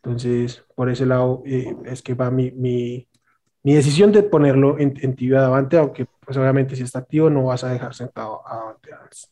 Entonces, 0.03 0.63
por 0.75 0.89
ese 0.89 1.05
lado 1.05 1.43
eh, 1.45 1.73
es 1.85 2.01
que 2.01 2.13
va 2.13 2.29
mi, 2.29 2.51
mi, 2.51 3.07
mi, 3.63 3.73
decisión 3.73 4.11
de 4.11 4.23
ponerlo 4.23 4.77
en, 4.77 4.93
en 5.01 5.15
tibio 5.15 5.39
adelante, 5.39 5.77
aunque 5.77 6.05
pues 6.25 6.37
obviamente 6.37 6.75
si 6.75 6.83
está 6.83 6.99
activo 6.99 7.29
no 7.29 7.45
vas 7.45 7.63
a 7.63 7.69
dejar 7.69 7.93
sentado 7.93 8.45
a 8.45 8.75
pues, 8.81 9.29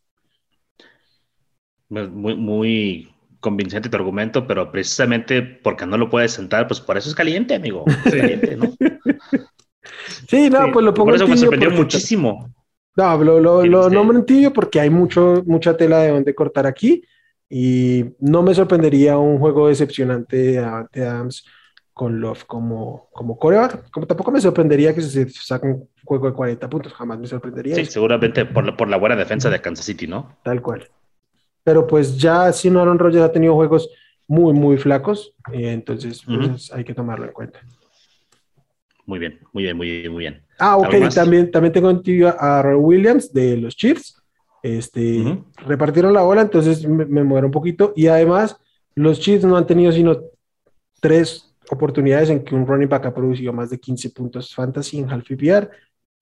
Muy, 1.90 2.36
muy 2.36 3.14
convincente 3.42 3.90
tu 3.90 3.98
argumento, 3.98 4.48
pero 4.48 4.72
precisamente 4.72 5.42
porque 5.42 5.86
no 5.86 5.98
lo 5.98 6.10
puedes 6.10 6.32
sentar, 6.32 6.68
pues 6.68 6.80
por 6.80 6.98
eso 6.98 7.10
es 7.10 7.16
caliente, 7.16 7.56
amigo. 7.56 7.84
Sí, 8.06 8.18
caliente, 8.18 8.56
¿no? 8.56 8.74
sí 10.28 10.50
no, 10.50 10.72
pues 10.72 10.86
lo 10.86 10.94
pongo 10.94 11.08
Por 11.08 11.16
eso 11.16 11.28
me 11.28 11.36
sorprendió 11.36 11.72
muchísimo. 11.72 12.50
No, 12.96 13.18
lo, 13.24 13.40
lo, 13.40 13.66
lo 13.66 13.90
nombro 13.90 14.18
en 14.18 14.26
tibio 14.26 14.54
porque 14.54 14.80
hay 14.80 14.90
mucho, 14.90 15.44
mucha 15.46 15.76
tela 15.76 16.00
de 16.00 16.12
donde 16.12 16.36
cortar 16.36 16.68
aquí 16.68 17.04
y 17.54 18.06
no 18.20 18.42
me 18.42 18.56
sorprendería 18.56 19.18
un 19.18 19.38
juego 19.38 19.68
decepcionante 19.68 20.38
de 20.38 20.60
Adams 20.60 21.46
con 21.94 22.22
Love 22.22 22.46
como, 22.46 23.10
como 23.12 23.38
coreback. 23.38 23.92
Como 23.92 24.08
tampoco 24.08 24.32
me 24.32 24.40
sorprendería 24.40 24.96
que 24.96 25.02
se 25.02 25.30
saque 25.30 25.68
un 25.68 25.90
juego 26.06 26.28
de 26.28 26.34
40 26.34 26.70
puntos, 26.70 26.94
jamás 26.94 27.20
me 27.20 27.28
sorprendería. 27.28 27.76
Sí, 27.76 27.86
seguramente 27.86 28.46
por, 28.46 28.78
por, 28.78 28.88
la 28.88 28.96
buena 28.96 29.18
defensa 29.18 29.50
de 29.50 29.60
Kansas 29.60 29.86
City, 29.86 30.08
¿no? 30.08 30.38
Tal 30.44 30.62
cual. 30.62 30.88
Pero 31.62 31.86
pues 31.86 32.18
ya 32.18 32.54
si 32.54 32.70
no 32.70 32.80
Aaron 32.80 32.98
Rodgers 32.98 33.26
ha 33.26 33.34
tenido 33.34 33.54
juegos 33.54 33.90
muy, 34.30 34.54
muy 34.54 34.78
flacos, 34.78 35.36
eh, 35.52 35.74
entonces 35.74 36.24
pues, 36.26 36.72
hay 36.72 36.86
que 36.86 36.94
tomarlo 36.94 37.26
en 37.26 37.34
cuenta. 37.34 37.60
Muy 39.06 39.20
bien, 39.20 39.42
muy 39.52 39.64
bien, 39.64 39.76
muy 39.76 39.90
bien, 39.90 40.12
muy 40.14 40.20
bien. 40.22 40.42
Ah, 40.58 40.78
ok, 40.78 41.14
también, 41.14 41.52
también 41.52 41.74
tengo 41.74 41.90
en 41.90 42.02
a 42.40 42.62
Roy 42.62 42.76
Williams 42.76 43.34
de 43.34 43.58
los 43.58 43.76
Chiefs. 43.76 44.21
Este, 44.64 45.44
repartieron 45.66 46.14
la 46.14 46.22
bola, 46.22 46.42
entonces 46.42 46.88
me, 46.88 47.06
me 47.06 47.24
muero 47.24 47.48
un 47.48 47.52
poquito. 47.52 47.94
Y 47.96 48.08
además, 48.08 48.58
los 48.96 49.20
Chiefs 49.20 49.46
no 49.46 49.58
han 49.58 49.68
tenido 49.68 49.92
sino 49.92 50.18
tres 51.00 51.54
oportunidades 51.70 52.30
en 52.30 52.44
que 52.44 52.54
un 52.54 52.68
running 52.68 52.90
back 52.90 53.06
ha 53.06 53.14
producido 53.14 53.54
más 53.54 53.70
de 53.70 53.80
15 53.80 54.10
puntos 54.12 54.54
fantasy 54.54 55.00
en 55.00 55.10
half 55.10 55.28
PPR. 55.28 55.70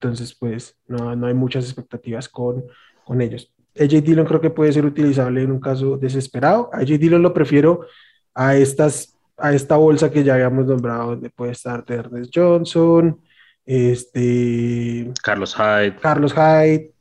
Entonces, 0.00 0.34
pues 0.34 0.78
no, 0.86 1.14
no 1.16 1.26
hay 1.26 1.34
muchas 1.34 1.64
expectativas 1.64 2.28
con, 2.28 2.64
con 3.04 3.20
ellos. 3.20 3.52
AJ 3.78 4.02
Dillon 4.02 4.26
creo 4.26 4.40
que 4.40 4.50
puede 4.50 4.72
ser 4.72 4.84
utilizable 4.84 5.42
en 5.42 5.52
un 5.52 5.60
caso 5.60 5.96
desesperado. 5.96 6.70
A 6.72 6.78
AJ 6.78 6.98
Dillon 6.98 7.22
lo 7.22 7.34
prefiero 7.34 7.86
a, 8.34 8.56
estas, 8.56 9.18
a 9.36 9.52
esta 9.52 9.76
bolsa 9.76 10.10
que 10.10 10.24
ya 10.24 10.34
habíamos 10.34 10.66
nombrado, 10.66 11.10
donde 11.10 11.30
puede 11.30 11.52
estar 11.52 11.84
Ernest 11.86 12.32
Johnson, 12.34 13.20
este, 13.66 15.12
Carlos 15.22 15.54
Hyde. 15.54 15.96
Carlos 16.00 16.32
Hyde. 16.32 16.92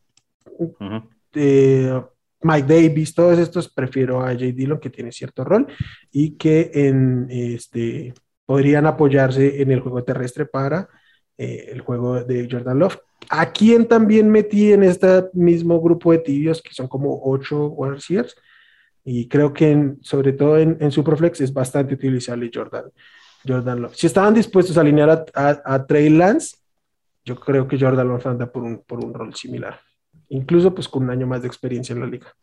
Eh, 1.34 2.01
Mike 2.41 2.67
Davis, 2.67 3.13
todos 3.13 3.38
estos 3.38 3.69
prefiero 3.69 4.21
a 4.21 4.27
Jay 4.27 4.53
Dillon 4.53 4.80
que 4.80 4.89
tiene 4.89 5.11
cierto 5.11 5.43
rol 5.43 5.67
y 6.11 6.38
que 6.38 6.71
en 6.73 7.27
este 7.30 8.13
podrían 8.45 8.86
apoyarse 8.86 9.61
en 9.61 9.71
el 9.71 9.82
juego 9.82 10.03
terrestre 10.03 10.45
para 10.45 10.89
eh, 11.38 11.69
el 11.71 11.82
juego 11.82 12.23
de 12.23 12.47
Jordan 12.49 12.80
Love. 12.80 12.97
A 13.30 13.51
quien 13.51 13.88
también 13.88 14.30
metí 14.30 14.71
en 14.71 14.84
este 14.84 15.25
mismo 15.34 15.80
grupo 15.82 16.11
de 16.11 16.19
tibios, 16.19 16.61
que 16.61 16.73
son 16.73 16.88
como 16.88 17.21
ocho 17.25 17.67
Warriors, 17.67 18.36
y 19.03 19.27
creo 19.27 19.53
que 19.53 19.93
sobre 20.01 20.34
todo 20.34 20.57
en, 20.57 20.91
Superflex 20.91 21.41
es 21.41 21.53
bastante 21.53 21.93
utilizable 21.93 22.49
Jordan, 22.51 22.86
Jordan 23.47 23.82
Love. 23.82 23.95
Si 23.95 24.07
estaban 24.07 24.34
dispuestos 24.34 24.77
a 24.77 24.82
alinear 24.82 25.25
a, 25.36 25.86
Trey 25.86 26.09
Lance, 26.09 26.57
yo 27.23 27.36
creo 27.39 27.67
que 27.67 27.80
Jordan 27.80 28.07
Love 28.07 28.25
anda 28.25 28.51
por 28.51 28.63
un, 28.63 28.82
por 28.84 29.03
un 29.03 29.13
rol 29.13 29.36
similar 29.36 29.80
incluso 30.30 30.73
pues 30.73 30.88
con 30.88 31.03
un 31.03 31.09
año 31.09 31.27
más 31.27 31.41
de 31.41 31.47
experiencia 31.47 31.93
en 31.93 31.99
la 31.99 32.07
liga. 32.07 32.34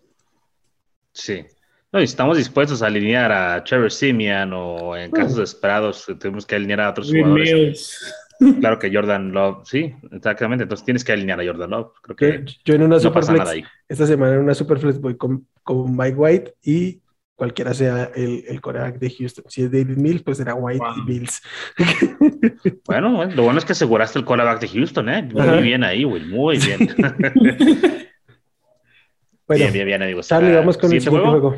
Sí. 1.13 1.45
No, 1.93 2.01
y 2.01 2.05
estamos 2.05 2.37
dispuestos 2.37 2.83
a 2.83 2.87
alinear 2.87 3.33
a 3.33 3.65
Trevor 3.65 3.91
Simeon 3.91 4.53
o 4.53 4.97
en 4.97 5.11
casos 5.11 5.39
esperados 5.39 6.05
tenemos 6.19 6.45
que 6.45 6.57
alinear 6.57 6.81
a 6.81 6.91
otros 6.91 7.11
jugadores. 7.11 8.15
Claro 8.61 8.79
que 8.79 8.93
Jordan 8.93 9.33
Love, 9.33 9.67
sí, 9.67 9.95
exactamente. 10.13 10.65
Entonces 10.65 10.85
tienes 10.85 11.05
que 11.05 11.13
alinear 11.13 11.41
a 11.41 11.47
Jordan 11.47 11.71
Love. 11.71 11.93
Creo 12.03 12.17
que 12.17 12.45
yo 12.65 12.75
en 12.75 12.83
una 12.83 12.97
no 12.97 13.01
Superflex, 13.01 13.67
esta 13.89 14.07
semana 14.07 14.35
en 14.35 14.41
una 14.41 14.55
Superflex 14.55 15.01
voy 15.01 15.17
con, 15.17 15.47
con 15.63 15.97
Mike 15.97 16.17
White 16.17 16.55
y 16.63 17.01
cualquiera 17.37 17.73
sea 17.75 18.11
el, 18.17 18.45
el 18.49 18.61
coreback 18.61 18.99
de 18.99 19.11
Houston. 19.11 19.45
Si 19.49 19.63
es 19.63 19.71
David 19.71 19.97
Mills, 19.97 20.23
pues 20.23 20.39
será 20.39 20.55
White 20.55 20.85
y 20.97 21.03
Mills. 21.03 21.43
Bueno, 22.87 23.25
lo 23.27 23.43
bueno 23.43 23.59
es 23.59 23.65
que 23.65 23.73
aseguraste 23.73 24.19
el 24.19 24.25
coreback 24.25 24.61
de 24.61 24.69
Houston, 24.69 25.09
¿eh? 25.09 25.23
Muy 25.23 25.63
bien 25.63 25.85
ahí, 25.85 26.05
güey, 26.05 26.25
muy 26.25 26.59
bien. 26.59 26.79
bien, 29.49 29.73
bien, 29.73 29.87
bien, 29.87 30.03
amigos. 30.03 30.29
Charlie, 30.29 30.55
vamos 30.55 30.77
con 30.79 30.93
el 30.93 31.01
siguiente 31.01 31.29
juego. 31.29 31.57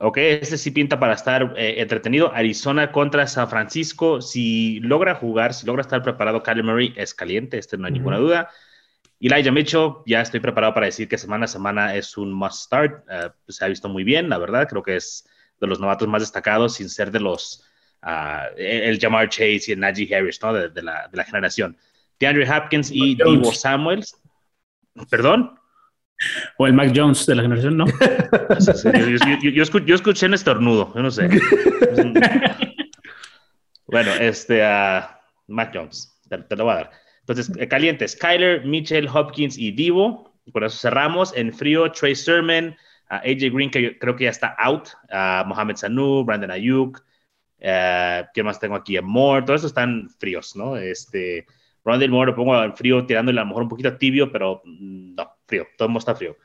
Ok, 0.00 0.18
este 0.18 0.58
sí 0.58 0.70
pinta 0.72 0.98
para 0.98 1.14
estar 1.14 1.54
eh, 1.56 1.76
entretenido. 1.78 2.32
Arizona 2.34 2.92
contra 2.92 3.26
San 3.26 3.48
Francisco. 3.48 4.20
Si 4.20 4.80
logra 4.80 5.14
jugar, 5.14 5.54
si 5.54 5.66
logra 5.66 5.80
estar 5.82 6.02
preparado, 6.02 6.42
Kyler 6.42 6.64
Murray 6.64 6.92
es 6.96 7.14
caliente, 7.14 7.58
este 7.58 7.78
no 7.78 7.86
hay 7.86 7.92
ninguna 7.92 8.18
duda. 8.18 8.50
Elijah 9.20 9.52
Mitchell, 9.52 9.94
ya 10.06 10.20
estoy 10.20 10.40
preparado 10.40 10.74
para 10.74 10.86
decir 10.86 11.08
que 11.08 11.16
semana 11.16 11.44
a 11.44 11.48
semana 11.48 11.94
es 11.94 12.16
un 12.16 12.32
must 12.32 12.64
start. 12.64 13.04
Eh, 13.10 13.30
se 13.48 13.64
ha 13.64 13.68
visto 13.68 13.88
muy 13.88 14.04
bien, 14.04 14.28
la 14.28 14.38
verdad. 14.38 14.68
Creo 14.68 14.82
que 14.82 14.96
es 14.96 15.26
de 15.60 15.66
los 15.66 15.80
novatos 15.80 16.08
más 16.08 16.22
destacados, 16.22 16.74
sin 16.74 16.88
ser 16.88 17.10
de 17.10 17.20
los. 17.20 17.64
Uh, 18.02 18.52
el 18.58 18.98
Jamar 19.00 19.30
Chase 19.30 19.62
y 19.68 19.72
el 19.72 19.80
Najee 19.80 20.14
Harris, 20.14 20.38
¿no? 20.42 20.52
De, 20.52 20.82
la, 20.82 21.08
de 21.08 21.16
la, 21.16 21.24
generación. 21.24 21.74
DeAndre 22.20 22.46
Hopkins 22.50 22.90
y 22.90 23.14
Divo 23.14 23.50
Samuels. 23.50 24.14
¿Perdón? 25.08 25.58
O 26.58 26.66
el 26.66 26.72
Mac 26.72 26.92
Jones 26.94 27.26
de 27.26 27.34
la 27.34 27.42
generación, 27.42 27.76
¿no? 27.76 27.86
yo, 29.42 29.62
escuché, 29.62 30.26
un 30.26 30.34
estornudo, 30.34 30.92
yo 30.94 31.02
no 31.02 31.10
sé. 31.10 31.28
bueno, 33.86 34.12
este, 34.14 34.62
uh, 34.62 35.02
Mac 35.48 35.72
Jones, 35.74 36.20
te, 36.28 36.56
lo 36.56 36.64
voy 36.64 36.72
a 36.72 36.76
dar. 36.76 36.90
Entonces, 37.26 37.50
eh, 37.58 37.68
calientes, 37.68 38.16
Kyler, 38.16 38.64
Mitchell, 38.66 39.08
Hopkins 39.08 39.56
y 39.56 39.70
Divo. 39.72 40.32
Por 40.52 40.64
eso 40.64 40.76
cerramos. 40.76 41.34
En 41.36 41.52
frío, 41.52 41.90
Trey 41.90 42.14
Sermon, 42.14 42.76
AJ 43.08 43.50
Green, 43.50 43.70
que 43.70 43.98
creo 43.98 44.14
que 44.14 44.24
ya 44.24 44.30
está 44.30 44.54
out, 44.58 44.88
Mohamed 45.46 45.76
Sanu, 45.76 46.24
Brandon 46.24 46.50
Ayuk. 46.50 47.02
Uh, 47.60 48.26
¿Qué 48.34 48.42
más 48.42 48.60
tengo 48.60 48.74
aquí? 48.74 49.00
Moore, 49.00 49.46
todos 49.46 49.60
estos 49.60 49.70
están 49.70 50.10
fríos, 50.18 50.54
¿no? 50.54 50.76
Este, 50.76 51.46
Brandon 51.82 52.10
Moore 52.10 52.32
lo 52.32 52.36
pongo 52.36 52.62
en 52.62 52.76
frío, 52.76 53.06
tirándole 53.06 53.40
a 53.40 53.44
lo 53.44 53.48
mejor 53.48 53.62
un 53.62 53.68
poquito 53.70 53.96
tibio, 53.96 54.30
pero 54.30 54.60
mm, 54.64 55.14
no, 55.14 55.30
frío, 55.46 55.66
todo 55.78 55.86
el 55.86 55.90
mundo 55.90 56.00
está 56.00 56.14
frío. 56.14 56.36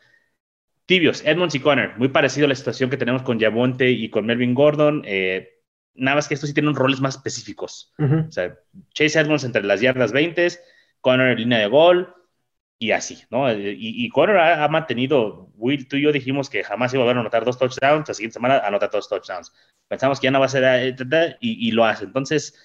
Tibios, 0.86 1.24
Edmonds 1.26 1.56
y 1.56 1.60
Connor, 1.60 1.98
muy 1.98 2.08
parecido 2.08 2.46
a 2.46 2.50
la 2.50 2.56
situación 2.56 2.90
que 2.90 2.98
tenemos 2.98 3.22
con 3.24 3.40
Javonte 3.40 3.92
y 3.92 4.10
con 4.10 4.26
Melvin 4.26 4.54
Gordon. 4.54 5.04
Eh, 5.06 5.59
nada 6.00 6.16
más 6.16 6.28
que 6.28 6.34
estos 6.34 6.50
sí 6.50 6.54
tienen 6.54 6.76
roles 6.76 7.02
más 7.02 7.16
específicos. 7.16 7.94
O 7.98 8.32
sea, 8.32 8.58
Chase 8.94 9.20
Edmonds 9.20 9.44
entre 9.44 9.64
las 9.64 9.82
yardas 9.82 10.12
20, 10.12 10.48
Connor 11.02 11.30
en 11.30 11.38
línea 11.38 11.60
de 11.60 11.68
gol 11.68 12.14
y 12.78 12.92
así, 12.92 13.24
¿no? 13.30 13.52
Y, 13.52 13.76
y 13.78 14.10
Connor 14.10 14.38
ha, 14.38 14.68
mantenido, 14.68 15.52
Will, 15.56 15.88
tú 15.88 15.98
y 15.98 16.04
yo 16.04 16.12
dijimos 16.12 16.50
que 16.50 16.64
jamás 16.64 16.94
iba 16.94 17.06
a 17.06 17.12
anotar 17.12 17.46
dos 17.46 17.58
touchdowns, 17.58 18.08
la 18.08 18.14
siguiente 18.14 18.34
semana 18.34 18.60
anota 18.60 18.88
dos 18.88 19.10
touchdowns. 19.10 19.52
Pensamos 19.88 20.20
que 20.20 20.26
ya 20.26 20.32
no 20.32 20.40
va 20.40 20.46
a 20.46 20.50
ser, 20.50 20.64
eh, 20.64 21.38
y, 21.40 21.68
y 21.68 21.72
lo 21.72 21.86
hace. 21.86 22.06
Entonces, 22.06 22.56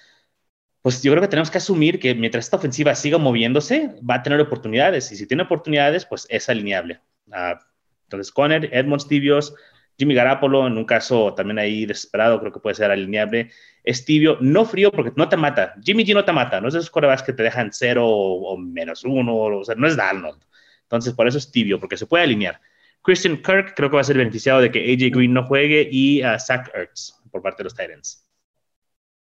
pues 0.82 1.02
yo 1.02 1.12
creo 1.12 1.22
que 1.22 1.28
tenemos 1.28 1.50
que 1.50 1.58
asumir 1.58 1.98
que 1.98 2.14
mientras 2.14 2.44
esta 2.44 2.58
ofensiva 2.58 2.94
siga 2.94 3.16
moviéndose, 3.16 3.96
va 4.08 4.16
a 4.16 4.22
tener 4.22 4.38
oportunidades, 4.40 5.10
y 5.12 5.16
si 5.16 5.26
tiene 5.26 5.44
oportunidades, 5.44 6.04
pues 6.04 6.26
es 6.28 6.48
alineable. 6.50 7.00
Uh, 7.28 7.58
entonces, 8.02 8.30
Conner, 8.30 8.68
Edmonds 8.70 9.08
Tibios, 9.08 9.54
Jimmy 9.98 10.14
Garapolo, 10.14 10.66
en 10.66 10.76
un 10.76 10.84
caso 10.84 11.34
también 11.34 11.58
ahí 11.58 11.86
desesperado, 11.86 12.40
creo 12.40 12.52
que 12.52 12.60
puede 12.60 12.74
ser 12.74 12.90
alineable. 12.90 13.50
Es 13.82 14.04
tibio, 14.04 14.38
no 14.40 14.64
frío 14.64 14.90
porque 14.90 15.12
no 15.16 15.28
te 15.28 15.36
mata. 15.36 15.74
Jimmy 15.82 16.04
G 16.04 16.14
no 16.14 16.24
te 16.24 16.32
mata, 16.32 16.60
no 16.60 16.68
es 16.68 16.74
de 16.74 16.80
esos 16.80 16.90
corebacks 16.90 17.22
que 17.22 17.32
te 17.32 17.42
dejan 17.42 17.72
cero 17.72 18.06
o, 18.06 18.56
menos 18.56 19.04
uno, 19.04 19.36
o 19.36 19.64
sea, 19.64 19.74
no 19.74 19.86
es 19.86 19.96
Darnold. 19.96 20.42
Entonces, 20.82 21.12
por 21.14 21.28
eso 21.28 21.38
es 21.38 21.50
tibio, 21.50 21.78
porque 21.78 21.96
se 21.96 22.06
puede 22.06 22.24
alinear. 22.24 22.60
Christian 23.02 23.36
Kirk 23.36 23.74
creo 23.76 23.90
que 23.90 23.96
va 23.96 24.00
a 24.00 24.04
ser 24.04 24.16
beneficiado 24.16 24.60
de 24.60 24.70
que 24.70 24.80
AJ 24.80 25.14
Green 25.14 25.34
no 25.34 25.44
juegue 25.44 25.86
y 25.90 26.24
uh, 26.24 26.38
Zach 26.38 26.70
Ertz 26.74 27.20
por 27.30 27.42
parte 27.42 27.62
de 27.62 27.64
los 27.64 27.74
Titans. 27.74 28.26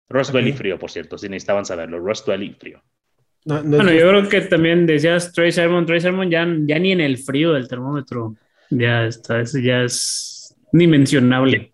Ross 0.08 0.30
okay. 0.30 0.52
frío, 0.52 0.78
por 0.78 0.90
cierto, 0.90 1.18
si 1.18 1.28
necesitaban 1.28 1.64
saberlo. 1.64 1.98
Ross 1.98 2.24
y 2.26 2.50
frío. 2.50 2.82
bueno, 3.44 3.90
yo 3.90 4.08
creo 4.08 4.28
que 4.28 4.42
también 4.42 4.86
decías 4.86 5.32
Trey 5.32 5.50
Sermon, 5.50 5.86
Trey 5.86 6.00
Sermon 6.00 6.30
ya, 6.30 6.46
ya 6.66 6.78
ni 6.78 6.92
en 6.92 7.00
el 7.00 7.18
frío 7.18 7.52
del 7.52 7.66
termómetro 7.66 8.36
ya 8.70 9.06
está, 9.06 9.40
eso 9.40 9.58
ya 9.58 9.82
es 9.82 10.31
ni 10.72 10.86
mencionable. 10.86 11.72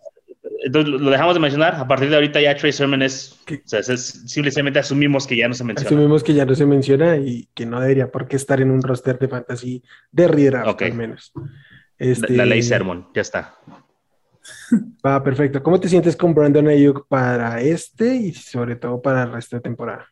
Entonces 0.64 1.01
lo 1.01 1.11
dejamos 1.11 1.34
de 1.34 1.40
mencionar. 1.40 1.76
A 1.76 1.86
partir 1.86 2.11
de 2.11 2.16
ahorita 2.16 2.40
ya 2.40 2.57
Trey 2.57 2.72
Sermon 2.72 3.03
es, 3.03 3.38
o 3.49 3.82
sea, 3.82 3.96
simplemente 3.96 4.78
asumimos 4.78 5.26
que 5.26 5.36
ya 5.36 5.49
no 5.49 5.55
se 5.55 5.64
menciona. 5.64 5.88
Asumimos 5.88 6.22
que 6.22 6.34
ya 6.34 6.44
no 6.44 6.55
se 6.55 6.66
menciona 6.66 7.16
y 7.16 7.49
que 7.55 7.64
no 7.64 7.80
debería 7.80 8.11
por 8.11 8.26
qué 8.26 8.36
estar 8.36 8.61
en 8.61 8.70
un 8.70 8.82
roster 8.82 9.18
de 9.18 9.28
fantasy 9.28 9.82
de 10.11 10.28
redraft 10.28 10.82
al 10.82 10.94
menos. 10.94 11.32
Este... 11.96 12.36
La, 12.36 12.44
ley 12.44 12.62
Sermon, 12.62 13.09
ya 13.14 13.22
está. 13.22 13.55
Va, 15.07 15.22
perfecto. 15.22 15.62
¿Cómo 15.62 15.78
te 15.78 15.88
sientes 15.88 16.16
con 16.16 16.34
Brandon 16.34 16.68
Ayuk 16.68 17.07
para 17.09 17.61
este 17.61 18.14
y 18.14 18.32
sobre 18.32 18.76
todo 18.76 19.01
para 19.01 19.24
el 19.24 19.32
resto 19.32 19.57
de 19.57 19.62
temporada? 19.62 20.07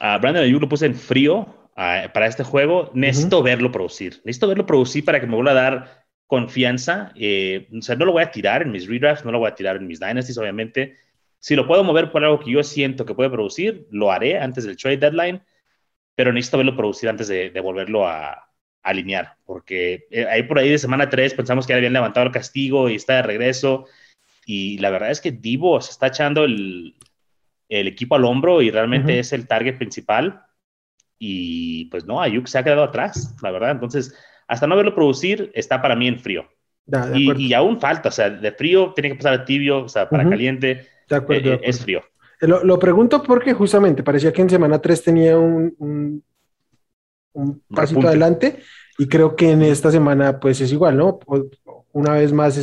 A 0.00 0.18
Brandon 0.18 0.44
Ayuk 0.44 0.62
lo 0.62 0.68
puse 0.68 0.86
en 0.86 0.94
frío 0.94 1.70
para 1.74 2.26
este 2.26 2.44
juego. 2.44 2.90
Necesito 2.94 3.42
verlo 3.42 3.70
producir. 3.70 4.20
Necesito 4.24 4.48
verlo 4.48 4.66
producir 4.66 5.04
para 5.04 5.20
que 5.20 5.26
me 5.26 5.34
vuelva 5.34 5.52
a 5.52 5.54
dar 5.54 6.03
confianza. 6.26 7.12
Eh, 7.16 7.68
o 7.76 7.82
sea, 7.82 7.96
no 7.96 8.04
lo 8.04 8.12
voy 8.12 8.22
a 8.22 8.30
tirar 8.30 8.62
en 8.62 8.72
mis 8.72 8.88
redrafts, 8.88 9.24
no 9.24 9.32
lo 9.32 9.38
voy 9.38 9.48
a 9.48 9.54
tirar 9.54 9.76
en 9.76 9.86
mis 9.86 10.00
dynasties, 10.00 10.38
obviamente. 10.38 10.96
Si 11.38 11.54
lo 11.54 11.66
puedo 11.66 11.84
mover 11.84 12.10
por 12.10 12.24
algo 12.24 12.40
que 12.40 12.50
yo 12.50 12.62
siento 12.62 13.04
que 13.04 13.14
puede 13.14 13.30
producir, 13.30 13.86
lo 13.90 14.10
haré 14.10 14.38
antes 14.38 14.64
del 14.64 14.76
trade 14.76 14.96
deadline, 14.96 15.42
pero 16.14 16.32
necesito 16.32 16.58
verlo 16.58 16.76
producir 16.76 17.08
antes 17.08 17.28
de, 17.28 17.50
volverlo 17.60 18.06
a, 18.06 18.40
alinear, 18.82 19.38
porque 19.46 20.06
eh, 20.10 20.26
ahí 20.26 20.42
por 20.42 20.58
ahí 20.58 20.68
de 20.68 20.78
semana 20.78 21.08
3 21.08 21.32
pensamos 21.32 21.66
que 21.66 21.72
ya 21.72 21.78
habían 21.78 21.94
levantado 21.94 22.26
el 22.26 22.32
castigo 22.32 22.90
y 22.90 22.96
está 22.96 23.14
de 23.14 23.22
regreso, 23.22 23.86
y 24.44 24.76
la 24.76 24.90
verdad 24.90 25.10
es 25.10 25.22
que 25.22 25.32
Divo 25.32 25.80
se 25.80 25.92
está 25.92 26.08
echando 26.08 26.44
el, 26.44 26.94
el 27.70 27.88
equipo 27.88 28.14
al 28.14 28.26
hombro 28.26 28.60
y 28.60 28.70
realmente 28.70 29.18
es 29.18 29.32
el 29.32 29.48
target 29.48 29.78
principal, 29.78 30.44
y 31.18 31.86
pues 31.86 32.04
no, 32.04 32.20
Ayuk 32.20 32.46
se 32.46 32.58
ha 32.58 32.64
quedado 32.64 32.82
atrás, 32.82 33.34
la 33.42 33.50
verdad, 33.50 33.70
entonces 33.70 34.14
hasta 34.46 34.66
no 34.66 34.76
verlo 34.76 34.94
producir, 34.94 35.50
está 35.54 35.80
para 35.80 35.96
mí 35.96 36.08
en 36.08 36.18
frío. 36.18 36.44
y, 37.14 37.52
aún 37.52 37.80
falta, 37.80 38.08
o 38.08 38.12
sea, 38.12 38.30
de 38.30 38.52
frío 38.52 38.92
tiene 38.94 39.10
que 39.10 39.16
pasar 39.16 39.34
a 39.34 39.44
tibio, 39.44 39.84
o 39.84 39.88
sea, 39.88 40.08
para 40.08 40.28
caliente 40.28 40.86
de 41.08 41.16
acuerdo, 41.16 41.52
eh, 41.54 41.60
es 41.62 41.80
frío. 41.80 42.02
Eh, 42.40 42.46
lo, 42.46 42.78
pregunto 42.78 43.22
porque 43.22 43.54
justamente 43.54 44.02
parecía 44.02 44.32
que 44.32 44.42
en 44.42 44.50
semana 44.50 44.80
3 44.80 45.02
tenía 45.02 45.38
un, 45.38 46.22
un, 47.32 47.62
pasito 47.68 48.06
adelante 48.06 48.60
y 48.98 49.08
creo 49.08 49.34
que 49.34 49.50
en 49.50 49.62
esta 49.62 49.90
semana 49.90 50.38
pues 50.38 50.60
es 50.60 50.72
igual, 50.72 50.96
¿no? 50.96 51.18
Una 51.92 52.14
vez 52.14 52.32
más 52.32 52.56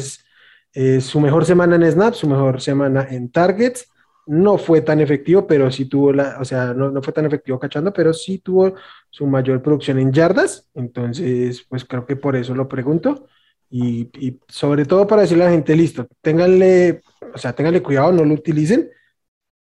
es 0.74 1.06
su 1.06 1.20
mejor 1.20 1.46
semana 1.46 1.76
en 1.76 1.92
Snap, 1.92 2.14
su 2.14 2.28
mejor 2.28 2.62
semana 2.62 3.08
en 3.10 3.30
Targets. 3.32 3.91
No 4.28 4.58
fue 4.58 4.82
tan 4.82 5.02
efectivo, 5.02 5.48
pero 5.48 5.72
sí 5.72 5.86
tuvo 5.86 6.14
la, 6.14 6.38
o 6.40 6.46
sea, 6.46 6.74
no, 6.74 6.92
no 6.92 7.02
fue 7.02 7.14
tan 7.14 7.26
efectivo 7.26 7.60
cachando, 7.60 7.92
pero 7.92 8.14
sí 8.14 8.40
tuvo 8.40 8.76
su 9.10 9.26
mayor 9.28 9.62
producción 9.62 10.00
en 10.00 10.14
yardas. 10.14 10.70
Entonces, 10.74 11.66
pues 11.68 11.86
creo 11.86 12.06
que 12.06 12.16
por 12.16 12.36
eso 12.36 12.56
lo 12.56 12.68
pregunto. 12.68 13.28
Y, 13.70 14.10
y, 14.20 14.40
sobre 14.48 14.86
todo 14.86 15.08
para 15.08 15.22
decirle 15.24 15.46
a 15.46 15.48
la 15.48 15.54
gente, 15.54 15.76
listo, 15.76 16.08
ténganle, 16.22 17.02
o 17.34 17.38
sea, 17.38 17.54
ténganle 17.54 17.82
cuidado, 17.82 18.12
no 18.12 18.26
lo 18.26 18.34
utilicen, 18.34 18.92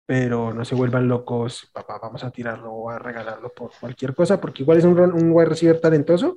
pero 0.07 0.55
no 0.55 0.65
se 0.65 0.77
vuelvan 0.77 1.09
locos, 1.09 1.69
papá, 1.73 1.99
vamos 2.01 2.23
a 2.25 2.31
tirarlo 2.31 2.73
o 2.73 2.91
a 2.91 2.99
regalarlo 2.99 3.53
por 3.53 3.73
cualquier 3.81 4.15
cosa, 4.15 4.41
porque 4.41 4.63
igual 4.63 4.79
es 4.79 4.85
un, 4.85 4.99
un 4.99 5.33
wide 5.33 5.49
receiver 5.49 5.81
talentoso 5.81 6.37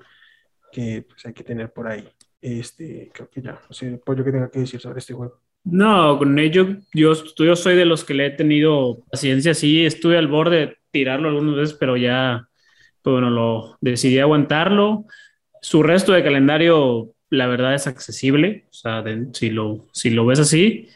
que 0.71 1.05
pues, 1.07 1.25
hay 1.25 1.33
que 1.33 1.43
tener 1.43 1.71
por 1.71 1.87
ahí. 1.87 2.07
Este, 2.41 3.11
creo 3.13 3.29
que 3.29 3.41
ya, 3.41 3.53
no 3.67 3.73
sé, 3.73 3.97
pollo 4.03 4.23
que 4.23 4.31
tenga 4.31 4.49
que 4.49 4.59
decir 4.59 4.79
sobre 4.79 4.99
este 4.99 5.13
juego. 5.13 5.39
No, 5.71 6.17
con 6.17 6.39
ello 6.39 6.77
yo, 6.93 7.13
yo 7.37 7.55
soy 7.55 7.75
de 7.75 7.85
los 7.85 8.03
que 8.03 8.13
le 8.13 8.27
he 8.27 8.29
tenido 8.31 9.03
paciencia, 9.11 9.53
sí, 9.53 9.85
estuve 9.85 10.17
al 10.17 10.27
borde 10.27 10.57
de 10.57 10.77
tirarlo 10.91 11.29
algunas 11.29 11.55
veces, 11.55 11.77
pero 11.79 11.97
ya, 11.97 12.47
pues 13.01 13.13
bueno, 13.13 13.29
lo 13.29 13.77
decidí 13.81 14.19
aguantarlo. 14.19 15.05
Su 15.61 15.83
resto 15.83 16.13
de 16.13 16.23
calendario 16.23 17.13
la 17.29 17.47
verdad 17.47 17.75
es 17.75 17.87
accesible, 17.87 18.65
o 18.69 18.73
sea, 18.73 19.03
si, 19.33 19.49
lo, 19.49 19.87
si 19.93 20.09
lo 20.09 20.25
ves 20.25 20.39
así. 20.39 20.89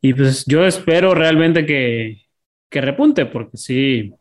Y 0.00 0.14
pues 0.14 0.44
yo 0.46 0.64
espero 0.64 1.14
realmente 1.14 1.66
que, 1.66 2.22
que 2.68 2.80
repunte, 2.80 3.26
porque 3.26 3.56
sí, 3.56 4.14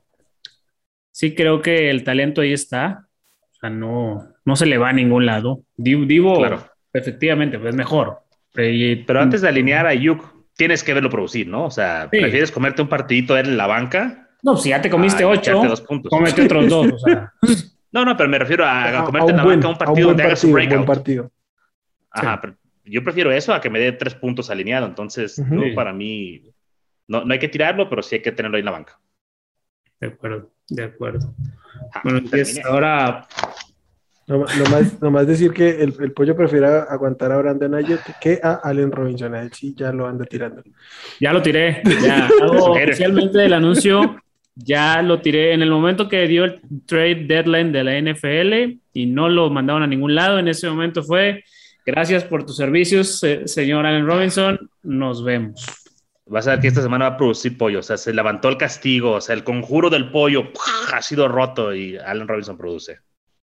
sí 1.12 1.34
creo 1.34 1.62
que 1.62 1.90
el 1.90 2.04
talento 2.04 2.42
ahí 2.42 2.54
está. 2.54 3.08
O 3.52 3.56
sea, 3.56 3.70
no, 3.70 4.34
no 4.46 4.56
se 4.56 4.66
le 4.66 4.78
va 4.78 4.90
a 4.90 4.94
ningún 4.94 5.26
lado. 5.26 5.64
Divo, 5.76 6.38
claro. 6.38 6.66
efectivamente, 6.94 7.58
pues 7.58 7.70
es 7.70 7.76
mejor. 7.76 8.20
Pero 8.54 9.20
antes 9.20 9.42
de 9.42 9.48
alinear 9.48 9.88
a 9.88 9.94
Yuk, 9.94 10.24
tienes 10.56 10.84
que 10.84 10.94
verlo 10.94 11.10
producir, 11.10 11.48
¿no? 11.48 11.66
O 11.66 11.72
sea, 11.72 12.08
¿prefieres 12.10 12.52
comerte 12.52 12.82
un 12.82 12.90
partidito 12.90 13.38
en 13.38 13.58
la 13.58 13.68
banca? 13.68 14.30
No, 14.44 14.58
si 14.58 14.70
ya 14.70 14.82
te 14.82 14.90
comiste 14.90 15.24
ocho, 15.24 15.62
comete 16.10 16.44
otros 16.44 16.70
dos. 16.70 16.94
O 16.94 17.00
sea. 17.00 17.34
No, 17.94 18.06
no, 18.06 18.16
pero 18.16 18.30
me 18.30 18.40
refiero 18.40 18.64
a, 18.66 19.04
comerte 19.04 19.32
en 19.32 19.38
la 19.38 19.44
banca 19.44 19.68
un 19.68 19.78
partido 19.78 20.08
donde 20.08 20.24
hagas 20.24 20.44
un 20.46 20.54
breakout. 20.54 20.86
partido. 20.86 21.30
Ajá, 22.10 22.40
pero 22.40 22.56
yo 22.86 23.04
prefiero 23.04 23.32
eso 23.34 23.54
a 23.54 23.60
que 23.60 23.70
me 23.70 23.80
dé 23.80 23.92
tres 23.92 24.16
puntos 24.16 24.50
alineado. 24.50 24.88
Entonces, 24.88 25.42
para 25.76 25.92
mí, 25.92 26.42
no, 27.08 27.26
no 27.26 27.34
hay 27.34 27.40
que 27.40 27.50
tirarlo, 27.50 27.90
pero 27.90 28.02
sí 28.02 28.16
hay 28.16 28.22
que 28.22 28.32
tenerlo 28.32 28.56
ahí 28.56 28.62
en 28.62 28.66
la 28.66 28.72
banca. 28.72 28.98
De 30.00 30.08
acuerdo, 30.08 30.52
de 30.70 30.84
acuerdo. 30.84 31.36
bueno, 32.04 32.20
entonces 32.20 32.64
ahora. 32.66 33.28
No, 34.28 34.40
más, 34.40 35.02
más, 35.02 35.28
decir 35.28 35.52
que 35.52 35.82
el, 35.82 35.94
el, 36.00 36.14
pollo 36.14 36.36
prefiere 36.36 36.68
aguantar 36.68 37.32
a 37.32 37.38
Brandon 37.38 37.76
Ayuk 37.76 38.00
que 38.22 38.40
a 38.42 38.54
Allen 38.64 38.92
Robinson. 38.92 39.36
A 39.36 39.42
él 39.42 39.52
sí 39.52 39.74
ya 39.76 39.92
lo 39.92 40.08
anda 40.08 40.26
tirando. 40.26 40.64
Ya 41.20 41.34
lo 41.34 41.42
tiré. 41.42 41.82
Ya 42.02 42.28
hago 42.42 42.72
oficialmente 42.72 43.44
el 43.44 43.54
anuncio 43.54 44.16
ya 44.56 45.02
lo 45.02 45.22
tiré 45.22 45.54
en 45.54 45.62
el 45.62 45.72
momento 45.72 46.10
que 46.10 46.28
dio 46.28 46.46
el 46.46 46.62
trade 46.86 47.26
deadline 47.26 47.72
de 47.72 47.84
la 47.84 48.00
NFL 48.00 48.80
y 48.94 49.06
no 49.06 49.30
lo 49.30 49.50
mandaron 49.50 49.84
a 49.84 49.88
ningún 49.88 50.16
lado. 50.16 50.40
En 50.40 50.48
ese 50.48 50.70
momento 50.70 51.04
fue, 51.04 51.44
gracias 51.86 52.24
por 52.24 52.46
tus 52.46 52.58
servicios, 52.58 53.22
señor 53.46 53.86
Allen 53.86 54.06
Robinson, 54.06 54.70
nos 54.84 55.24
vemos. 55.24 55.66
Vas 56.26 56.48
a 56.48 56.52
ver 56.52 56.62
que 56.62 56.68
esta 56.68 56.82
semana 56.82 57.10
va 57.10 57.16
a 57.16 57.18
producir 57.18 57.58
pollo, 57.58 57.80
o 57.80 57.84
sea, 57.84 57.98
se 57.98 58.14
levantó 58.14 58.48
el 58.50 58.58
castigo, 58.58 59.14
o 59.14 59.22
sea, 59.22 59.36
el 59.36 59.44
conjuro 59.44 59.90
del 59.90 60.12
pollo 60.12 60.52
ha 60.94 61.02
sido 61.02 61.28
roto 61.28 61.74
y 61.74 61.98
Allen 61.98 62.28
Robinson 62.28 62.58
produce, 62.58 63.00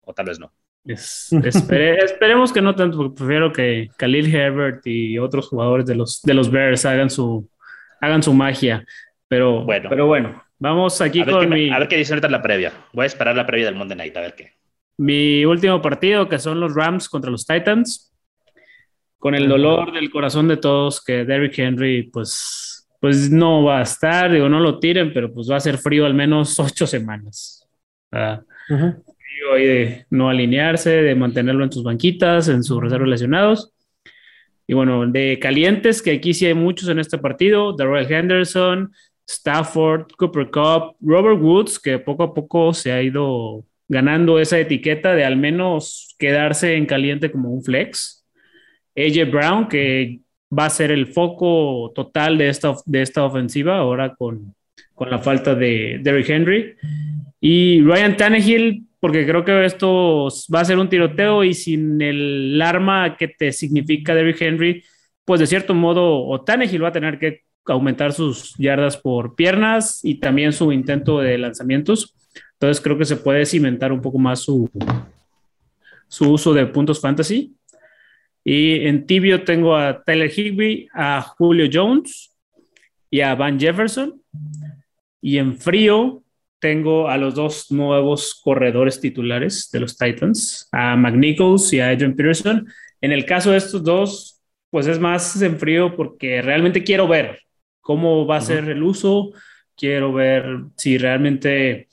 o 0.03 0.15
tal 0.15 0.27
vez 0.27 0.39
no. 0.39 0.53
esperemos 0.85 2.53
que 2.53 2.63
no 2.63 2.75
tanto, 2.75 2.97
porque 2.97 3.17
prefiero 3.17 3.53
que 3.53 3.91
Khalil 3.97 4.35
Herbert 4.35 4.87
y 4.87 5.19
otros 5.19 5.49
jugadores 5.49 5.87
de 5.87 5.95
los, 5.95 6.23
de 6.23 6.35
los 6.35 6.51
Bears 6.51 6.85
hagan 6.87 7.11
su, 7.11 7.49
hagan 8.01 8.23
su 8.23 8.33
magia. 8.33 8.85
Pero 9.29 9.65
bueno, 9.65 9.89
pero 9.89 10.07
bueno 10.07 10.43
Vamos 10.61 11.01
aquí 11.01 11.25
con 11.25 11.49
mi. 11.49 11.71
A 11.71 11.79
ver 11.79 11.89
qué 11.89 11.97
dice 11.97 12.13
ahorita 12.13 12.29
la 12.29 12.43
previa. 12.43 12.73
Voy 12.93 13.05
a 13.05 13.07
esperar 13.07 13.35
la 13.35 13.47
previa 13.47 13.65
del 13.65 13.77
Monday 13.77 13.97
Night, 13.97 14.17
a 14.17 14.21
ver 14.21 14.35
qué. 14.35 14.53
Mi 14.99 15.45
último 15.47 15.81
partido, 15.81 16.29
que 16.29 16.39
son 16.39 16.61
los 16.61 16.75
Rams 16.75 17.09
contra 17.09 17.31
los 17.31 17.47
Titans. 17.47 18.15
Con 19.19 19.35
el 19.35 19.49
dolor 19.49 19.93
del 19.93 20.11
corazón 20.11 20.49
de 20.49 20.59
todos 20.59 21.03
que 21.03 21.25
Derrick 21.25 21.59
Henry, 21.59 22.05
pues, 22.05 22.89
pues 23.01 23.31
no 23.31 23.65
va 23.65 23.81
a 23.81 23.83
estar, 23.83 24.33
digo, 24.33 24.49
no 24.49 24.61
lo 24.61 24.79
tiren, 24.79 25.13
pero 25.13 25.33
pues 25.33 25.51
va 25.51 25.57
a 25.57 25.61
ser 25.61 25.77
frío 25.77 26.07
al 26.07 26.15
menos 26.15 26.59
ocho 26.59 26.87
semanas. 26.87 27.69
Ahí 29.55 29.65
de 29.65 30.07
no 30.11 30.29
alinearse, 30.29 30.91
de 30.91 31.15
mantenerlo 31.15 31.65
en 31.65 31.73
sus 31.73 31.83
banquitas, 31.83 32.49
en 32.49 32.63
sus 32.63 32.81
reservas 32.81 33.09
lesionados. 33.09 33.73
Y 34.67 34.75
bueno, 34.75 35.05
de 35.07 35.39
calientes, 35.41 36.01
que 36.03 36.13
aquí 36.13 36.33
sí 36.33 36.47
hay 36.47 36.55
muchos 36.55 36.89
en 36.89 37.01
este 37.01 37.19
partido, 37.19 37.73
Darrell 37.73 38.11
Henderson, 38.11 38.93
Stafford, 39.29 40.13
Cooper 40.17 40.51
Cup, 40.51 40.97
Robert 41.01 41.41
Woods, 41.41 41.79
que 41.79 41.99
poco 41.99 42.23
a 42.23 42.35
poco 42.35 42.73
se 42.73 42.93
ha 42.93 43.03
ido 43.03 43.65
ganando 43.89 44.39
esa 44.39 44.59
etiqueta 44.59 45.15
de 45.15 45.25
al 45.25 45.37
menos 45.37 46.15
quedarse 46.19 46.77
en 46.77 46.87
caliente 46.87 47.33
como 47.33 47.51
un 47.51 47.63
flex. 47.65 48.25
AJ 48.97 49.31
Brown, 49.31 49.69
que 49.69 50.21
va 50.57 50.67
a 50.67 50.71
ser 50.71 50.91
el 50.91 51.09
foco 51.09 51.93
total 51.95 52.39
de 52.39 52.49
esta, 52.49 52.75
de 52.87 53.03
esta 53.03 53.25
ofensiva 53.25 53.79
ahora 53.79 54.15
con, 54.15 54.55
con 54.95 55.11
la 55.11 55.19
falta 55.19 55.55
de 55.55 55.99
Derrick 56.03 56.29
Henry. 56.29 56.77
Y 57.41 57.81
Ryan 57.83 58.17
Tannehill, 58.17 58.85
porque 59.01 59.27
creo 59.27 59.45
que 59.45 59.65
esto 59.65 60.29
va 60.55 60.61
a 60.61 60.65
ser 60.65 60.79
un 60.79 60.89
tiroteo 60.89 61.43
y 61.43 61.55
sin 61.55 62.01
el 62.03 62.61
arma 62.63 63.17
que 63.17 63.29
te 63.29 63.51
significa 63.51 64.15
Derrick 64.15 64.41
Henry, 64.41 64.85
pues 65.25 65.41
de 65.41 65.47
cierto 65.47 65.75
modo, 65.75 66.27
o 66.27 66.43
Tannehill 66.43 66.85
va 66.85 66.89
a 66.89 66.93
tener 66.93 67.19
que 67.19 67.43
aumentar 67.65 68.13
sus 68.13 68.55
yardas 68.59 68.97
por 68.97 69.35
piernas 69.35 70.01
y 70.05 70.17
también 70.17 70.53
su 70.53 70.71
intento 70.71 71.21
de 71.21 71.39
lanzamientos. 71.39 72.15
Entonces 72.53 72.83
creo 72.83 72.99
que 72.99 73.07
se 73.07 73.17
puede 73.17 73.47
cimentar 73.47 73.91
un 73.91 74.03
poco 74.03 74.19
más 74.19 74.41
su, 74.41 74.69
su 76.09 76.31
uso 76.31 76.53
de 76.53 76.67
puntos 76.67 77.01
fantasy. 77.01 77.55
Y 78.45 78.87
en 78.87 79.07
tibio 79.07 79.45
tengo 79.45 79.77
a 79.77 80.03
Tyler 80.03 80.31
Higby, 80.31 80.89
a 80.93 81.23
Julio 81.23 81.69
Jones 81.73 82.35
y 83.11 83.21
a 83.21 83.35
Van 83.35 83.59
Jefferson. 83.59 84.21
Y 85.23 85.39
en 85.39 85.57
frío 85.57 86.23
tengo 86.61 87.09
a 87.09 87.17
los 87.17 87.35
dos 87.35 87.71
nuevos 87.71 88.39
corredores 88.43 89.01
titulares 89.01 89.71
de 89.73 89.81
los 89.81 89.97
Titans, 89.97 90.69
a 90.71 90.95
McNichols 90.97 91.73
y 91.73 91.81
a 91.81 91.89
Adrian 91.89 92.15
Peterson. 92.15 92.69
En 93.01 93.13
el 93.13 93.25
caso 93.25 93.51
de 93.51 93.57
estos 93.57 93.83
dos, 93.83 94.41
pues 94.71 94.87
es 94.87 94.99
más 95.01 95.41
en 95.43 95.59
frío 95.59 95.97
porque 95.97 96.43
realmente 96.43 96.85
quiero 96.85 97.09
ver 97.09 97.41
cómo 97.81 98.27
va 98.27 98.37
a 98.37 98.41
ser 98.41 98.69
el 98.69 98.83
uso, 98.83 99.33
quiero 99.77 100.13
ver 100.13 100.45
si 100.77 100.99
realmente, 100.99 101.89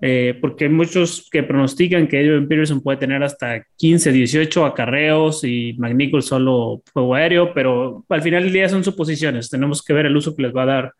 eh, 0.00 0.36
porque 0.40 0.64
hay 0.64 0.70
muchos 0.70 1.28
que 1.30 1.42
pronostican 1.42 2.08
que 2.08 2.18
Adrian 2.18 2.48
Peterson 2.48 2.82
puede 2.82 2.98
tener 2.98 3.22
hasta 3.22 3.64
15, 3.76 4.10
18 4.10 4.64
acarreos 4.64 5.44
y 5.44 5.74
McNichol 5.78 6.22
solo 6.22 6.82
juego 6.92 7.14
aéreo, 7.14 7.52
pero 7.52 8.04
al 8.08 8.22
final 8.22 8.44
del 8.44 8.52
día 8.52 8.68
son 8.68 8.82
suposiciones, 8.82 9.50
tenemos 9.50 9.82
que 9.82 9.92
ver 9.92 10.06
el 10.06 10.16
uso 10.16 10.34
que 10.34 10.42
les 10.42 10.56
va 10.56 10.62
a 10.62 10.66
dar 10.66 10.92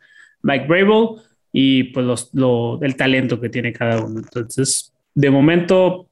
Mike 0.43 0.67
Brable 0.69 1.23
y 1.57 1.85
pues 1.85 2.05
los, 2.35 2.83
el 2.83 2.97
talento 2.97 3.41
que 3.41 3.49
tiene 3.49 3.73
cada 3.73 4.05
uno. 4.05 4.19
Entonces, 4.19 4.93
de 5.15 5.31
momento, 5.31 6.09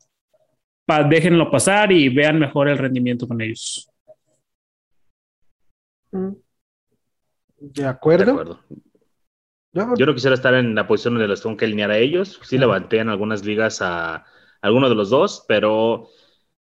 déjenlo 1.11 1.51
pasar 1.51 1.91
y 1.91 2.09
vean 2.09 2.39
mejor 2.39 2.69
el 2.69 2.79
rendimiento 2.79 3.27
con 3.27 3.41
ellos. 3.41 3.91
De 7.59 7.85
acuerdo. 7.85 8.61
Yo, 9.73 10.07
no 10.07 10.15
quisiera 10.15 10.35
estar 10.35 10.55
en 10.55 10.77
la 10.77 10.87
posición 10.87 11.15
donde 11.15 11.27
los 11.27 11.43
tengo 11.43 11.57
que 11.57 11.65
alinear 11.65 11.91
a 11.91 11.99
ellos. 11.99 12.39
Sí 12.45 12.57
levanté 12.57 12.99
en 12.99 13.09
algunas 13.09 13.45
ligas 13.45 13.83
a 13.83 14.25
alguno 14.61 14.89
de 14.89 14.95
los 14.95 15.11
dos, 15.11 15.45
pero 15.49 16.07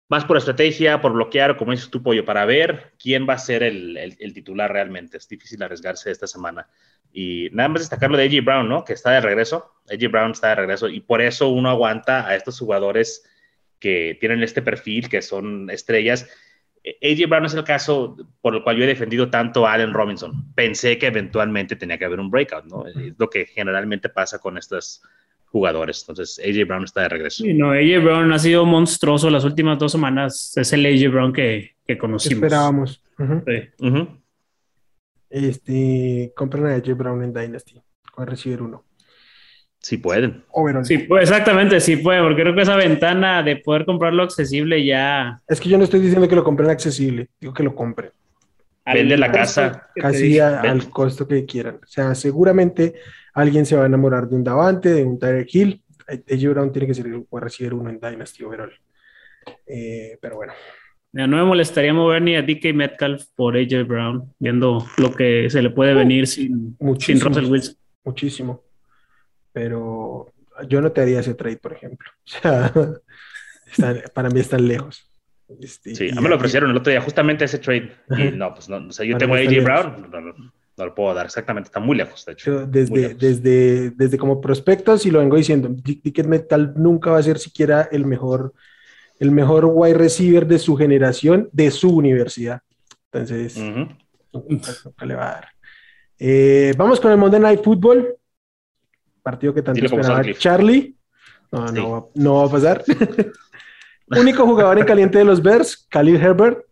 más 0.09 0.25
por 0.25 0.37
estrategia, 0.37 1.01
por 1.01 1.13
bloquear, 1.13 1.57
como 1.57 1.73
dices 1.73 1.91
tu 1.91 2.03
pollo, 2.03 2.25
para 2.25 2.45
ver 2.45 2.93
quién 2.99 3.27
va 3.29 3.35
a 3.35 3.39
ser 3.39 3.63
el, 3.63 3.97
el, 3.97 4.33
titular 4.33 4.73
realmente. 4.73 5.17
Es 5.17 5.29
difícil 5.29 5.63
arriesgarse 5.63 6.11
esta 6.11 6.27
semana. 6.27 6.69
Y 7.13 7.49
nada 7.53 7.69
más 7.69 7.83
destacar 7.83 8.11
lo 8.11 8.17
de 8.17 8.25
AJ 8.25 8.45
Brown, 8.45 8.69
¿no? 8.69 8.85
Que 8.85 8.93
está 8.93 9.11
de 9.11 9.21
regreso. 9.21 9.73
AJ 9.91 10.11
Brown 10.11 10.31
está 10.31 10.51
de 10.51 10.55
regreso 10.57 10.89
y 10.89 11.01
por 11.01 11.23
eso 11.23 11.49
uno 11.49 11.71
aguanta 11.71 12.27
a 12.27 12.37
estos 12.37 12.59
jugadores 12.59 13.25
que 13.81 14.17
tienen 14.21 14.43
este 14.43 14.63
perfil, 14.63 15.09
que 15.09 15.23
son 15.23 15.71
estrellas. 15.71 16.29
AJ 17.03 17.29
Brown 17.29 17.47
es 17.47 17.55
el 17.55 17.65
caso 17.65 18.17
por 18.41 18.55
el 18.55 18.63
cual 18.63 18.77
yo 18.77 18.85
he 18.85 18.89
defendido 18.89 19.29
tanto 19.29 19.67
a 19.67 19.73
Allen 19.73 19.93
Robinson. 19.93 20.55
Pensé 20.55 20.99
que 20.99 21.09
eventualmente 21.09 21.75
tenía 21.75 21.99
que 21.99 22.05
haber 22.05 22.21
un 22.21 22.31
breakout, 22.31 22.67
¿no? 22.67 22.87
Es 22.87 23.15
lo 23.19 23.29
que 23.29 23.47
generalmente 23.47 24.09
pasa 24.09 24.39
con 24.39 24.57
estos 24.57 25.03
jugadores. 25.47 26.05
Entonces, 26.09 26.41
AJ 26.45 26.67
Brown 26.67 26.85
está 26.85 27.03
de 27.03 27.09
regreso. 27.09 27.45
Sí, 27.45 27.55
no, 27.55 27.71
AJ 27.71 28.03
Brown 28.03 28.33
ha 28.33 28.39
sido 28.39 28.65
monstruoso 28.65 29.31
las 29.31 29.45
últimas 29.45 29.79
dos 29.79 29.93
semanas. 29.93 30.53
Es 30.57 30.73
el 30.73 30.87
AJ 30.87 31.13
Brown 31.13 31.33
que, 31.33 31.73
que 31.87 31.99
conocimos. 31.99 32.45
Esperábamos. 32.45 33.03
Este, 35.31 36.33
compren 36.37 36.67
a 36.67 36.75
AJ 36.75 36.97
Brown 36.97 37.23
en 37.23 37.33
Dynasty. 37.33 37.81
A 38.17 38.25
recibir 38.25 38.63
uno. 38.63 38.85
Si 39.87 39.99
pueden. 39.99 40.43
Sí, 40.83 40.99
pues, 40.99 41.31
exactamente, 41.31 41.79
sí 41.81 41.99
pueden, 41.99 42.25
porque 42.25 42.43
creo 42.43 42.57
que 42.57 42.63
esa 42.63 42.75
ventana 42.75 43.45
de 43.45 43.57
poder 43.57 43.85
comprarlo 43.85 44.25
accesible 44.25 44.85
ya. 44.85 45.41
Es 45.47 45.61
que 45.61 45.69
yo 45.69 45.79
no 45.79 45.85
estoy 45.85 46.01
diciendo 46.01 46.29
que 46.29 46.35
lo 46.35 46.43
compren 46.43 46.71
accesible, 46.71 47.29
digo 47.41 47.55
que 47.55 47.63
lo 47.63 47.73
compren. 47.73 48.11
Vende 48.85 49.17
la 49.17 49.31
casa. 49.31 49.89
Casi 49.95 50.41
al 50.41 50.91
costo 50.91 51.29
que 51.29 51.45
quieran. 51.45 51.77
O 51.77 51.87
sea, 51.87 52.17
seguramente 52.17 52.95
alguien 53.37 53.67
se 53.67 53.77
va 53.77 53.83
a 53.85 53.87
enamorar 53.87 54.29
de 54.29 54.35
un 54.35 54.43
Davante, 54.43 54.89
de 54.93 55.05
un 55.05 55.19
Tyreek 55.19 55.55
Hill. 55.55 55.83
AJ 56.09 56.49
Brown 56.51 56.73
tiene 56.73 56.87
que 56.87 56.95
ser 56.95 57.07
a 57.07 57.41
recibir 57.41 57.75
uno 57.75 57.91
en 57.91 58.01
Dynasty 58.01 58.43
overall. 58.45 58.73
Eh, 59.67 60.19
pero 60.21 60.37
bueno. 60.37 60.55
Ya 61.13 61.27
no 61.27 61.37
me 61.37 61.45
molestaría 61.45 61.93
mover 61.93 62.23
ni 62.23 62.35
a 62.35 62.43
DK 62.43 62.75
Metcalf 62.75 63.27
por 63.35 63.57
AJ 63.57 63.87
Brown, 63.87 64.33
viendo 64.39 64.87
lo 64.97 65.13
que 65.13 65.51
se 65.51 65.61
le 65.61 65.71
puede 65.71 65.95
uh, 65.95 65.99
venir 65.99 66.27
sin, 66.27 66.77
sin 66.99 67.21
Russell 67.21 67.45
Wilson. 67.45 67.77
Muchísimo. 68.05 68.65
Pero 69.53 70.33
yo 70.69 70.81
no 70.81 70.91
te 70.93 71.03
haría 71.03 71.21
ese 71.21 71.35
trade, 71.35 71.59
por 71.59 71.73
ejemplo. 71.73 72.11
O 73.69 73.75
sea, 73.75 73.95
para 74.15 74.31
mí 74.31 74.39
están 74.39 74.67
lejos. 74.67 75.11
Este, 75.61 75.95
sí, 75.95 76.09
a 76.11 76.15
mí 76.15 76.21
me 76.23 76.29
lo 76.29 76.37
ofrecieron 76.37 76.71
el 76.71 76.77
otro 76.77 76.93
día, 76.93 77.01
justamente 77.01 77.45
ese 77.45 77.59
trade. 77.59 77.93
Y 78.17 78.31
no, 78.31 78.55
pues 78.55 78.69
no, 78.69 78.77
o 78.77 78.93
sea, 78.93 79.05
yo 79.05 79.19
tengo 79.19 79.35
a 79.35 79.39
AJ 79.39 79.65
Brown, 79.65 80.09
no, 80.09 80.53
lo 80.85 80.95
puedo 80.95 81.15
dar, 81.15 81.27
exactamente, 81.27 81.69
está 81.69 81.81
muy 81.81 81.97
lejos, 81.97 82.25
de 82.27 82.33
hecho. 82.33 82.67
Desde, 82.67 83.15
desde, 83.15 83.91
desde 83.91 84.19
como 84.19 84.41
prospectos, 84.41 85.07
y 85.07 85.11
lo 85.11 85.21
vengo 85.21 85.37
diciendo, 85.37 85.75
Ticket 85.83 86.27
Metal 86.27 86.75
nunca 86.77 87.11
va 87.11 87.19
a 87.19 87.23
ser 87.23 87.39
siquiera 87.39 87.89
el 87.91 88.05
mejor, 88.05 88.53
el 89.19 89.31
mejor 89.31 89.65
wide 89.65 89.95
receiver 89.95 90.47
de 90.47 90.59
su 90.59 90.77
generación, 90.77 91.49
de 91.53 91.71
su 91.71 91.97
universidad. 91.97 92.61
Entonces, 93.11 93.57
nunca, 94.33 94.73
le 95.07 95.15
va 95.15 95.29
a 95.29 95.33
dar. 95.33 95.49
Eh, 96.19 96.75
vamos 96.77 97.01
con 97.01 97.11
el 97.11 97.17
Monday 97.17 97.41
Night 97.41 97.63
Football, 97.63 98.15
partido 99.23 99.55
que 99.55 99.63
tanto 99.63 99.85
esperaba 99.85 100.23
Charlie. 100.39 100.95
No, 101.51 101.67
no, 101.73 102.11
no 102.15 102.35
va 102.35 102.45
a 102.47 102.51
pasar. 102.51 102.85
Único 104.09 104.45
jugador 104.45 104.79
en 104.79 104.85
caliente 104.85 105.19
de 105.19 105.25
los 105.25 105.43
Bears, 105.43 105.87
Khalil 105.89 106.17
Herbert. 106.17 106.65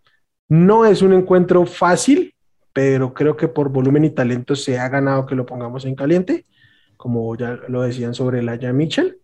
No 0.49 0.85
es 0.85 1.01
un 1.01 1.15
encuentro 1.15 1.65
fácil, 1.65 2.34
pero 2.75 3.15
creo 3.15 3.37
que 3.37 3.49
por 3.49 3.71
volumen 3.71 4.05
y 4.05 4.11
talento 4.11 4.55
se 4.55 4.79
ha 4.79 4.91
ganado 4.91 5.25
que 5.25 5.35
lo 5.35 5.47
pongamos 5.47 5.87
en 5.87 5.95
caliente, 5.95 6.45
como 6.99 7.35
ya 7.37 7.59
lo 7.69 7.81
decían 7.81 8.13
sobre 8.13 8.43
Laia 8.43 8.75
Mitchell. 8.75 9.19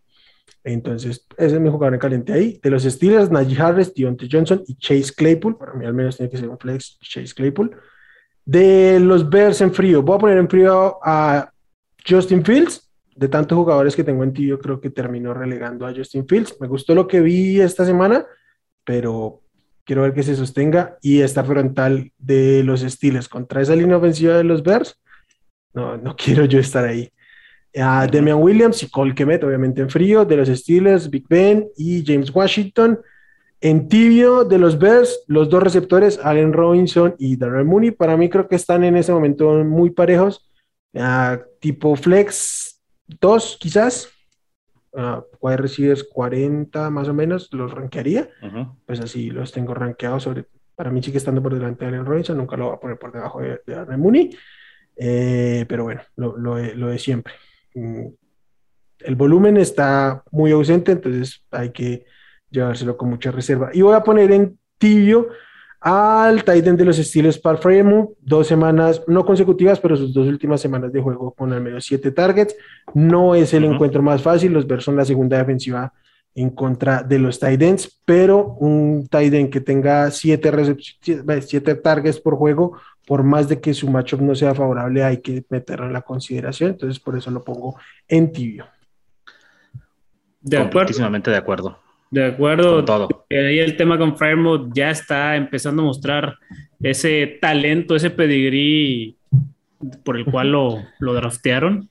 Entonces, 0.65 1.27
ese 1.37 1.57
es 1.57 1.61
mi 1.61 1.69
jugador 1.69 1.95
en 1.95 2.01
caliente 2.01 2.33
ahí. 2.33 2.59
De 2.63 2.71
los 2.71 2.85
Steelers, 2.85 3.31
Najee 3.31 3.61
Harris, 3.61 3.93
Deontay 3.93 4.29
Johnson 4.31 4.63
y 4.67 4.77
Chase 4.77 5.13
Claypool. 5.15 5.59
Para 5.59 5.75
mí 5.75 5.85
al 5.85 5.95
menos 5.95 6.17
tiene 6.17 6.31
que 6.31 6.39
ser 6.39 6.49
un 6.49 6.59
flex, 6.59 6.99
Chase 7.01 7.35
Claypool. 7.35 7.77
De 8.45 8.99
los 9.01 9.29
Bears 9.29 9.61
en 9.61 9.75
frío, 9.75 10.03
voy 10.03 10.17
a 10.17 10.19
poner 10.19 10.39
en 10.39 10.49
frío 10.49 10.99
a 11.03 11.53
Justin 12.09 12.45
Fields 12.45 12.91
de 13.21 13.29
tantos 13.29 13.59
jugadores 13.59 13.95
que 13.95 14.03
tengo 14.03 14.25
en 14.25 14.33
ti, 14.33 14.47
yo 14.47 14.59
creo 14.59 14.81
que 14.81 14.89
terminó 14.89 15.35
relegando 15.35 15.87
a 15.87 15.93
Justin 15.95 16.27
Fields. 16.27 16.57
Me 16.59 16.67
gustó 16.67 16.95
lo 16.95 17.07
que 17.07 17.21
vi 17.21 17.61
esta 17.61 17.85
semana, 17.85 18.25
pero 18.83 19.43
quiero 19.85 20.03
ver 20.03 20.15
que 20.15 20.23
se 20.23 20.37
sostenga. 20.37 20.99
Y 21.03 21.21
esta 21.21 21.45
frontal 21.45 22.13
de 22.19 22.63
los 22.65 22.81
Steelers 22.81 23.29
contra 23.29 23.63
esa 23.63 23.77
línea 23.77 23.97
ofensiva 23.97 24.37
de 24.37 24.45
los 24.45 24.63
Bears, 24.63 25.01
no, 25.75 25.97
no 25.97 26.17
quiero 26.23 26.45
yo 26.45 26.59
estar 26.59 26.85
ahí. 26.85 27.11
A 27.77 28.07
Demian 28.07 28.43
Williams 28.43 28.83
y 28.83 28.91
Cole 28.91 29.15
Kemet, 29.15 29.45
obviamente 29.45 29.81
en 29.81 29.91
frío, 29.91 30.25
de 30.25 30.37
los 30.37 30.49
Steelers, 30.49 31.09
Big 31.09 31.27
Ben 31.29 31.69
y 31.77 32.05
James 32.05 32.35
Washington. 32.35 32.99
En 33.61 33.89
tibio 33.89 34.45
de 34.45 34.59
los 34.59 34.79
Bears, 34.79 35.23
los 35.27 35.51
dos 35.51 35.63
receptores, 35.63 36.19
Allen 36.23 36.53
Robinson 36.53 37.15
y 37.19 37.37
Darren 37.37 37.67
Mooney, 37.67 37.91
para 37.91 38.17
mí 38.17 38.31
creo 38.31 38.49
que 38.49 38.57
están 38.57 38.85
en 38.85 38.97
ese 38.97 39.13
momento 39.13 39.63
muy 39.65 39.91
parejos. 39.91 40.51
tipo 41.61 41.95
flex, 41.95 42.81
dos 43.21 43.59
quizás, 43.61 44.09
uh, 44.93 45.23
wide 45.41 45.59
receivers 45.59 46.05
40 46.05 46.91
más 46.91 47.09
o 47.09 47.15
menos, 47.15 47.49
los 47.53 47.73
rankearía, 47.73 48.29
pues 48.87 49.01
así 49.01 49.31
los 49.31 49.53
tengo 49.53 49.75
rankeados 49.75 50.25
sobre, 50.25 50.47
para 50.75 50.91
mí 50.91 51.03
sigue 51.03 51.19
estando 51.19 51.43
por 51.43 51.55
delante 51.55 51.85
de 51.85 51.91
Allen 51.91 52.07
Robinson, 52.07 52.37
nunca 52.37 52.57
lo 52.57 52.67
voy 52.67 52.75
a 52.75 52.81
poner 52.81 52.99
por 52.99 53.13
debajo 53.13 53.41
de, 53.41 53.61
de 53.67 53.97
Mooney, 53.97 54.31
eh, 54.97 55.65
pero 55.69 55.85
bueno, 55.85 56.03
lo, 56.17 56.37
lo, 56.37 56.59
lo, 56.59 56.89
de 56.89 56.99
siempre. 56.99 57.35
Mm, 57.75 58.07
el 59.01 59.15
volumen 59.15 59.57
está 59.57 60.23
muy 60.31 60.53
ausente, 60.53 60.93
entonces 60.93 61.45
hay 61.51 61.71
que 61.71 62.05
llevárselo 62.51 62.97
con 62.97 63.09
mucha 63.09 63.31
reserva. 63.31 63.71
Y 63.73 63.83
voy 63.83 63.95
a 63.95 64.03
poner 64.03 64.31
en 64.33 64.59
tibio 64.79 65.29
al 65.81 66.45
Titan 66.45 66.77
de 66.77 66.85
los 66.85 66.99
estilos 66.99 67.39
para 67.39 67.59
dos 68.21 68.47
semanas 68.47 69.03
no 69.07 69.25
consecutivas, 69.25 69.81
pero 69.81 69.97
sus 69.97 70.13
dos 70.13 70.27
últimas 70.27 70.61
semanas 70.61 70.93
de 70.93 71.01
juego 71.01 71.33
con 71.33 71.53
al 71.53 71.63
menos 71.63 71.85
siete 71.85 72.11
targets. 72.13 72.55
No 72.95 73.35
es 73.35 73.55
el 73.55 73.65
encuentro 73.65 74.03
más 74.03 74.23
fácil, 74.23 74.53
los 74.53 74.67
Bears 74.67 74.85
son 74.85 74.97
la 74.97 75.05
segunda 75.05 75.39
defensiva 75.39 75.93
en 76.35 76.51
contra 76.51 77.03
de 77.03 77.19
los 77.19 77.41
Titans, 77.41 78.01
pero 78.05 78.55
un 78.61 79.09
Titan 79.09 79.49
que 79.49 79.61
tenga 79.61 80.11
siete, 80.11 80.53
siete 81.41 81.75
targets 81.77 82.21
por 82.21 82.37
juego, 82.37 82.77
por 83.07 83.25
más 83.25 83.49
de 83.49 83.61
que 83.61 83.75
su 83.75 83.89
matchup 83.91 84.21
no 84.21 84.35
sea 84.35 84.55
favorable, 84.55 85.03
hay 85.03 85.19
que 85.19 85.45
meterlo 85.49 85.87
en 85.87 85.93
la 85.93 86.03
consideración, 86.03 86.71
entonces 86.71 87.01
por 87.01 87.17
eso 87.17 87.31
lo 87.31 87.43
pongo 87.43 87.77
en 88.07 88.31
tibio. 88.31 88.67
De 90.41 90.59
acuerdo. 90.59 91.31
de 91.31 91.37
acuerdo. 91.37 91.79
De 92.11 92.27
acuerdo. 92.27 92.85
todo. 92.85 93.27
Ahí 93.31 93.59
el 93.61 93.77
tema 93.77 93.97
con 93.97 94.17
Fairmouth 94.17 94.73
ya 94.75 94.91
está 94.91 95.37
empezando 95.37 95.83
a 95.83 95.85
mostrar 95.87 96.37
ese 96.83 97.39
talento, 97.41 97.95
ese 97.95 98.11
pedigrí 98.11 99.17
por 100.05 100.19
el 100.19 100.25
cual 100.25 100.53
lo, 100.53 100.83
lo 100.99 101.15
draftearon. 101.15 101.89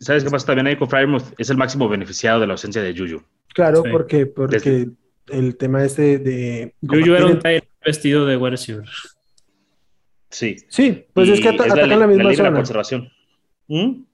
¿Sabes 0.00 0.24
qué 0.24 0.30
pasa 0.30 0.46
también 0.46 0.66
ahí 0.68 0.76
con 0.76 0.88
Fairmouth? 0.88 1.34
Es 1.36 1.50
el 1.50 1.58
máximo 1.58 1.88
beneficiado 1.88 2.40
de 2.40 2.46
la 2.46 2.54
ausencia 2.54 2.82
de 2.82 2.96
Juju. 2.96 3.22
Claro, 3.54 3.82
porque, 3.90 4.24
porque 4.24 4.88
el 5.28 5.56
tema 5.56 5.84
este 5.84 6.18
de... 6.18 6.74
Juju 6.80 7.14
era 7.14 7.26
un 7.26 7.40
vestido 7.84 8.24
de 8.26 8.36
wide 8.38 8.56
Sí. 10.30 10.56
Sí, 10.68 11.04
pues 11.12 11.28
es 11.28 11.40
que 11.40 11.50
atacan 11.50 11.90
la, 12.00 12.06
misma 12.06 12.30
la 12.30 12.34
zona. 12.34 12.52
conservación. 12.52 13.10
¿Mm? 13.68 14.04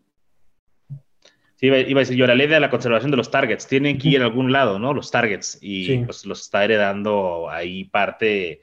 Sí, 1.59 1.67
iba, 1.67 1.77
a 1.77 2.03
decir 2.03 2.17
yo, 2.17 2.25
la 2.29 2.37
ley 2.37 2.47
de 2.47 2.61
la 2.61 2.71
conservación 2.71 3.11
de 3.11 3.17
los 3.17 3.33
targets, 3.33 3.67
tienen 3.67 3.99
que 3.99 4.11
ir 4.11 4.17
en 4.17 4.23
algún 4.23 4.53
lado, 4.53 4.79
¿no? 4.79 4.95
Los 4.95 5.11
targets, 5.11 5.59
y 5.61 6.05
pues 6.05 6.25
los 6.25 6.43
está 6.43 6.65
heredando 6.65 7.51
ahí 7.51 7.85
parte 7.87 8.61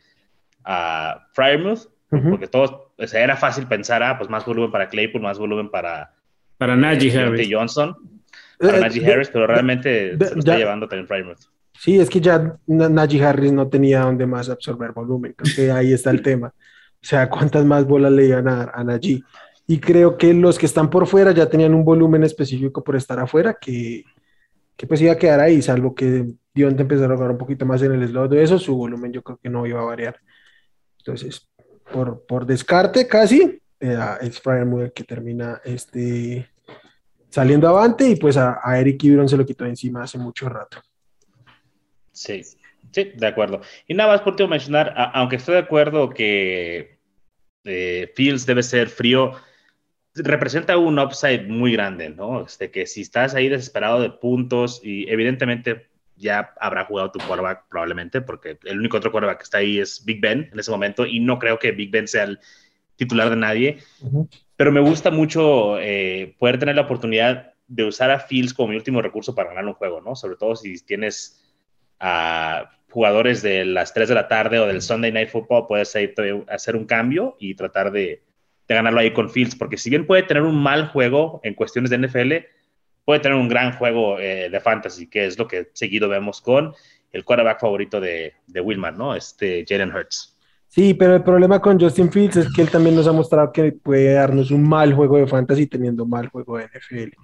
a 0.64 1.28
Fryermuth, 1.34 1.90
porque 2.10 2.48
todo, 2.48 2.94
o 2.98 3.08
sea, 3.08 3.22
era 3.22 3.36
fácil 3.36 3.68
pensar, 3.68 4.02
ah, 4.02 4.18
pues 4.18 4.30
más 4.30 4.46
volumen 4.46 4.72
para 4.72 4.88
Claypool, 4.88 5.22
más 5.22 5.38
volumen 5.38 5.70
para... 5.70 6.14
Para 6.58 6.78
Najee 6.78 7.14
eh, 7.14 7.20
Harris. 7.20 7.50
Johnson, 7.52 7.98
para 8.58 8.78
eh, 8.78 8.80
Najee 8.80 9.12
Harris, 9.12 9.28
pero 9.28 9.46
realmente 9.46 10.18
se 10.18 10.34
lo 10.34 10.40
está 10.40 10.58
llevando 10.58 10.88
también 10.88 11.06
Fryermuth. 11.06 11.50
Sí, 11.78 12.00
es 12.00 12.10
que 12.10 12.22
ya 12.22 12.58
Najee 12.66 13.26
Harris 13.26 13.52
no 13.52 13.68
tenía 13.68 14.04
donde 14.04 14.26
más 14.26 14.50
absorber 14.50 14.94
volumen, 14.94 15.36
creo 15.36 15.54
que 15.54 15.70
ahí 15.70 15.92
está 15.92 16.12
el 16.12 16.22
tema. 16.22 16.48
O 16.48 17.08
sea, 17.08 17.30
¿cuántas 17.30 17.66
más 17.66 17.86
bolas 17.86 18.14
le 18.14 18.28
iban 18.28 18.48
a 18.48 18.56
dar 18.56 18.72
a 18.74 18.86
Najee? 18.86 19.22
Y 19.68 19.80
creo 19.80 20.18
que 20.18 20.34
los 20.34 20.60
que 20.60 20.66
están 20.66 20.90
por 20.90 21.08
fuera 21.08 21.32
ya 21.32 21.50
tenían 21.50 21.74
un 21.74 21.84
volumen 21.84 22.24
específico 22.24 22.84
por 22.84 22.96
estar 22.96 23.20
afuera 23.20 23.58
que, 23.60 24.04
que 24.78 24.88
pues 24.88 25.02
iba 25.02 25.14
a 25.14 25.18
quedar 25.18 25.40
ahí, 25.40 25.62
salvo 25.62 25.96
que 25.96 26.26
Dionte 26.54 26.84
empezó 26.84 27.06
a 27.06 27.16
jugar 27.16 27.32
un 27.32 27.38
poquito 27.38 27.66
más 27.66 27.82
en 27.82 27.94
el 27.94 28.08
slot 28.08 28.32
de 28.32 28.44
eso, 28.44 28.60
su 28.60 28.76
volumen 28.76 29.12
yo 29.12 29.24
creo 29.24 29.38
que 29.42 29.50
no 29.50 29.66
iba 29.66 29.82
a 29.82 29.86
variar. 29.86 30.20
Entonces, 31.00 31.50
por, 31.92 32.26
por 32.26 32.46
descarte 32.46 33.08
casi, 33.08 33.62
es 33.80 34.42
Brian 34.44 34.92
que 34.94 35.04
termina 35.04 35.62
este, 35.64 36.50
saliendo 37.30 37.68
avante 37.68 38.08
y 38.08 38.16
pues 38.16 38.38
a, 38.38 38.60
Eric 38.80 39.04
Ibron 39.04 39.30
se 39.30 39.38
lo 39.38 39.46
quitó 39.46 39.66
encima 39.66 40.04
hace 40.04 40.18
mucho 40.18 40.48
rato. 40.50 40.82
Sí, 42.12 42.42
sí, 42.92 43.12
de 43.16 43.28
acuerdo. 43.28 43.62
Y 43.88 43.94
nada 43.94 44.12
más 44.14 44.22
por 44.22 44.34
último 44.34 44.50
mencionar, 44.50 44.94
aunque 45.14 45.36
estoy 45.36 45.56
de 45.56 45.62
acuerdo 45.62 46.10
que 46.10 46.98
eh, 47.66 48.12
Fields 48.16 48.46
debe 48.46 48.64
ser 48.64 48.90
frío, 48.90 49.34
representa 50.16 50.78
un 50.78 50.98
upside 51.00 51.48
muy 51.48 51.74
grande, 51.74 52.10
¿no? 52.10 52.46
Este, 52.46 52.72
que 52.72 52.88
si 52.88 53.02
estás 53.02 53.36
ahí 53.36 53.50
desesperado 53.50 54.02
de 54.02 54.10
puntos 54.10 54.80
y 54.84 55.10
evidentemente 55.10 55.88
ya 56.16 56.54
habrá 56.60 56.86
jugado 56.86 57.12
tu 57.12 57.20
quarterback 57.20 57.66
probablemente, 57.70 58.22
porque 58.22 58.58
el 58.64 58.80
único 58.80 58.98
otro 58.98 59.12
quarterback 59.12 59.40
que 59.40 59.44
está 59.44 59.58
ahí 59.58 59.80
es 59.80 60.04
Big 60.06 60.22
Ben 60.22 60.50
en 60.52 60.60
ese 60.60 60.72
momento, 60.72 61.06
y 61.06 61.20
no 61.20 61.40
creo 61.40 61.60
que 61.60 61.72
Big 61.72 61.92
Ben 61.92 62.08
sea 62.08 62.24
el 62.24 62.40
titular 62.96 63.30
de 63.30 63.36
nadie. 63.36 63.80
Pero 64.56 64.72
me 64.72 64.80
gusta 64.80 65.12
mucho 65.12 65.78
eh, 65.80 66.36
poder 66.40 66.60
tener 66.60 66.76
la 66.76 66.84
oportunidad 66.84 67.54
de 67.68 67.84
usar 67.84 68.12
a 68.12 68.20
Fields 68.20 68.54
como 68.54 68.70
mi 68.70 68.76
último 68.76 69.02
recurso 69.02 69.36
para 69.36 69.50
ganar 69.50 69.66
un 69.66 69.74
juego, 69.74 70.00
¿no? 70.00 70.16
Sobre 70.16 70.38
todo 70.38 70.56
si 70.56 70.80
tienes 70.86 71.42
a 72.00 72.72
jugadores 72.90 73.42
de 73.42 73.66
las 73.66 73.94
3 73.94 74.08
de 74.08 74.16
la 74.16 74.30
tarde 74.30 74.60
o 74.60 74.68
del 74.68 74.82
Sunday 74.82 75.12
Night 75.12 75.30
Football, 75.30 75.68
puedes 75.68 75.94
hacer 76.48 76.76
un 76.78 76.86
cambio 76.86 77.36
y 77.40 77.56
tratar 77.56 77.92
de, 77.92 78.24
ganarlo 78.74 79.00
ahí 79.00 79.14
con 79.14 79.30
Fields, 79.30 79.56
porque 79.56 79.78
si 79.78 79.90
bien 79.90 80.08
puede 80.08 80.24
tener 80.24 80.44
un 80.44 80.62
mal 80.62 80.88
juego 80.88 81.40
en 81.44 81.54
cuestiones 81.54 81.92
de 81.92 82.00
NFL, 82.00 82.34
puede 83.06 83.20
tener 83.20 83.38
un 83.38 83.48
gran 83.48 83.74
juego 83.74 84.20
eh, 84.20 84.50
de 84.50 84.60
fantasy, 84.60 85.08
que 85.08 85.26
es 85.26 85.38
lo 85.38 85.48
que 85.48 85.70
seguido 85.74 86.10
vemos 86.10 86.42
con 86.42 86.74
el 87.12 87.24
quarterback 87.24 87.62
favorito 87.62 88.02
de, 88.02 88.34
de 88.48 88.62
Wilman, 88.62 88.98
¿no? 88.98 89.16
Este 89.16 89.64
Jalen 89.68 89.94
Hurts. 89.94 90.36
Sí, 90.68 90.94
pero 90.94 91.16
el 91.16 91.24
problema 91.24 91.62
con 91.62 91.80
Justin 91.80 92.12
Fields 92.12 92.36
es 92.36 92.54
que 92.54 92.62
él 92.62 92.70
también 92.70 92.96
nos 92.96 93.08
ha 93.08 93.14
mostrado 93.14 93.54
que 93.54 93.72
puede 93.72 94.14
darnos 94.14 94.52
un 94.52 94.68
mal 94.68 94.94
juego 94.94 95.18
de 95.18 95.28
fantasy 95.28 95.68
teniendo 95.68 96.04
un 96.04 96.10
mal 96.10 96.28
juego 96.28 96.58
de 96.58 96.66
NFL. 96.66 97.16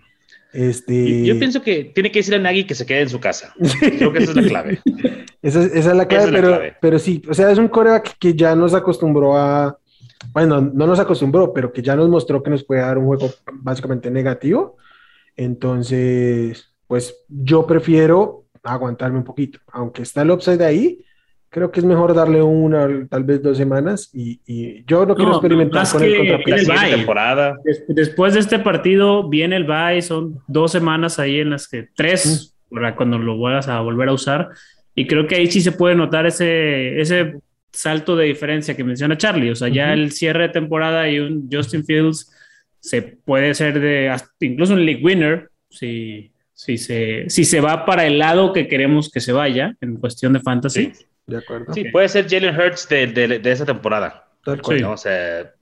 Este... 0.53 1.25
Yo, 1.25 1.37
pienso 1.37 1.61
que 1.61 1.85
tiene 1.93 2.11
que 2.11 2.19
decirle 2.19 2.37
a 2.37 2.43
Nagy 2.43 2.65
que 2.65 2.75
se 2.75 2.85
quede 2.85 3.01
en 3.01 3.09
su 3.09 3.19
casa. 3.19 3.53
Creo 3.79 4.13
que 4.13 4.19
esa 4.19 4.31
es 4.31 4.37
la 4.37 4.43
clave. 4.43 4.79
esa, 5.41 5.63
es 5.63 5.85
la 5.85 6.07
clave, 6.07 6.31
pero, 6.31 6.59
pero 6.79 6.99
sí, 6.99 7.21
o 7.27 7.33
sea, 7.33 7.51
es 7.51 7.57
un 7.57 7.67
coreback 7.67 8.17
que 8.17 8.33
ya 8.33 8.55
nos 8.55 8.73
acostumbró 8.73 9.37
a, 9.37 9.77
bueno, 10.33 10.61
no 10.61 10.87
nos 10.87 10.99
acostumbró, 10.99 11.53
pero 11.53 11.71
que 11.71 11.81
ya 11.81 11.95
nos 11.95 12.09
mostró 12.09 12.43
que 12.43 12.49
nos 12.49 12.63
puede 12.63 12.81
dar 12.81 12.97
un 12.97 13.05
juego 13.05 13.29
básicamente 13.53 14.11
negativo. 14.11 14.77
Entonces, 15.35 16.73
pues 16.87 17.15
yo 17.27 17.65
prefiero 17.65 18.45
aguantarme 18.63 19.17
un 19.17 19.23
poquito, 19.23 19.59
aunque 19.71 20.03
está 20.03 20.21
el 20.21 20.31
upside 20.31 20.63
ahí, 20.63 21.03
creo 21.49 21.69
que 21.69 21.81
es 21.81 21.85
mejor 21.85 22.13
darle 22.13 22.41
una, 22.41 23.07
tal 23.07 23.23
vez 23.23 23.41
dos 23.43 23.57
semanas 23.57 24.09
y, 24.13 24.83
yo 24.85 25.05
no 25.05 25.15
quiero 25.15 25.33
experimentar 25.33 25.87
con 25.91 26.03
el 26.03 26.39
temporada. 26.89 27.57
Después 27.89 28.33
de 28.33 28.39
este 28.39 28.59
partido 28.59 29.27
viene 29.29 29.57
el 29.57 29.65
bye, 29.65 30.01
son 30.01 30.39
dos 30.47 30.71
semanas 30.71 31.19
ahí 31.19 31.39
en 31.39 31.49
las 31.49 31.67
que 31.67 31.89
tres, 31.93 32.55
para 32.69 32.95
cuando 32.95 33.17
lo 33.17 33.37
vuelvas 33.37 33.67
a 33.67 33.81
volver 33.81 34.09
a 34.09 34.13
usar. 34.13 34.49
Y 34.95 35.07
creo 35.07 35.27
que 35.27 35.35
ahí 35.35 35.47
sí 35.47 35.61
se 35.61 35.73
puede 35.73 35.95
notar 35.95 36.25
ese, 36.25 36.99
ese 36.99 37.35
salto 37.71 38.15
de 38.15 38.25
diferencia 38.25 38.75
que 38.75 38.83
menciona 38.83 39.17
Charlie, 39.17 39.51
o 39.51 39.55
sea, 39.55 39.69
ya 39.69 39.93
el 39.93 40.11
cierre 40.11 40.43
de 40.43 40.49
temporada 40.49 41.09
y 41.09 41.19
un 41.19 41.49
Justin 41.51 41.85
Fields 41.85 42.31
se 42.79 43.01
puede 43.01 43.53
ser 43.53 43.79
de 43.79 44.13
incluso 44.39 44.73
un 44.73 44.85
league 44.85 45.03
winner 45.03 45.49
si, 45.69 46.31
si, 46.53 46.77
se, 46.77 47.25
si 47.29 47.45
se 47.45 47.61
va 47.61 47.85
para 47.85 48.05
el 48.05 48.17
lado 48.19 48.53
que 48.53 48.67
queremos 48.67 49.09
que 49.09 49.19
se 49.19 49.31
vaya 49.31 49.75
en 49.81 49.97
cuestión 49.97 50.33
de 50.33 50.39
fantasy. 50.39 50.91
De 51.25 51.37
acuerdo. 51.37 51.73
Sí, 51.73 51.85
puede 51.85 52.09
ser 52.09 52.27
Jalen 52.27 52.59
Hurts 52.59 52.89
de, 52.89 53.07
de, 53.07 53.51
esa 53.51 53.65
temporada. 53.65 54.27
Sí. 54.43 54.83
O 54.83 54.97
sea, 54.97 55.53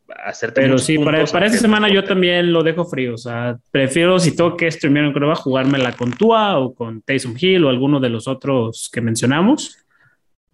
Pero 0.55 0.77
sí, 0.77 0.97
para, 0.97 1.25
para 1.25 1.45
esta 1.45 1.59
semana 1.59 1.89
yo 1.89 2.03
también 2.03 2.51
lo 2.51 2.63
dejo 2.63 2.85
frío. 2.85 3.13
O 3.13 3.17
sea, 3.17 3.57
prefiero 3.71 4.17
si 4.19 4.35
tengo 4.35 4.55
que 4.55 4.71
streamear 4.71 5.05
en 5.05 5.13
Crova, 5.13 5.35
jugármela 5.35 5.91
con 5.91 6.13
Tua 6.13 6.57
o 6.57 6.73
con 6.73 7.01
Taysom 7.01 7.35
Hill 7.39 7.65
o 7.65 7.69
alguno 7.69 7.99
de 7.99 8.09
los 8.09 8.27
otros 8.27 8.89
que 8.91 9.01
mencionamos. 9.01 9.77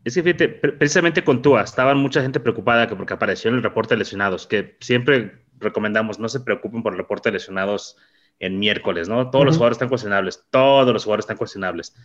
Es 0.05 0.13
que 0.13 0.21
fíjate, 0.21 0.47
precisamente 0.47 1.23
con 1.23 1.41
Tua, 1.41 1.63
estaban 1.63 1.97
mucha 1.97 2.21
gente 2.21 2.39
preocupada 2.39 2.87
que 2.87 2.95
porque 2.95 3.15
apareció 3.15 3.49
en 3.49 3.57
el 3.57 3.63
reporte 3.63 3.95
de 3.95 3.99
lesionados, 3.99 4.45
que 4.45 4.77
siempre 4.79 5.41
recomendamos 5.59 6.19
no 6.19 6.29
se 6.29 6.41
preocupen 6.41 6.83
por 6.83 6.93
el 6.93 6.99
reporte 6.99 7.29
de 7.29 7.33
lesionados 7.33 7.97
en 8.39 8.59
miércoles, 8.59 9.09
¿no? 9.09 9.31
Todos 9.31 9.45
los 9.45 9.55
jugadores 9.55 9.77
están 9.77 9.89
cuestionables, 9.89 10.45
todos 10.51 10.93
los 10.93 11.05
jugadores 11.05 11.23
están 11.23 11.37
cuestionables. 11.37 11.95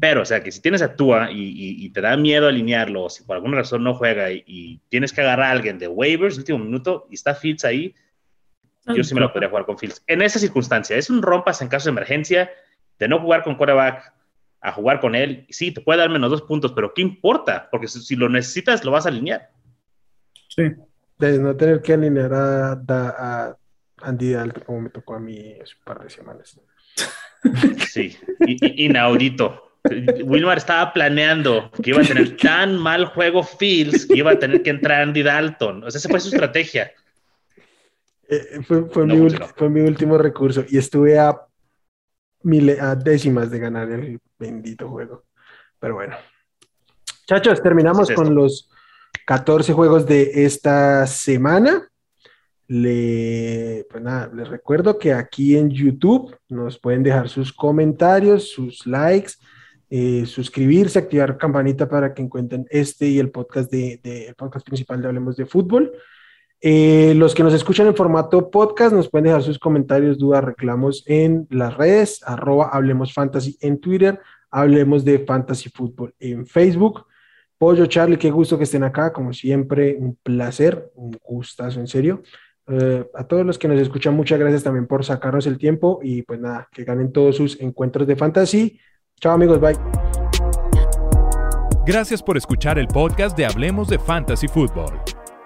Pero, 0.00 0.22
o 0.22 0.24
sea, 0.24 0.42
que 0.42 0.50
si 0.50 0.62
tienes 0.62 0.80
a 0.80 0.96
Tua 0.96 1.28
y, 1.30 1.90
te 1.90 2.00
da 2.00 2.16
miedo 2.16 2.48
alinearlo, 2.48 3.04
o 3.04 3.10
si 3.10 3.22
por 3.24 3.36
alguna 3.36 3.58
razón 3.58 3.84
no 3.84 3.94
juega 3.94 4.30
y, 4.30 4.80
tienes 4.88 5.12
que 5.12 5.20
agarrar 5.20 5.48
a 5.48 5.50
alguien 5.50 5.78
de 5.78 5.88
waivers, 5.88 6.38
último 6.38 6.58
minuto, 6.58 7.06
y 7.10 7.14
está 7.14 7.34
Fields 7.34 7.66
ahí, 7.66 7.94
yo 8.86 9.04
sí 9.04 9.14
me 9.14 9.20
lo 9.20 9.30
podría 9.30 9.50
jugar 9.50 9.66
con 9.66 9.76
Fields. 9.76 10.02
En 10.06 10.22
esa 10.22 10.38
circunstancia, 10.38 10.96
es 10.96 11.10
un 11.10 11.20
rompas 11.20 11.60
en 11.60 11.68
caso 11.68 11.90
de 11.90 11.92
emergencia, 11.92 12.50
de 12.98 13.08
no 13.08 13.20
jugar 13.20 13.42
con 13.42 13.56
quarterback 13.56 14.12
a 14.62 14.72
jugar 14.72 15.00
con 15.00 15.14
él, 15.14 15.46
sí, 15.50 15.72
te 15.72 15.80
puede 15.80 15.98
dar 15.98 16.10
menos 16.10 16.30
dos 16.30 16.42
puntos, 16.42 16.72
pero 16.72 16.94
¿qué 16.94 17.02
importa? 17.02 17.68
Porque 17.70 17.88
si, 17.88 18.16
lo 18.16 18.28
necesitas, 18.28 18.84
lo 18.84 18.92
vas 18.92 19.06
a 19.06 19.08
alinear. 19.08 19.50
Sí, 20.48 20.70
de 21.18 21.38
no 21.38 21.56
tener 21.56 21.82
que 21.82 21.94
alinear 21.94 22.32
a 22.32 23.56
Andy 24.02 24.32
Dalton, 24.32 24.64
como 24.64 24.80
me 24.82 24.90
tocó 24.90 25.14
a 25.14 25.20
mí 25.20 25.54
hace 25.62 25.74
un 25.76 25.84
par 25.84 26.02
de 26.02 26.10
semanas. 26.10 26.60
Sí, 27.88 28.16
inaudito. 28.60 29.72
Wilmar 30.24 30.58
estaba 30.58 30.92
planeando 30.92 31.72
que 31.82 31.90
iba 31.90 32.00
a 32.00 32.04
tener 32.04 32.36
tan 32.36 32.78
mal 32.78 33.06
juego 33.06 33.42
Fields 33.42 34.06
que 34.06 34.18
iba 34.18 34.30
a 34.30 34.38
tener 34.38 34.62
que 34.62 34.70
entrar 34.70 35.02
Andy 35.02 35.24
Dalton. 35.24 35.82
O 35.82 35.90
sea, 35.90 35.98
esa 35.98 36.08
fue 36.08 36.20
su 36.20 36.28
estrategia. 36.28 36.92
Eh, 38.28 38.60
fue, 38.62 39.06
mi, 39.68 39.80
último 39.80 40.18
recurso 40.18 40.64
y 40.68 40.78
estuve 40.78 41.18
a, 41.18 41.30
a 42.80 42.94
décimas 42.94 43.50
de 43.50 43.58
ganar 43.58 43.90
el 43.90 44.20
bendito 44.42 44.88
juego. 44.88 45.24
Pero 45.78 45.94
bueno. 45.94 46.16
Chachos, 47.26 47.62
terminamos 47.62 48.10
con 48.10 48.34
los 48.34 48.70
14 49.26 49.72
juegos 49.72 50.06
de 50.06 50.44
esta 50.44 51.06
semana. 51.06 51.88
Le, 52.68 53.86
pues 53.90 54.02
nada, 54.02 54.30
les 54.34 54.48
recuerdo 54.48 54.98
que 54.98 55.12
aquí 55.12 55.56
en 55.56 55.70
YouTube 55.70 56.36
nos 56.48 56.78
pueden 56.78 57.02
dejar 57.02 57.28
sus 57.28 57.52
comentarios, 57.52 58.50
sus 58.50 58.86
likes, 58.86 59.32
eh, 59.90 60.24
suscribirse, 60.26 60.98
activar 60.98 61.36
campanita 61.36 61.88
para 61.88 62.14
que 62.14 62.22
encuentren 62.22 62.66
este 62.70 63.08
y 63.08 63.18
el 63.18 63.30
podcast 63.30 63.70
de, 63.70 64.00
el 64.02 64.34
podcast 64.34 64.64
principal 64.64 65.02
de 65.02 65.08
Hablemos 65.08 65.36
de 65.36 65.46
Fútbol. 65.46 65.92
Eh, 66.64 67.12
los 67.16 67.34
que 67.34 67.42
nos 67.42 67.52
escuchan 67.52 67.88
en 67.88 67.96
formato 67.96 68.48
podcast 68.48 68.94
nos 68.94 69.10
pueden 69.10 69.24
dejar 69.24 69.42
sus 69.42 69.58
comentarios, 69.58 70.16
dudas, 70.16 70.44
reclamos 70.44 71.02
en 71.08 71.48
las 71.50 71.76
redes, 71.76 72.22
arroba 72.24 72.68
Hablemos 72.72 73.12
Fantasy 73.12 73.58
en 73.60 73.80
Twitter, 73.80 74.20
Hablemos 74.48 75.04
de 75.04 75.18
Fantasy 75.18 75.70
Fútbol 75.70 76.14
en 76.20 76.46
Facebook. 76.46 77.06
Pollo, 77.58 77.86
Charlie, 77.86 78.16
qué 78.16 78.30
gusto 78.30 78.58
que 78.58 78.64
estén 78.64 78.84
acá, 78.84 79.12
como 79.12 79.32
siempre, 79.32 79.96
un 79.98 80.16
placer, 80.22 80.90
un 80.94 81.18
gustazo, 81.20 81.80
en 81.80 81.88
serio. 81.88 82.22
Eh, 82.68 83.08
a 83.12 83.24
todos 83.24 83.44
los 83.44 83.58
que 83.58 83.66
nos 83.66 83.80
escuchan, 83.80 84.14
muchas 84.14 84.38
gracias 84.38 84.62
también 84.62 84.86
por 84.86 85.04
sacarnos 85.04 85.48
el 85.48 85.58
tiempo 85.58 85.98
y 86.00 86.22
pues 86.22 86.38
nada, 86.38 86.68
que 86.72 86.84
ganen 86.84 87.12
todos 87.12 87.36
sus 87.36 87.60
encuentros 87.60 88.06
de 88.06 88.14
fantasy. 88.14 88.78
Chao 89.20 89.32
amigos, 89.32 89.60
bye. 89.60 89.76
Gracias 91.84 92.22
por 92.22 92.36
escuchar 92.36 92.78
el 92.78 92.86
podcast 92.86 93.36
de 93.36 93.46
Hablemos 93.46 93.88
de 93.88 93.98
Fantasy 93.98 94.46
Football. 94.46 95.21